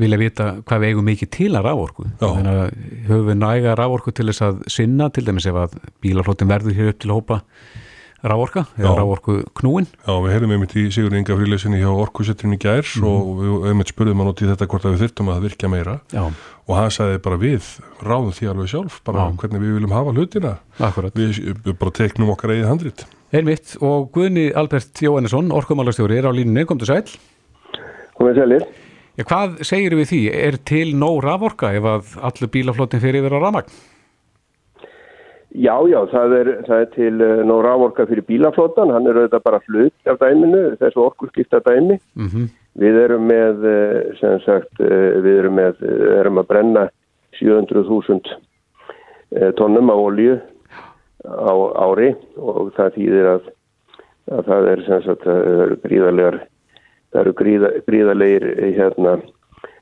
vilja 0.00 0.18
vita 0.18 0.46
hvað 0.66 0.80
við 0.82 0.92
eigum 0.92 1.06
mikið 1.06 1.30
til 1.36 1.50
að 1.54 1.68
rávorku 1.68 2.06
þannig 2.18 2.62
að 2.62 2.72
höfum 3.06 3.28
við 3.28 3.36
næga 3.38 3.74
rávorku 3.78 4.14
til 4.14 4.26
þess 4.30 4.44
að 4.48 4.64
sinna 4.74 5.06
til 5.14 5.24
dæmis 5.28 5.46
ef 5.46 5.58
að 5.58 5.76
bílaflótin 6.02 6.50
verður 6.50 6.74
hér 6.78 6.90
upp 6.92 6.98
til 7.04 7.12
hópa 7.14 7.38
rávorka 8.24 8.64
eða 8.78 8.94
rávorku 8.98 9.36
knúin 9.58 9.86
Já, 9.86 10.12
við 10.24 10.32
heyrðum 10.34 10.54
einmitt 10.56 10.74
í 10.78 10.86
Sigur 10.94 11.14
Inga 11.14 11.36
fríleysinni 11.38 11.78
hjá 11.78 11.90
orkusetrinni 11.92 12.58
gærs 12.60 12.96
mm. 12.98 13.06
og 13.06 13.28
við 13.38 13.68
einmitt 13.70 13.92
spurðum 13.92 14.22
hann 14.22 14.32
út 14.32 14.42
í 14.42 14.48
þetta 14.48 14.68
hvort 14.70 14.88
að 14.88 14.96
við 14.96 15.04
þurftum 15.04 15.30
að 15.34 15.44
virka 15.46 15.70
meira 15.70 15.94
Já. 16.10 16.24
og 16.26 16.72
hann 16.74 16.90
sagði 16.94 17.20
bara 17.28 17.38
við 17.42 17.70
ráðum 18.02 18.34
því 18.34 18.50
alveg 18.52 18.72
sjálf, 18.72 18.98
bara 19.06 19.28
Já. 19.28 19.36
hvernig 19.42 19.62
við 19.62 19.78
viljum 19.78 19.94
hafa 19.94 20.16
hlutina 20.16 20.56
Akkurat. 20.78 21.14
við, 21.14 21.62
bara 21.70 21.94
teknum 22.00 22.34
okkar 22.34 22.56
eigið 22.56 22.68
handrit 22.72 23.06
Einmitt 23.28 23.76
og 23.84 24.10
Guðni 24.14 24.48
Albert 24.56 25.02
Jóhannesson, 25.04 25.52
orkumálastjóri 25.54 26.18
er 26.18 26.26
á 26.26 26.32
línunni, 26.34 26.66
kom 26.66 26.80
til 26.80 26.90
sæl 26.90 27.04
Komið 28.18 28.42
sælir 28.42 28.66
Já, 29.18 29.24
hvað 29.26 29.62
segir 29.66 29.96
við 29.98 30.10
því? 30.12 30.18
Er 30.30 30.56
til 30.62 30.92
nóg 30.94 31.24
raforka 31.24 31.72
ef 31.74 31.86
að 31.90 32.10
allur 32.28 32.50
bílaflottin 32.54 33.02
fyrir 33.02 33.24
yfir 33.24 33.34
á 33.34 33.42
ramagn? 33.42 33.72
Já, 35.56 35.72
já, 35.88 36.02
það 36.12 36.34
er, 36.36 36.48
það 36.66 36.82
er 36.82 36.88
til 36.92 37.22
uh, 37.24 37.38
nóg 37.48 37.62
raforka 37.64 38.04
fyrir 38.08 38.26
bílaflottan, 38.28 38.90
hann 38.92 39.08
er 39.08 39.16
auðvitað 39.16 39.46
bara 39.46 39.60
flutt 39.64 40.10
af 40.10 40.18
dæminu, 40.20 40.60
þessu 40.80 41.00
orkurskipta 41.06 41.62
dæmi. 41.64 41.96
Mm 42.20 42.28
-hmm. 42.28 42.50
Við 42.78 42.98
erum 43.04 43.24
með, 43.26 43.64
uh, 43.64 44.16
sem 44.20 44.40
sagt, 44.44 44.74
uh, 44.80 45.16
við 45.24 45.38
erum 45.38 45.56
með, 45.56 45.80
erum 46.20 46.38
að 46.38 46.48
brenna 46.52 46.88
700.000 47.40 48.36
tónnum 49.56 49.90
á 49.92 49.96
olju 49.96 50.38
á 51.24 51.52
ári 51.84 52.14
og 52.36 52.72
það 52.76 52.94
þýðir 52.96 53.26
að, 53.34 53.42
að 54.32 54.44
það 54.48 54.68
er 54.68 54.84
sem 54.86 55.02
sagt, 55.02 55.24
það 55.24 55.62
eru 55.64 55.76
gríðarlegar, 55.84 56.38
það 57.12 57.20
eru 57.20 57.32
gríða, 57.40 57.70
gríðarlegar 57.86 58.46
hérna, 58.78 59.12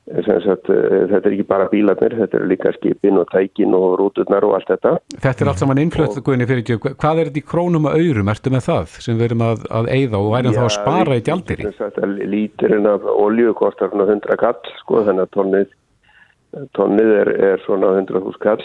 Sagt, 0.07 0.69
eh, 0.71 1.07
þetta 1.11 1.27
er 1.27 1.33
ekki 1.35 1.45
bara 1.49 1.65
bílarnir, 1.67 2.13
þetta 2.21 2.39
eru 2.39 2.47
líka 2.47 2.71
skipin 2.77 3.17
og 3.19 3.27
tækin 3.33 3.73
og 3.75 3.97
rúturnar 3.99 4.45
og 4.47 4.53
allt 4.55 4.69
þetta. 4.71 4.93
Þetta 5.19 5.43
er 5.43 5.49
allt 5.51 5.63
saman 5.63 5.81
innflöttu 5.83 6.23
guðinni 6.23 6.47
fyrir 6.47 6.63
ekki. 6.63 6.77
Hvað 6.95 7.23
er 7.23 7.31
þetta 7.31 7.41
í 7.41 7.47
krónum 7.51 7.89
og 7.91 7.97
aurum, 7.99 8.31
ertu 8.31 8.53
með 8.55 8.63
það 8.69 8.95
sem 9.03 9.19
við 9.19 9.27
erum 9.27 9.43
að, 9.49 9.65
að 9.81 9.91
eigða 9.97 10.21
og 10.21 10.37
Já, 10.37 10.53
þá 10.55 10.63
að 10.63 10.75
spara 10.77 11.17
í 11.19 11.25
gjaldir 11.27 11.65
í? 11.65 11.73
Líturinn 12.37 12.87
af 12.87 13.09
olju 13.11 13.57
kostar 13.59 13.91
svona 13.91 14.07
100 14.07 14.39
kall, 14.45 14.73
sko, 14.85 15.03
þannig 15.09 15.27
að 15.27 15.33
tonnið, 15.35 15.75
tonnið 16.79 17.11
er, 17.25 17.33
er 17.51 17.65
svona 17.67 17.91
100.000 17.99 18.39
kall 18.47 18.63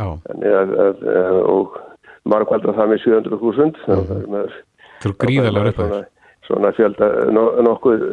að, 0.00 0.72
að, 0.86 1.04
og 1.44 1.76
margvælda 2.24 2.72
það 2.78 2.94
með 2.94 3.04
700.000 3.04 3.84
það 3.84 4.40
er 4.40 5.14
gríðarlega 5.20 5.74
upphæður 5.74 6.08
svona 6.50 6.72
fjölda 6.74 7.08
nokkuð 7.66 8.04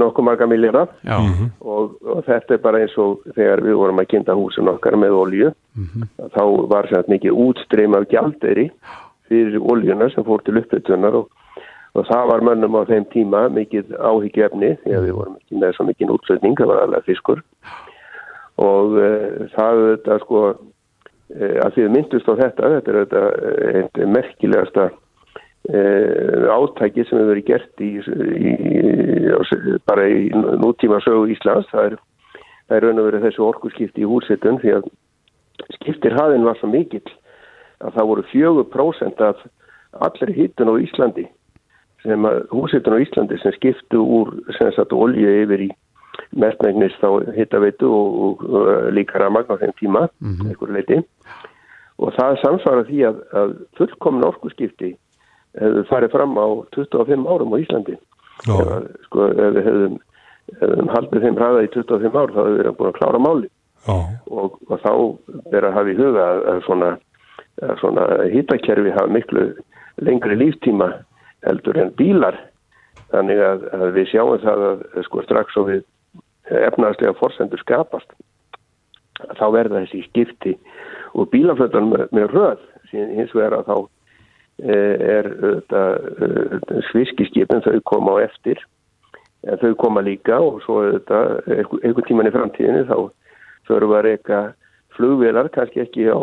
nokku 0.00 0.22
marga 0.24 0.46
millira 0.46 0.84
mhm. 1.02 1.50
og, 1.60 1.96
og 2.04 2.22
þetta 2.28 2.56
er 2.56 2.62
bara 2.62 2.84
eins 2.84 2.94
og 3.00 3.24
þegar 3.34 3.64
við 3.64 3.80
vorum 3.80 4.02
að 4.02 4.10
kynnta 4.12 4.36
húsin 4.38 4.70
okkar 4.72 4.98
með 5.00 5.16
olju 5.22 5.50
mm 5.50 5.88
-hmm. 5.88 6.30
þá 6.36 6.42
var 6.68 6.88
sér 6.90 7.08
mikið 7.08 7.42
útstreym 7.46 7.96
af 7.96 8.08
gjalderi 8.12 8.70
fyrir 9.28 9.58
oljuna 9.60 10.08
sem 10.10 10.24
fór 10.24 10.44
til 10.44 10.58
uppbytunar 10.60 11.14
og, 11.14 11.28
og 11.94 12.06
það 12.06 12.30
var 12.32 12.46
mönnum 12.48 12.78
á 12.80 12.82
þeim 12.88 13.04
tíma 13.12 13.48
mikið 13.48 13.92
áhyggjefni 13.96 14.76
því 14.84 14.96
að 14.96 15.04
við 15.06 15.18
vorum 15.20 15.36
ekki 15.36 15.60
með 15.60 15.74
svo 15.74 15.84
mikið 15.84 16.14
útslutning, 16.16 16.56
það 16.58 16.72
var 16.72 16.82
alveg 16.82 17.04
fiskur 17.04 17.42
og 18.58 18.98
e, 18.98 19.10
það 19.56 19.74
þetta 19.90 20.18
sko 20.24 20.40
e, 21.34 21.44
að 21.64 21.70
því 21.74 21.82
að 21.84 21.94
myndust 21.96 22.28
á 22.28 22.34
þetta, 22.42 22.72
þetta 22.74 22.90
er 22.90 22.98
þetta 23.04 23.22
e, 24.02 24.06
merkilegasta 24.06 24.90
Eh, 24.90 25.07
átæki 25.68 27.04
sem 27.04 27.18
hefur 27.18 27.28
verið 27.28 27.44
gert 27.44 27.82
í, 27.84 27.90
í, 28.00 28.52
í, 28.56 29.78
bara 29.84 30.06
í 30.08 30.30
nútíma 30.32 31.00
sögu 31.04 31.26
Íslands 31.34 31.68
það 31.68 31.90
er, 31.90 31.96
það 32.68 32.76
er 32.76 32.86
raun 32.86 33.00
og 33.02 33.08
verið 33.10 33.26
þessu 33.26 33.44
orkuskipti 33.44 34.00
í 34.00 34.08
húsitun 34.08 34.60
því 34.62 34.78
að 34.78 34.86
skiptir 35.76 36.16
hafinn 36.16 36.46
var 36.48 36.56
svo 36.56 36.70
mikill 36.72 37.04
að 37.84 37.98
það 37.98 38.08
voru 38.10 38.24
4% 38.32 39.26
af 39.26 39.42
allir 40.08 40.32
hittun 40.38 40.72
á 40.72 40.74
Íslandi 40.80 41.26
sem 42.02 42.24
húsitun 42.54 42.96
á 42.96 43.02
Íslandi 43.04 43.38
sem 43.42 43.52
skiptu 43.58 44.00
úr 44.00 44.32
sem 44.56 44.72
sagt 44.72 44.94
olju 44.96 45.34
yfir 45.42 45.66
í 45.66 45.68
mestmægnist 46.32 47.04
á 47.04 47.12
hittaveitu 47.36 47.90
og, 47.92 48.16
og, 48.24 48.46
og 48.48 48.88
líka 48.96 49.20
ramagn 49.20 49.52
á 49.52 49.60
þeim 49.60 49.74
tíma 49.76 50.08
mm 50.20 50.32
-hmm. 50.32 51.04
og 51.98 52.14
það 52.16 52.40
samsvara 52.40 52.88
því 52.88 53.04
að, 53.10 53.20
að 53.32 53.54
fullkomna 53.76 54.32
orkuskipti 54.32 54.94
hefðu 55.56 55.84
farið 55.88 56.14
fram 56.14 56.36
á 56.36 56.46
25 56.76 57.26
árum 57.32 57.54
á 57.54 57.56
Íslandi. 57.62 57.96
Eða, 58.46 58.80
sko, 59.08 59.28
ef 59.32 59.56
við 59.56 59.64
hefðum, 59.66 59.96
hefðum 60.60 60.92
haldið 60.94 61.24
þeim 61.26 61.38
hraða 61.40 61.64
í 61.64 61.70
25 61.74 62.18
ár 62.20 62.34
þá 62.34 62.40
hefur 62.42 62.58
við 62.58 62.76
búin 62.78 62.90
að 62.90 62.98
klára 62.98 63.22
máli 63.22 63.50
og, 63.88 64.58
og 64.68 64.80
þá 64.84 64.92
er 65.56 65.66
að 65.66 65.76
hafa 65.78 65.92
í 65.92 65.96
huga 65.98 66.28
að 66.52 66.62
svona, 66.66 66.90
svona 67.80 68.06
hittakerfi 68.32 68.94
hafa 68.94 69.12
miklu 69.12 69.48
lengri 70.04 70.38
líftíma 70.38 70.92
heldur 71.46 71.78
en 71.80 71.92
bílar. 71.98 72.38
Þannig 73.08 73.38
að, 73.40 73.62
að 73.72 73.92
við 73.96 74.10
sjáum 74.10 74.42
það 74.42 74.64
að 74.68 74.82
sko 75.06 75.22
strax 75.24 75.56
og 75.56 75.70
við 75.70 75.84
efnaðslega 76.68 77.16
forsendur 77.18 77.60
skapast 77.62 78.10
þá 79.38 79.46
verða 79.52 79.82
þessi 79.82 80.04
skipti 80.06 80.54
og 81.16 81.30
bílaflötan 81.32 81.88
með, 81.90 82.04
með 82.14 82.34
röð. 82.34 82.66
Hins 82.92 83.32
vegar 83.36 83.58
að 83.58 83.68
þá 83.68 83.76
er 84.58 85.28
eh, 85.38 86.82
sviskiskipin 86.90 87.62
þau 87.62 87.80
koma 87.86 88.18
á 88.18 88.26
eftir. 88.26 88.60
En 89.46 89.58
þau 89.60 89.74
koma 89.78 90.02
líka 90.02 90.40
og 90.42 90.62
svo 90.64 90.80
einhvern 90.88 92.06
tíman 92.08 92.26
í 92.26 92.34
framtíðinu 92.34 92.86
þá 92.88 92.96
förum 93.68 93.92
við 93.92 93.98
að 93.98 94.06
reyka 94.08 94.40
flugvelar, 94.98 95.48
kannski 95.54 95.84
ekki 95.84 96.08
á 96.10 96.18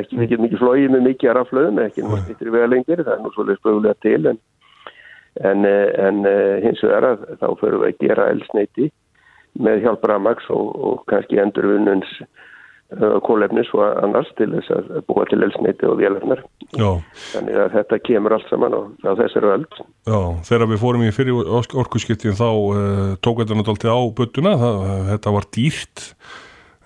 ekki 0.00 0.18
mikið 0.20 0.42
mikið 0.44 0.60
flóið 0.60 0.90
með 0.92 1.06
mikið 1.08 1.30
aðra 1.30 1.44
flöðum 1.48 1.80
ekki 1.84 2.04
náttúrulega 2.04 2.34
yttir 2.34 2.50
vega 2.52 2.68
lengir, 2.68 3.02
það 3.06 3.14
er 3.14 3.22
nú 3.22 3.32
svolítið 3.32 3.60
spögulega 3.60 3.96
til 4.04 4.28
en, 4.28 4.40
en, 5.50 5.64
en 5.64 6.20
eh, 6.28 6.56
hins 6.66 6.82
vegar 6.84 7.08
að 7.08 7.24
þá 7.40 7.46
förum 7.62 7.84
við 7.84 7.88
að 7.88 8.02
gera 8.04 8.28
elsneiti 8.34 8.90
með 9.64 9.86
hjálp 9.86 10.04
Ramax 10.10 10.50
og, 10.52 10.68
og 10.74 11.04
kannski 11.08 11.40
endurvunnuns 11.40 12.12
kólefnis 13.26 13.70
og 13.74 13.84
annars 14.04 14.30
til 14.38 14.50
þess 14.52 14.72
að 14.74 15.02
búa 15.08 15.26
til 15.30 15.42
elsneiti 15.44 15.88
og 15.88 15.98
vélarnar. 16.00 16.42
Þannig 16.74 17.58
að 17.64 17.76
þetta 17.78 18.00
kemur 18.06 18.36
allt 18.36 18.48
saman 18.50 18.74
á, 18.74 18.80
á 19.06 19.12
þessari 19.18 19.52
öll 19.54 19.66
Já, 20.04 20.18
þegar 20.48 20.70
við 20.72 20.80
fórum 20.82 21.04
í 21.04 21.12
fyrir 21.14 21.52
orkusskiptin 21.82 22.38
þá 22.38 22.48
uh, 22.48 23.12
tók 23.24 23.42
þetta 23.42 23.58
náttúrulega 23.58 23.94
á 23.94 24.02
byttuna, 24.18 24.56
þetta 25.12 25.34
var 25.36 25.46
dýrt 25.54 26.02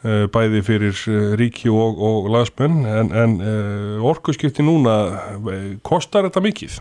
uh, 0.04 0.26
bæði 0.34 0.62
fyrir 0.66 1.00
ríki 1.40 1.72
og, 1.72 1.98
og 2.10 2.28
lasmenn 2.34 2.84
en, 2.86 3.10
en 3.10 3.38
uh, 3.40 4.10
orkusskiptin 4.12 4.68
núna 4.68 4.98
kostar 5.86 6.28
þetta 6.28 6.44
mikið? 6.44 6.78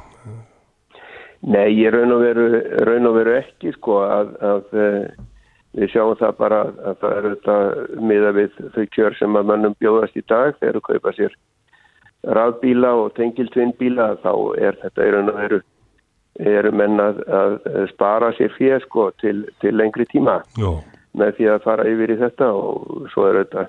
Nei, 1.48 1.70
ég 1.78 1.94
raun 1.94 2.16
og 2.16 2.24
veru, 2.26 2.46
raun 2.88 3.10
og 3.10 3.18
veru 3.20 3.36
ekki 3.38 3.72
sko 3.76 4.02
að, 4.04 4.32
að 4.42 4.78
Við 5.76 5.92
sjáum 5.92 6.16
það 6.18 6.38
bara 6.40 6.60
að 6.90 7.00
það 7.02 7.16
eru 7.18 7.32
þetta 7.36 7.56
miða 8.10 8.34
við 8.38 8.60
þau 8.76 8.86
kjör 8.96 9.18
sem 9.20 9.36
að 9.38 9.50
mannum 9.52 9.76
bjóðast 9.82 10.18
í 10.18 10.24
dag. 10.28 10.56
Þegar 10.60 10.78
þú 10.78 10.84
kaupa 10.88 11.14
sér 11.18 11.36
rafbíla 12.38 12.94
og 12.98 13.12
tengiltvinnbíla 13.18 14.08
þá 14.24 14.32
er 14.58 14.80
þetta 14.84 15.10
og 15.20 15.34
veru 15.38 15.60
eru 16.38 16.72
menn 16.72 17.02
að, 17.02 17.22
spara 17.92 18.32
sér 18.38 18.54
fyrir 18.58 18.84
sko 18.86 19.10
til, 19.22 19.48
til 19.62 19.74
lengri 19.74 20.06
tíma 20.06 20.40
Jó. 20.58 20.78
með 21.18 21.38
því 21.38 21.48
að 21.54 21.64
fara 21.66 21.88
yfir 21.90 22.14
í 22.14 22.20
þetta. 22.22 22.52
Og 22.54 23.08
svo 23.14 23.28
er 23.30 23.42
þetta 23.44 23.68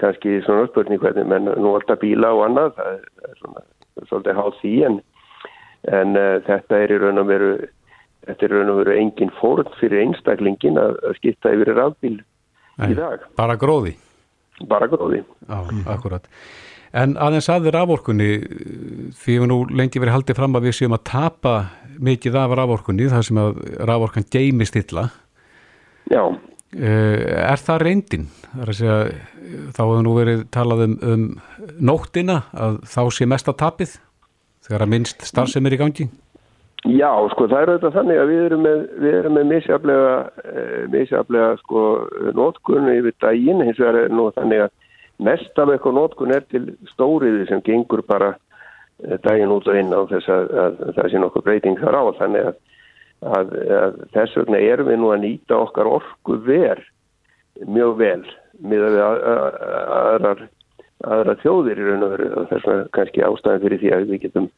kannski 0.00 0.40
svona 0.44 0.68
spurning 0.68 1.00
hvernig 1.00 1.28
menn 1.28 1.48
nú 1.48 1.74
alltaf 1.74 2.02
bíla 2.02 2.32
og 2.36 2.44
annað. 2.48 2.74
Það 2.78 2.92
er, 2.92 3.38
svona 3.40 3.64
svolítið 4.08 4.38
hátt 4.40 4.60
því 4.60 4.74
en, 4.88 5.00
en 6.00 6.18
uh, 6.18 6.36
þetta 6.48 6.80
er 6.82 6.94
í 6.94 7.00
raun 7.00 7.22
og 7.22 7.28
veru 7.30 7.50
þetta 8.28 8.46
er 8.46 8.54
raun 8.54 8.72
og 8.72 8.80
veru 8.82 8.96
engin 8.98 9.32
fórn 9.40 9.70
fyrir 9.80 10.04
einstaklingin 10.04 10.80
að, 10.80 10.98
að 11.04 11.18
skipta 11.20 11.52
yfir 11.54 11.72
rafbíl 11.76 12.16
í 12.84 12.96
dag. 12.98 13.26
Bara 13.38 13.56
gróði? 13.60 13.96
Bara 14.70 14.88
gróði. 14.90 15.24
Já, 15.48 15.58
akkurat. 15.94 16.28
En 16.94 17.16
aðeins 17.18 17.48
aður 17.50 17.74
raforkunni, 17.74 18.30
því 19.18 19.38
við 19.42 19.48
nú 19.50 19.58
lengi 19.74 19.98
verið 19.98 20.14
haldið 20.14 20.38
fram 20.38 20.54
að 20.54 20.68
við 20.68 20.76
séum 20.78 20.94
að 20.94 21.06
tapa 21.10 21.54
mikið 22.04 22.38
af 22.38 22.54
raforkunni, 22.60 23.08
það 23.10 23.24
sem 23.28 23.40
að 23.42 23.62
raforkan 23.90 24.28
geimist 24.30 24.78
illa. 24.78 25.08
Já. 26.12 26.22
Eh, 26.74 27.22
er 27.42 27.60
það 27.62 27.82
reyndin? 27.82 28.28
Það 28.52 28.62
er 28.62 28.70
að 28.70 28.78
segja, 28.78 28.98
þá 29.74 29.80
hefur 29.82 30.04
nú 30.06 30.14
verið 30.18 30.44
talað 30.54 30.84
um, 30.86 30.96
um 31.12 31.24
nóttina 31.82 32.40
að 32.54 32.80
þá 32.90 33.00
sé 33.14 33.28
mesta 33.30 33.54
tapið 33.58 33.96
þegar 34.64 34.86
að 34.86 34.92
minnst 34.94 35.26
starfsefnir 35.28 35.76
í 35.76 35.80
gangi? 35.80 36.06
Já, 36.08 36.23
sko 36.84 37.46
það 37.48 37.60
er 37.62 37.70
auðvitað 37.72 37.94
þannig 37.94 38.18
að 38.20 38.30
við 38.30 38.40
erum 38.44 38.64
með, 38.64 38.80
við 39.00 39.14
erum 39.18 39.36
með 39.38 39.46
misjaflega, 39.52 40.14
eh, 40.44 40.80
misjaflega 40.92 41.56
sko 41.62 41.84
nótkunni 42.36 42.98
yfir 43.00 43.14
daginn, 43.24 43.62
hins 43.64 43.78
vegar 43.80 44.00
er 44.02 44.12
nú 44.12 44.30
þannig 44.36 44.66
að 44.66 44.70
mest 45.24 45.58
af 45.58 45.70
eitthvað 45.70 45.96
nótkun 45.96 46.34
er 46.34 46.44
til 46.50 46.64
stóriði 46.92 47.46
sem 47.48 47.62
gengur 47.64 48.02
bara 48.06 48.34
eh, 49.02 49.16
daginn 49.24 49.54
út 49.54 49.68
og 49.68 49.78
inn 49.80 49.94
á 49.96 50.00
þess 50.10 50.28
að, 50.28 50.50
að, 50.52 50.80
að 50.88 50.94
það 50.98 51.10
sé 51.10 51.22
nokkuð 51.22 51.46
breyting 51.48 51.80
þar 51.80 51.96
á. 51.96 52.04
Þannig 52.20 52.48
að, 52.50 52.56
að 53.38 54.00
þess 54.16 54.40
vegna 54.42 54.60
erum 54.60 54.90
við 54.90 55.00
nú 55.00 55.12
að 55.14 55.22
nýta 55.24 55.60
okkar 55.64 55.88
orku 55.88 56.40
ver 56.44 56.82
mjög 57.64 57.96
vel 57.96 58.24
með 58.60 58.98
aðrar, 59.00 60.48
aðrar 61.04 61.40
þjóðir 61.42 61.80
í 61.80 61.88
raun 61.88 62.06
og 62.06 62.14
veru 62.14 62.30
og 62.40 62.46
þess 62.52 62.68
vegna 62.68 62.86
kannski 62.96 63.24
ástæðan 63.26 63.64
fyrir 63.64 63.82
því 63.82 63.92
að 63.94 64.06
við 64.12 64.22
getum 64.26 64.48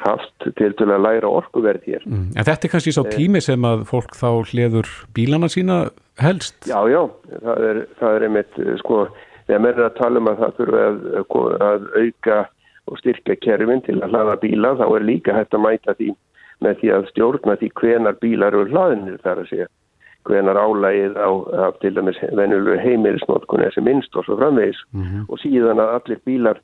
haft 0.00 0.46
til 0.58 0.70
til 0.78 0.88
að 0.88 1.02
læra 1.04 1.30
orkuverð 1.30 1.88
hér. 1.88 2.06
Mm. 2.08 2.28
En 2.34 2.46
þetta 2.46 2.66
er 2.66 2.72
kannski 2.74 2.94
svo 2.96 3.04
eh. 3.06 3.16
tími 3.16 3.42
sem 3.44 3.66
að 3.68 3.84
fólk 3.90 4.16
þá 4.18 4.28
hliður 4.52 4.92
bílana 5.16 5.50
sína 5.52 5.80
helst? 6.20 6.56
Já, 6.68 6.78
já, 6.90 7.02
það 7.34 7.66
er, 7.70 7.82
það 8.00 8.16
er 8.16 8.26
einmitt, 8.28 8.62
sko, 8.80 9.02
þegar 9.48 9.66
mér 9.66 9.78
er 9.78 9.86
að 9.88 9.98
tala 10.00 10.22
um 10.22 10.32
að 10.32 10.42
það 10.44 10.56
fyrir 10.60 10.80
að, 10.86 11.04
að 11.68 11.86
auka 12.00 12.40
og 12.90 12.98
styrka 13.00 13.36
kerfin 13.44 13.84
til 13.86 14.00
að 14.00 14.14
hlaða 14.14 14.40
bíla, 14.42 14.74
þá 14.80 14.86
er 14.88 15.06
líka 15.06 15.36
hægt 15.36 15.54
að 15.56 15.64
mæta 15.66 15.94
því 15.98 16.14
með 16.64 16.80
því 16.80 16.90
að 16.96 17.06
stjórna 17.12 17.56
því 17.60 17.70
hvenar 17.80 18.18
bílar 18.20 18.56
eru 18.56 18.72
hlaðinir 18.72 19.20
þar 19.24 19.42
að 19.44 19.52
segja. 19.52 19.68
Hvenar 20.28 20.58
álægið 20.60 21.16
á, 21.16 21.28
á 21.30 21.66
til 21.80 21.94
dæmis 21.96 22.18
venjulegur 22.36 22.82
heimilisnótkun 22.82 23.64
er 23.64 23.72
sem 23.74 23.84
minnst 23.84 24.16
og 24.16 24.24
svo 24.24 24.36
framvegis 24.36 24.80
mm 24.92 25.02
-hmm. 25.02 25.24
og 25.28 25.38
síðan 25.38 25.80
að 25.80 25.94
allir 25.96 26.20
bílar 26.24 26.58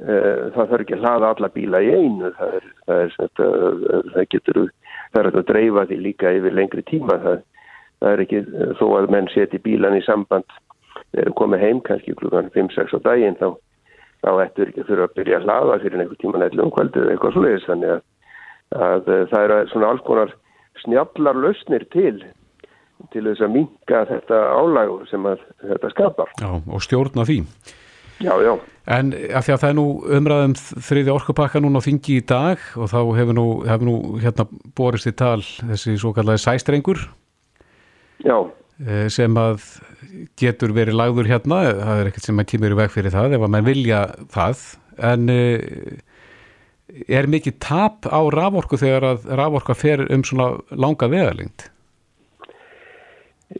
uh, 0.00 0.52
það 0.54 0.68
þarf 0.68 0.80
ekki 0.80 0.94
að 0.94 1.02
hlaða 1.04 1.28
alla 1.28 1.48
bíla 1.48 1.82
í 1.82 1.90
einu 1.94 2.32
það 2.38 2.54
er, 2.58 2.64
það 2.86 3.00
er 3.04 3.10
þetta, 3.18 3.44
það 4.14 4.30
getur 4.30 4.58
það 5.12 5.20
er 5.20 5.26
að 5.26 5.46
dreifa 5.50 5.86
því 5.86 5.96
líka 5.96 6.32
yfir 6.32 6.54
lengri 6.54 6.82
tíma 6.82 7.18
það, 7.24 7.42
það 8.00 8.12
er 8.12 8.20
ekki 8.20 8.40
þó 8.78 8.86
að 8.98 9.10
menn 9.10 9.28
seti 9.34 9.58
bílan 9.58 9.96
í 9.96 10.04
samband 10.06 10.48
eða 11.12 11.36
komið 11.38 11.60
heim 11.60 11.80
kannski 11.80 12.14
klukkan 12.14 12.50
5-6 12.54 12.96
á 12.96 12.98
daginn 13.04 13.36
þá, 13.36 13.48
þá 14.22 14.30
ættur 14.44 14.68
ekki 14.68 14.80
að 14.80 14.88
þurfa 14.88 15.04
að 15.04 15.16
byrja 15.18 15.36
að 15.38 15.44
hlaða 15.44 15.82
fyrir 15.82 16.00
einhver 16.00 16.20
tíma 16.22 16.38
nættilegum 16.38 16.74
kvöldu 16.74 17.02
eða 17.02 17.12
eitthvað 17.12 17.36
slúðis 17.36 17.68
þannig 17.68 17.90
að, 17.90 18.00
að 18.88 19.12
það 19.30 19.44
er 19.44 19.68
svona 19.72 19.90
alls 19.90 20.06
konar 20.08 20.34
snjallar 20.82 21.38
lausnir 21.38 21.86
til 21.94 22.24
til 23.12 23.24
þess 23.28 23.44
að 23.44 23.54
minka 23.54 24.04
þetta 24.10 24.42
álægur 24.58 25.08
sem 25.10 25.26
þetta 25.64 25.90
skapar. 25.92 26.30
Já, 26.40 26.50
og 26.54 26.84
stjórna 26.84 27.26
því. 27.28 27.40
Já, 28.22 28.34
já. 28.44 28.54
En 28.94 29.12
af 29.34 29.46
því 29.46 29.54
að 29.54 29.60
það 29.62 29.70
er 29.70 29.76
nú 29.78 29.86
umræðum 30.18 30.54
þriði 30.86 31.12
orkupakka 31.14 31.60
núna 31.64 31.80
á 31.80 31.86
þingi 31.86 32.18
í 32.20 32.24
dag 32.28 32.60
og 32.76 32.90
þá 32.92 32.98
hefur 33.18 33.36
nú, 33.36 33.46
hefur 33.64 33.88
nú 33.88 33.96
hérna 34.22 34.46
borist 34.76 35.08
í 35.08 35.14
tal 35.16 35.40
þessi 35.40 35.96
svo 36.00 36.12
kallaði 36.16 36.44
sæstrengur. 36.44 37.00
Já. 38.24 38.36
Eh, 38.84 39.06
sem 39.12 39.34
að 39.38 39.64
getur 40.38 40.74
verið 40.76 40.98
lagður 40.98 41.30
hérna, 41.30 41.60
það 41.80 42.00
er 42.00 42.10
ekkert 42.10 42.28
sem 42.28 42.40
að 42.42 42.50
kemur 42.52 42.74
í 42.74 42.80
veg 42.82 42.92
fyrir 42.92 43.14
það 43.14 43.36
ef 43.36 43.46
að 43.46 43.54
mann 43.54 43.66
vilja 43.66 44.00
það, 44.34 44.64
en 45.10 45.30
eh, 45.32 46.00
er 47.08 47.30
mikið 47.30 47.58
tap 47.62 48.08
á 48.10 48.20
raforku 48.34 48.78
þegar 48.80 49.08
að 49.12 49.28
raforka 49.40 49.76
fer 49.78 50.04
um 50.10 50.24
svona 50.26 50.52
langa 50.70 51.08
vegalengt? 51.10 51.68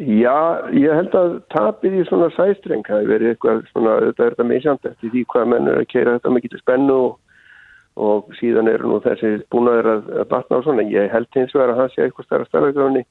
Já, 0.01 0.39
ég 0.75 0.91
held 0.91 1.13
að 1.15 1.35
tapið 1.55 2.01
í 2.01 2.07
svona 2.09 2.31
sæstreng 2.35 2.87
hafi 2.89 3.07
verið 3.07 3.35
eitthvað 3.35 3.61
svona, 3.71 3.99
þetta 4.09 4.25
er 4.25 4.33
þetta 4.35 4.47
meðsamt 4.51 4.89
eftir 4.91 5.13
því 5.13 5.23
hvað 5.31 5.51
menn 5.53 5.69
er 5.71 5.83
að 5.83 5.91
keira 5.93 6.15
þetta 6.17 6.33
mikið 6.35 6.55
til 6.55 6.63
spennu 6.63 6.97
og, 6.97 7.13
og 8.07 8.33
síðan 8.41 8.71
eru 8.73 8.91
nú 8.91 9.03
þessi 9.05 9.35
búnaður 9.55 9.91
að, 9.93 10.09
að 10.23 10.31
batna 10.33 10.59
á 10.59 10.65
svona. 10.67 10.87
Ég 10.91 11.13
held 11.13 11.39
hins 11.39 11.55
vegar 11.55 11.75
að 11.75 11.83
það 11.83 11.93
sé 11.93 12.07
eitthvað 12.07 12.29
starra 12.29 12.49
starfæðgröðunni 12.51 13.05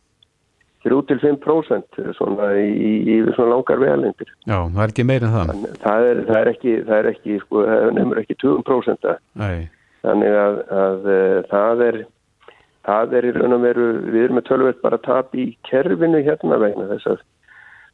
3-5% 0.84 2.01
svona 2.17 2.49
í, 2.59 2.67
í, 2.67 2.91
í 3.13 3.19
svona 3.38 3.53
langar 3.53 3.79
vegalendir. 3.79 4.34
Já, 4.43 4.57
það 4.57 4.81
er 4.84 4.93
ekki 4.93 5.05
meira 5.07 5.29
en 5.29 5.36
það. 5.38 5.53
Þannig, 5.53 5.77
það, 5.86 6.07
er, 6.09 6.21
það 6.27 6.39
er 6.41 6.51
ekki, 6.51 6.73
það 6.89 6.97
er 6.97 7.09
ekki, 7.13 7.38
sko, 7.45 7.63
það 7.69 7.88
nefnur 7.99 8.21
ekki 8.23 8.38
20% 8.43 9.07
að. 9.13 9.21
Nei. 9.39 9.55
Þannig 10.03 10.36
að, 10.41 10.59
að, 10.75 11.07
að 11.13 11.47
það 11.53 11.86
er 11.88 12.01
það 12.88 13.15
er 13.17 13.27
í 13.27 13.34
raun 13.38 13.57
og 13.57 13.61
veru, 13.63 13.86
við 14.09 14.25
erum 14.25 14.39
með 14.39 14.47
tölvöld 14.49 14.81
bara 14.84 14.99
að 14.99 15.05
tap 15.07 15.38
í 15.39 15.45
kerfinu 15.69 16.23
hérna 16.25 16.59
vegna 16.61 16.89
þess 16.91 17.11
að, 17.13 17.21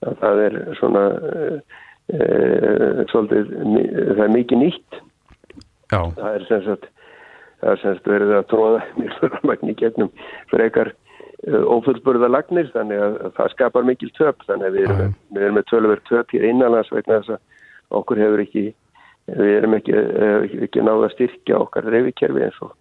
að 0.08 0.16
það 0.24 0.42
er 0.46 0.58
svona 0.80 1.04
e, 2.10 2.24
svolítið, 3.12 3.52
það 4.16 4.24
er 4.26 4.34
mikið 4.38 4.64
nýtt. 4.64 5.04
Já. 5.90 6.02
það 6.18 6.34
er 6.36 6.44
sem 6.46 6.66
sagt 6.68 6.90
það 7.60 7.72
er 7.72 7.80
sem 7.82 7.96
sagt 7.96 8.10
verið 8.10 8.34
að 8.38 8.50
tróða 8.52 8.82
mjög 9.02 9.38
magni 9.50 9.78
gegnum 9.78 10.12
frekar 10.52 10.92
e, 10.94 11.64
ófullburða 11.76 12.30
lagnir 12.32 12.70
þannig 12.74 13.06
að, 13.06 13.18
að 13.28 13.40
það 13.40 13.56
skapar 13.56 13.90
mikil 13.90 14.12
töp. 14.18 14.46
Þannig 14.50 14.70
að 14.70 14.78
við 14.78 14.90
erum, 14.90 15.16
við 15.34 15.48
erum 15.48 15.58
með 15.60 15.72
tölvöld 15.72 16.06
töp 16.10 16.36
hér 16.36 16.52
innanlands 16.52 16.94
vegna 16.94 17.22
þess 17.22 17.38
að 17.38 17.98
okkur 18.00 18.22
hefur 18.22 18.46
ekki 18.46 18.70
við 19.30 19.56
erum 19.60 19.76
ekki, 19.78 19.94
ekki, 19.94 20.60
ekki 20.66 20.84
náða 20.86 21.10
að 21.10 21.16
styrkja 21.16 21.58
okkar 21.62 21.90
reyfikerfi 21.94 22.46
eins 22.48 22.62
og 22.66 22.74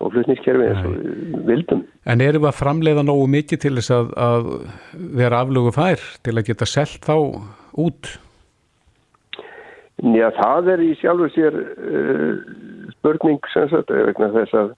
og 0.00 0.14
flutniskerfi 0.14 0.66
eins 0.70 0.86
og 0.88 1.44
vildum. 1.48 1.84
En 2.08 2.24
erum 2.24 2.44
við 2.46 2.50
að 2.50 2.58
framleiða 2.58 3.04
nógu 3.04 3.28
mikið 3.34 3.62
til 3.64 3.74
þess 3.78 3.92
að, 3.94 4.10
að 4.16 4.50
vera 5.20 5.44
aflögu 5.44 5.72
fær 5.76 6.04
til 6.24 6.36
að 6.36 6.46
geta 6.48 6.68
selgt 6.68 7.08
þá 7.08 7.16
út? 7.84 8.12
Já, 10.00 10.30
það 10.32 10.70
er 10.74 10.82
í 10.84 10.92
sjálfur 10.96 11.32
sér 11.34 11.56
uh, 11.60 12.30
spurning 12.96 13.40
sem 13.52 13.68
sagt, 13.68 13.92
vegna 13.92 14.30
þess 14.32 14.56
að, 14.56 14.70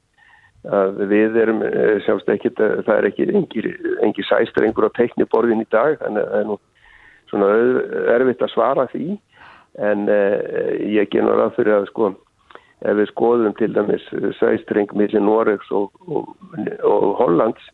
að 0.81 1.03
við 1.13 1.39
erum 1.45 1.63
uh, 1.69 1.95
sjálfst 2.07 2.33
ekki, 2.35 2.51
það 2.59 2.95
er 2.97 3.09
ekki 3.13 3.29
engir, 3.31 3.71
engir 4.03 4.27
sæstrengur 4.27 4.91
á 4.91 4.97
tekniborðin 4.99 5.63
í 5.63 5.69
dag, 5.71 5.95
þannig 6.03 6.25
að 6.25 6.33
það 6.33 6.41
er 6.41 6.51
nú 6.51 6.59
svona 7.31 7.53
erfitt 8.17 8.43
að 8.43 8.53
svara 8.57 8.89
því, 8.91 9.07
en 9.93 10.05
uh, 10.11 10.37
ég 10.91 11.15
genur 11.15 11.47
að 11.47 11.55
fyrir 11.61 11.79
að 11.79 11.89
sko 11.93 12.11
ef 12.83 12.99
við 12.99 13.11
skoðum 13.13 13.55
til 13.59 13.71
dæmis 13.75 14.05
sæstring 14.39 14.91
millir 14.99 15.23
Noregs 15.23 15.71
og, 15.71 15.93
og, 16.09 16.33
og 16.87 17.09
Hollands 17.21 17.69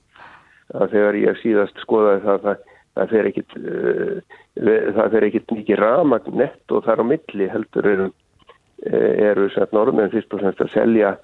að 0.76 0.92
þegar 0.94 1.20
ég 1.22 1.40
síðast 1.42 1.80
skoðaði 1.84 2.24
það 2.26 2.42
það, 2.46 2.64
það 2.98 3.12
fer 3.14 3.30
ekkit 3.30 3.58
uh, 3.62 4.38
það 4.98 5.14
fer 5.14 5.28
ekkit 5.28 5.54
mikið 5.56 5.80
ramagn 5.82 6.40
nett 6.42 6.74
og 6.74 6.84
þar 6.84 7.02
á 7.02 7.10
milli 7.14 7.48
heldur 7.52 7.92
eru 7.92 8.10
eru 8.88 9.48
sætt 9.50 9.72
norðmenn 9.74 10.12
fyrst 10.12 10.34
og 10.34 10.42
semst 10.42 10.60
að 10.62 10.74
selja 10.74 11.16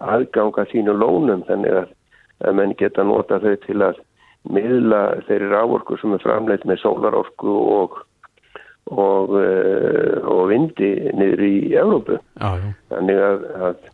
aðganga 0.00 0.64
sínu 0.70 0.94
lónum 0.96 1.42
þannig 1.48 1.82
að, 1.82 1.90
að 2.46 2.56
menn 2.56 2.72
geta 2.78 3.04
nota 3.04 3.40
þau 3.42 3.56
til 3.66 3.78
að 3.84 4.00
miðla 4.48 5.02
þeirri 5.28 5.50
rávorku 5.52 5.98
sem 6.00 6.14
er 6.16 6.24
framleitt 6.24 6.64
með 6.66 6.80
sólarorku 6.82 7.52
og 7.52 8.00
og, 8.92 9.32
eh, 9.40 10.20
og 10.28 10.44
vindi 10.50 10.92
niður 11.16 11.42
í 11.46 11.56
Európu. 11.78 12.18
Þannig 12.92 13.22
að, 13.28 13.48
að, 13.68 13.88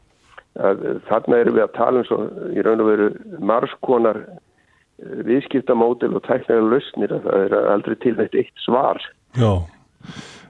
að 0.68 0.84
þarna 1.08 1.40
erum 1.42 1.58
við 1.58 1.64
að 1.64 1.74
tala 1.78 2.02
um 2.02 2.08
svo 2.08 2.20
í 2.52 2.66
raun 2.66 2.84
og 2.84 2.90
veru 2.90 3.08
margskonar 3.52 4.20
eh, 4.26 5.16
viðskiptamódel 5.28 6.14
og 6.18 6.26
tæknaðar 6.26 6.68
lausnir 6.74 7.16
að 7.16 7.30
það 7.30 7.46
er 7.46 7.56
aldrei 7.76 7.96
tilvægt 8.04 8.38
eitt 8.42 8.64
svar. 8.64 9.00
Já, 9.38 9.52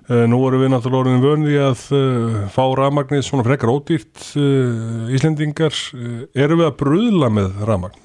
eh, 0.08 0.26
nú 0.30 0.40
erum 0.48 0.64
við 0.64 0.74
náttúrulega 0.74 1.04
orðin 1.04 1.24
vörði 1.26 1.62
að 1.68 1.86
fá 2.54 2.64
ramagnir 2.78 3.24
svona 3.26 3.46
frekar 3.46 3.72
ódýrt 3.74 4.28
Íslendingar. 5.12 5.76
Erum 6.32 6.62
við 6.64 6.70
að 6.70 6.78
bröðla 6.84 7.32
með 7.32 7.64
ramagn? 7.68 8.04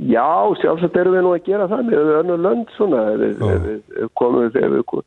Já, 0.00 0.54
sjálfsagt 0.62 0.96
erum 0.96 1.12
við 1.12 1.26
nú 1.26 1.32
að 1.36 1.48
gera 1.48 1.66
það 1.68 1.82
með 1.90 2.12
önnu 2.20 2.36
lönd 2.40 2.70
svona 2.76 3.02
ef 3.12 3.18
við 3.20 4.06
komum 4.16 4.46
við 4.48 5.02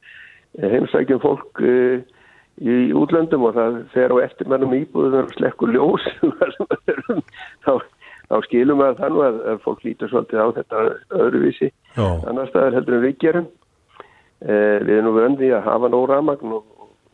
heimsækjum 0.62 1.22
fólk 1.24 1.62
uh, 1.64 2.04
í 2.62 2.94
útlöndum 2.94 3.48
og 3.48 3.56
það 3.58 3.80
fer 3.96 4.14
á 4.14 4.18
eftirmennum 4.28 4.76
íbúðunar 4.78 5.30
og 5.30 5.36
slekkur 5.38 5.74
ljós 5.74 6.06
þá, 7.66 7.74
þá 8.30 8.36
skilum 8.46 8.84
við 8.84 9.00
þannig 9.02 9.26
að, 9.28 9.40
að 9.54 9.62
fólk 9.66 9.86
lítur 9.88 10.12
svolítið 10.12 10.44
á 10.46 10.48
þetta 10.60 10.84
öðruvísi 11.24 11.70
Já. 11.98 12.06
annar 12.30 12.52
staðar 12.52 12.78
heldur 12.78 13.00
en 13.00 13.06
við 13.08 13.18
gerum 13.24 13.48
uh, 13.50 14.78
við 14.86 14.94
erum 15.00 15.10
nú 15.10 15.16
vöndið 15.18 15.56
að 15.58 15.70
hafa 15.72 15.94
nóg 15.94 16.06
ramagn 16.12 16.58
og, 16.60 16.68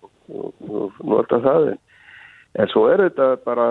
og, 0.04 0.12
og, 0.28 0.52
og 0.68 1.00
nota 1.14 1.40
það 1.46 1.72
en 1.72 1.86
En 2.58 2.70
svo 2.72 2.88
er 2.90 3.04
þetta 3.04 3.28
bara, 3.46 3.68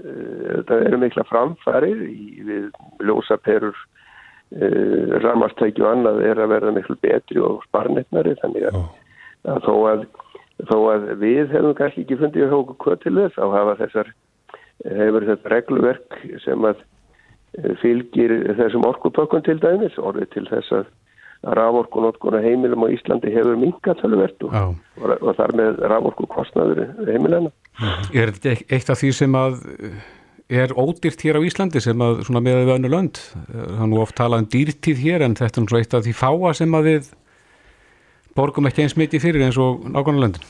eh, 0.00 0.44
þetta 0.56 0.78
eru 0.86 1.00
mikla 1.02 1.24
framfærir 1.28 2.00
í 2.08 2.44
við 2.46 2.70
ljósaperur, 3.04 3.76
uh, 3.76 4.64
eh, 4.64 5.18
ramastæki 5.20 5.84
og 5.84 5.90
annað 5.92 6.22
er 6.24 6.40
að 6.40 6.54
verða 6.54 6.72
miklu 6.72 6.96
betri 7.04 7.42
og 7.44 7.60
sparnetnari 7.68 8.32
þannig 8.40 8.70
að, 8.70 8.78
að, 9.44 9.66
þó, 9.66 9.74
að 9.92 10.06
þó 10.70 10.78
að 10.94 11.04
við 11.20 11.52
hefum 11.52 11.74
kannski 11.76 12.06
ekki 12.06 12.18
fundið 12.22 12.54
okkur 12.56 12.78
hvað 12.84 13.02
til 13.02 13.14
þess 13.18 13.42
að 13.44 13.56
hafa 13.58 13.74
þessar, 13.82 14.14
hefur 14.88 15.26
þetta 15.28 15.52
regluverk 15.52 16.18
sem 16.46 16.64
að 16.64 16.80
eh, 17.60 17.74
fylgir 17.82 18.34
þessum 18.56 18.88
orkupökkun 18.88 19.44
til 19.44 19.58
dæmis 19.60 20.00
orðið 20.00 20.32
til 20.32 20.46
þess 20.48 20.72
að 20.80 20.88
raforku 21.42 22.02
notkona 22.02 22.40
heimilum 22.42 22.86
á 22.86 22.88
Íslandi 22.90 23.30
hefur 23.32 23.58
mingataluvert 23.60 24.42
og, 24.48 24.54
og, 24.98 25.12
og 25.22 25.36
þar 25.38 25.54
með 25.58 25.82
raforku 25.92 26.26
kostnaður 26.30 26.88
heimilana. 27.06 27.52
Er 28.12 28.34
þetta 28.34 28.56
eitt 28.74 28.90
af 28.90 28.98
því 28.98 29.12
sem 29.14 29.38
að 29.38 29.60
er 30.48 30.72
ódýrt 30.74 31.22
hér 31.22 31.38
á 31.38 31.46
Íslandi 31.46 31.82
sem 31.84 32.02
að 32.02 32.24
svona 32.26 32.42
með 32.42 32.62
við 32.64 32.74
önnu 32.78 32.92
lönd? 32.92 33.22
Það 33.46 33.82
er 33.84 33.90
nú 33.92 34.02
oft 34.02 34.16
talað 34.18 34.44
um 34.44 34.50
dýrtíð 34.54 35.02
hér 35.04 35.26
en 35.26 35.38
þetta 35.38 35.62
er 35.62 35.80
eitt 35.80 35.98
af 35.98 36.06
því 36.06 36.14
fáa 36.16 36.54
sem 36.56 36.74
að 36.74 36.90
við 36.90 37.10
borgum 38.38 38.68
ekki 38.70 38.86
eins 38.86 38.98
mikið 38.98 39.24
fyrir 39.24 39.46
eins 39.46 39.58
og 39.60 39.84
nákvæmlega 39.86 40.24
löndin. 40.26 40.48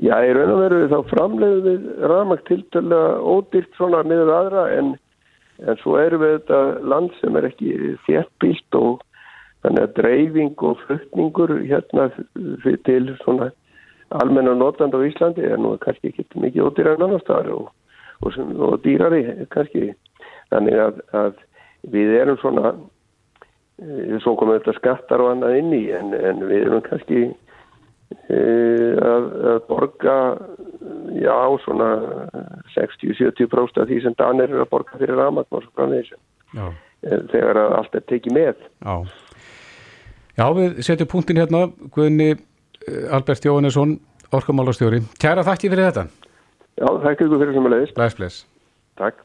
Já, 0.00 0.16
í 0.24 0.32
raun 0.32 0.54
og 0.54 0.62
veru 0.62 0.80
þá 0.88 0.98
framleiðum 1.10 1.66
við 1.66 1.88
ramagt 2.08 2.46
tiltöla 2.48 3.00
ódýrt 3.20 3.74
svona 3.76 4.00
með 4.06 4.30
aðra 4.32 4.64
en, 4.78 4.94
en 5.66 5.80
svo 5.82 5.98
erum 6.00 6.22
við 6.22 6.38
þetta 6.38 6.60
land 6.88 7.12
sem 7.20 7.36
er 7.36 7.48
ekki 7.50 7.74
þjertbílt 8.06 8.78
og 8.80 9.02
Þannig 9.60 9.84
að 9.84 9.96
dreifing 9.98 10.62
og 10.64 10.78
flutningur 10.86 11.58
hérna 11.68 12.08
til 12.86 13.10
svona 13.20 13.50
almenna 14.10 14.54
notland 14.56 14.96
á 14.96 15.00
Íslandi 15.04 15.44
er 15.44 15.60
nú 15.60 15.74
kannski 15.82 16.10
ekki 16.10 16.40
mikið 16.40 16.70
ódýrar 16.70 16.96
en 16.96 17.06
annar 17.06 17.22
staðar 17.22 17.52
og, 17.54 17.68
og, 18.24 18.38
og 18.66 18.80
dýrari 18.86 19.22
kannski. 19.52 19.92
Þannig 20.50 20.80
að, 20.82 21.02
að 21.14 21.44
við 21.92 22.16
erum 22.22 22.40
svona, 22.40 22.72
e, 23.78 24.18
svo 24.24 24.34
komum 24.40 24.56
þetta 24.58 24.76
skattar 24.80 25.22
og 25.22 25.34
annað 25.34 25.60
inn 25.60 25.76
í 25.76 25.84
en, 25.94 26.10
en 26.16 26.42
við 26.48 26.64
erum 26.64 26.82
kannski 26.88 27.22
e, 27.28 28.40
að, 28.40 29.30
að 29.52 29.62
borga 29.68 30.18
já 31.20 31.38
svona 31.66 31.90
60-70% 32.74 33.82
af 33.84 33.90
því 33.90 34.02
sem 34.02 34.16
Danir 34.18 34.48
eru 34.48 34.64
að 34.64 34.72
borga 34.74 34.98
fyrir 34.98 35.20
ramagn 35.20 35.52
og 35.52 35.66
svo 35.66 35.74
frá 35.76 35.90
þessu. 35.92 36.18
þegar 37.00 37.60
allt 37.78 37.94
er 37.96 38.02
tekið 38.10 38.34
með. 38.36 38.64
Já, 38.84 38.96
Já 40.38 40.46
við 40.56 40.80
setjum 40.86 41.10
punktin 41.10 41.40
hérna, 41.40 41.66
Guðni 41.94 42.32
Albert 43.12 43.44
Jóhannesson, 43.44 43.96
orkamálastjóri. 44.34 45.02
Kæra 45.20 45.44
þakki 45.46 45.72
fyrir 45.72 45.90
þetta. 45.90 46.06
Já, 46.80 46.86
þakka 46.86 47.26
ykkur 47.26 47.42
fyrir 47.42 47.56
sem 47.56 47.66
að 47.68 47.74
leiðist. 47.74 47.96
Bless, 47.98 48.16
bless. 48.18 48.44
Takk. 49.00 49.24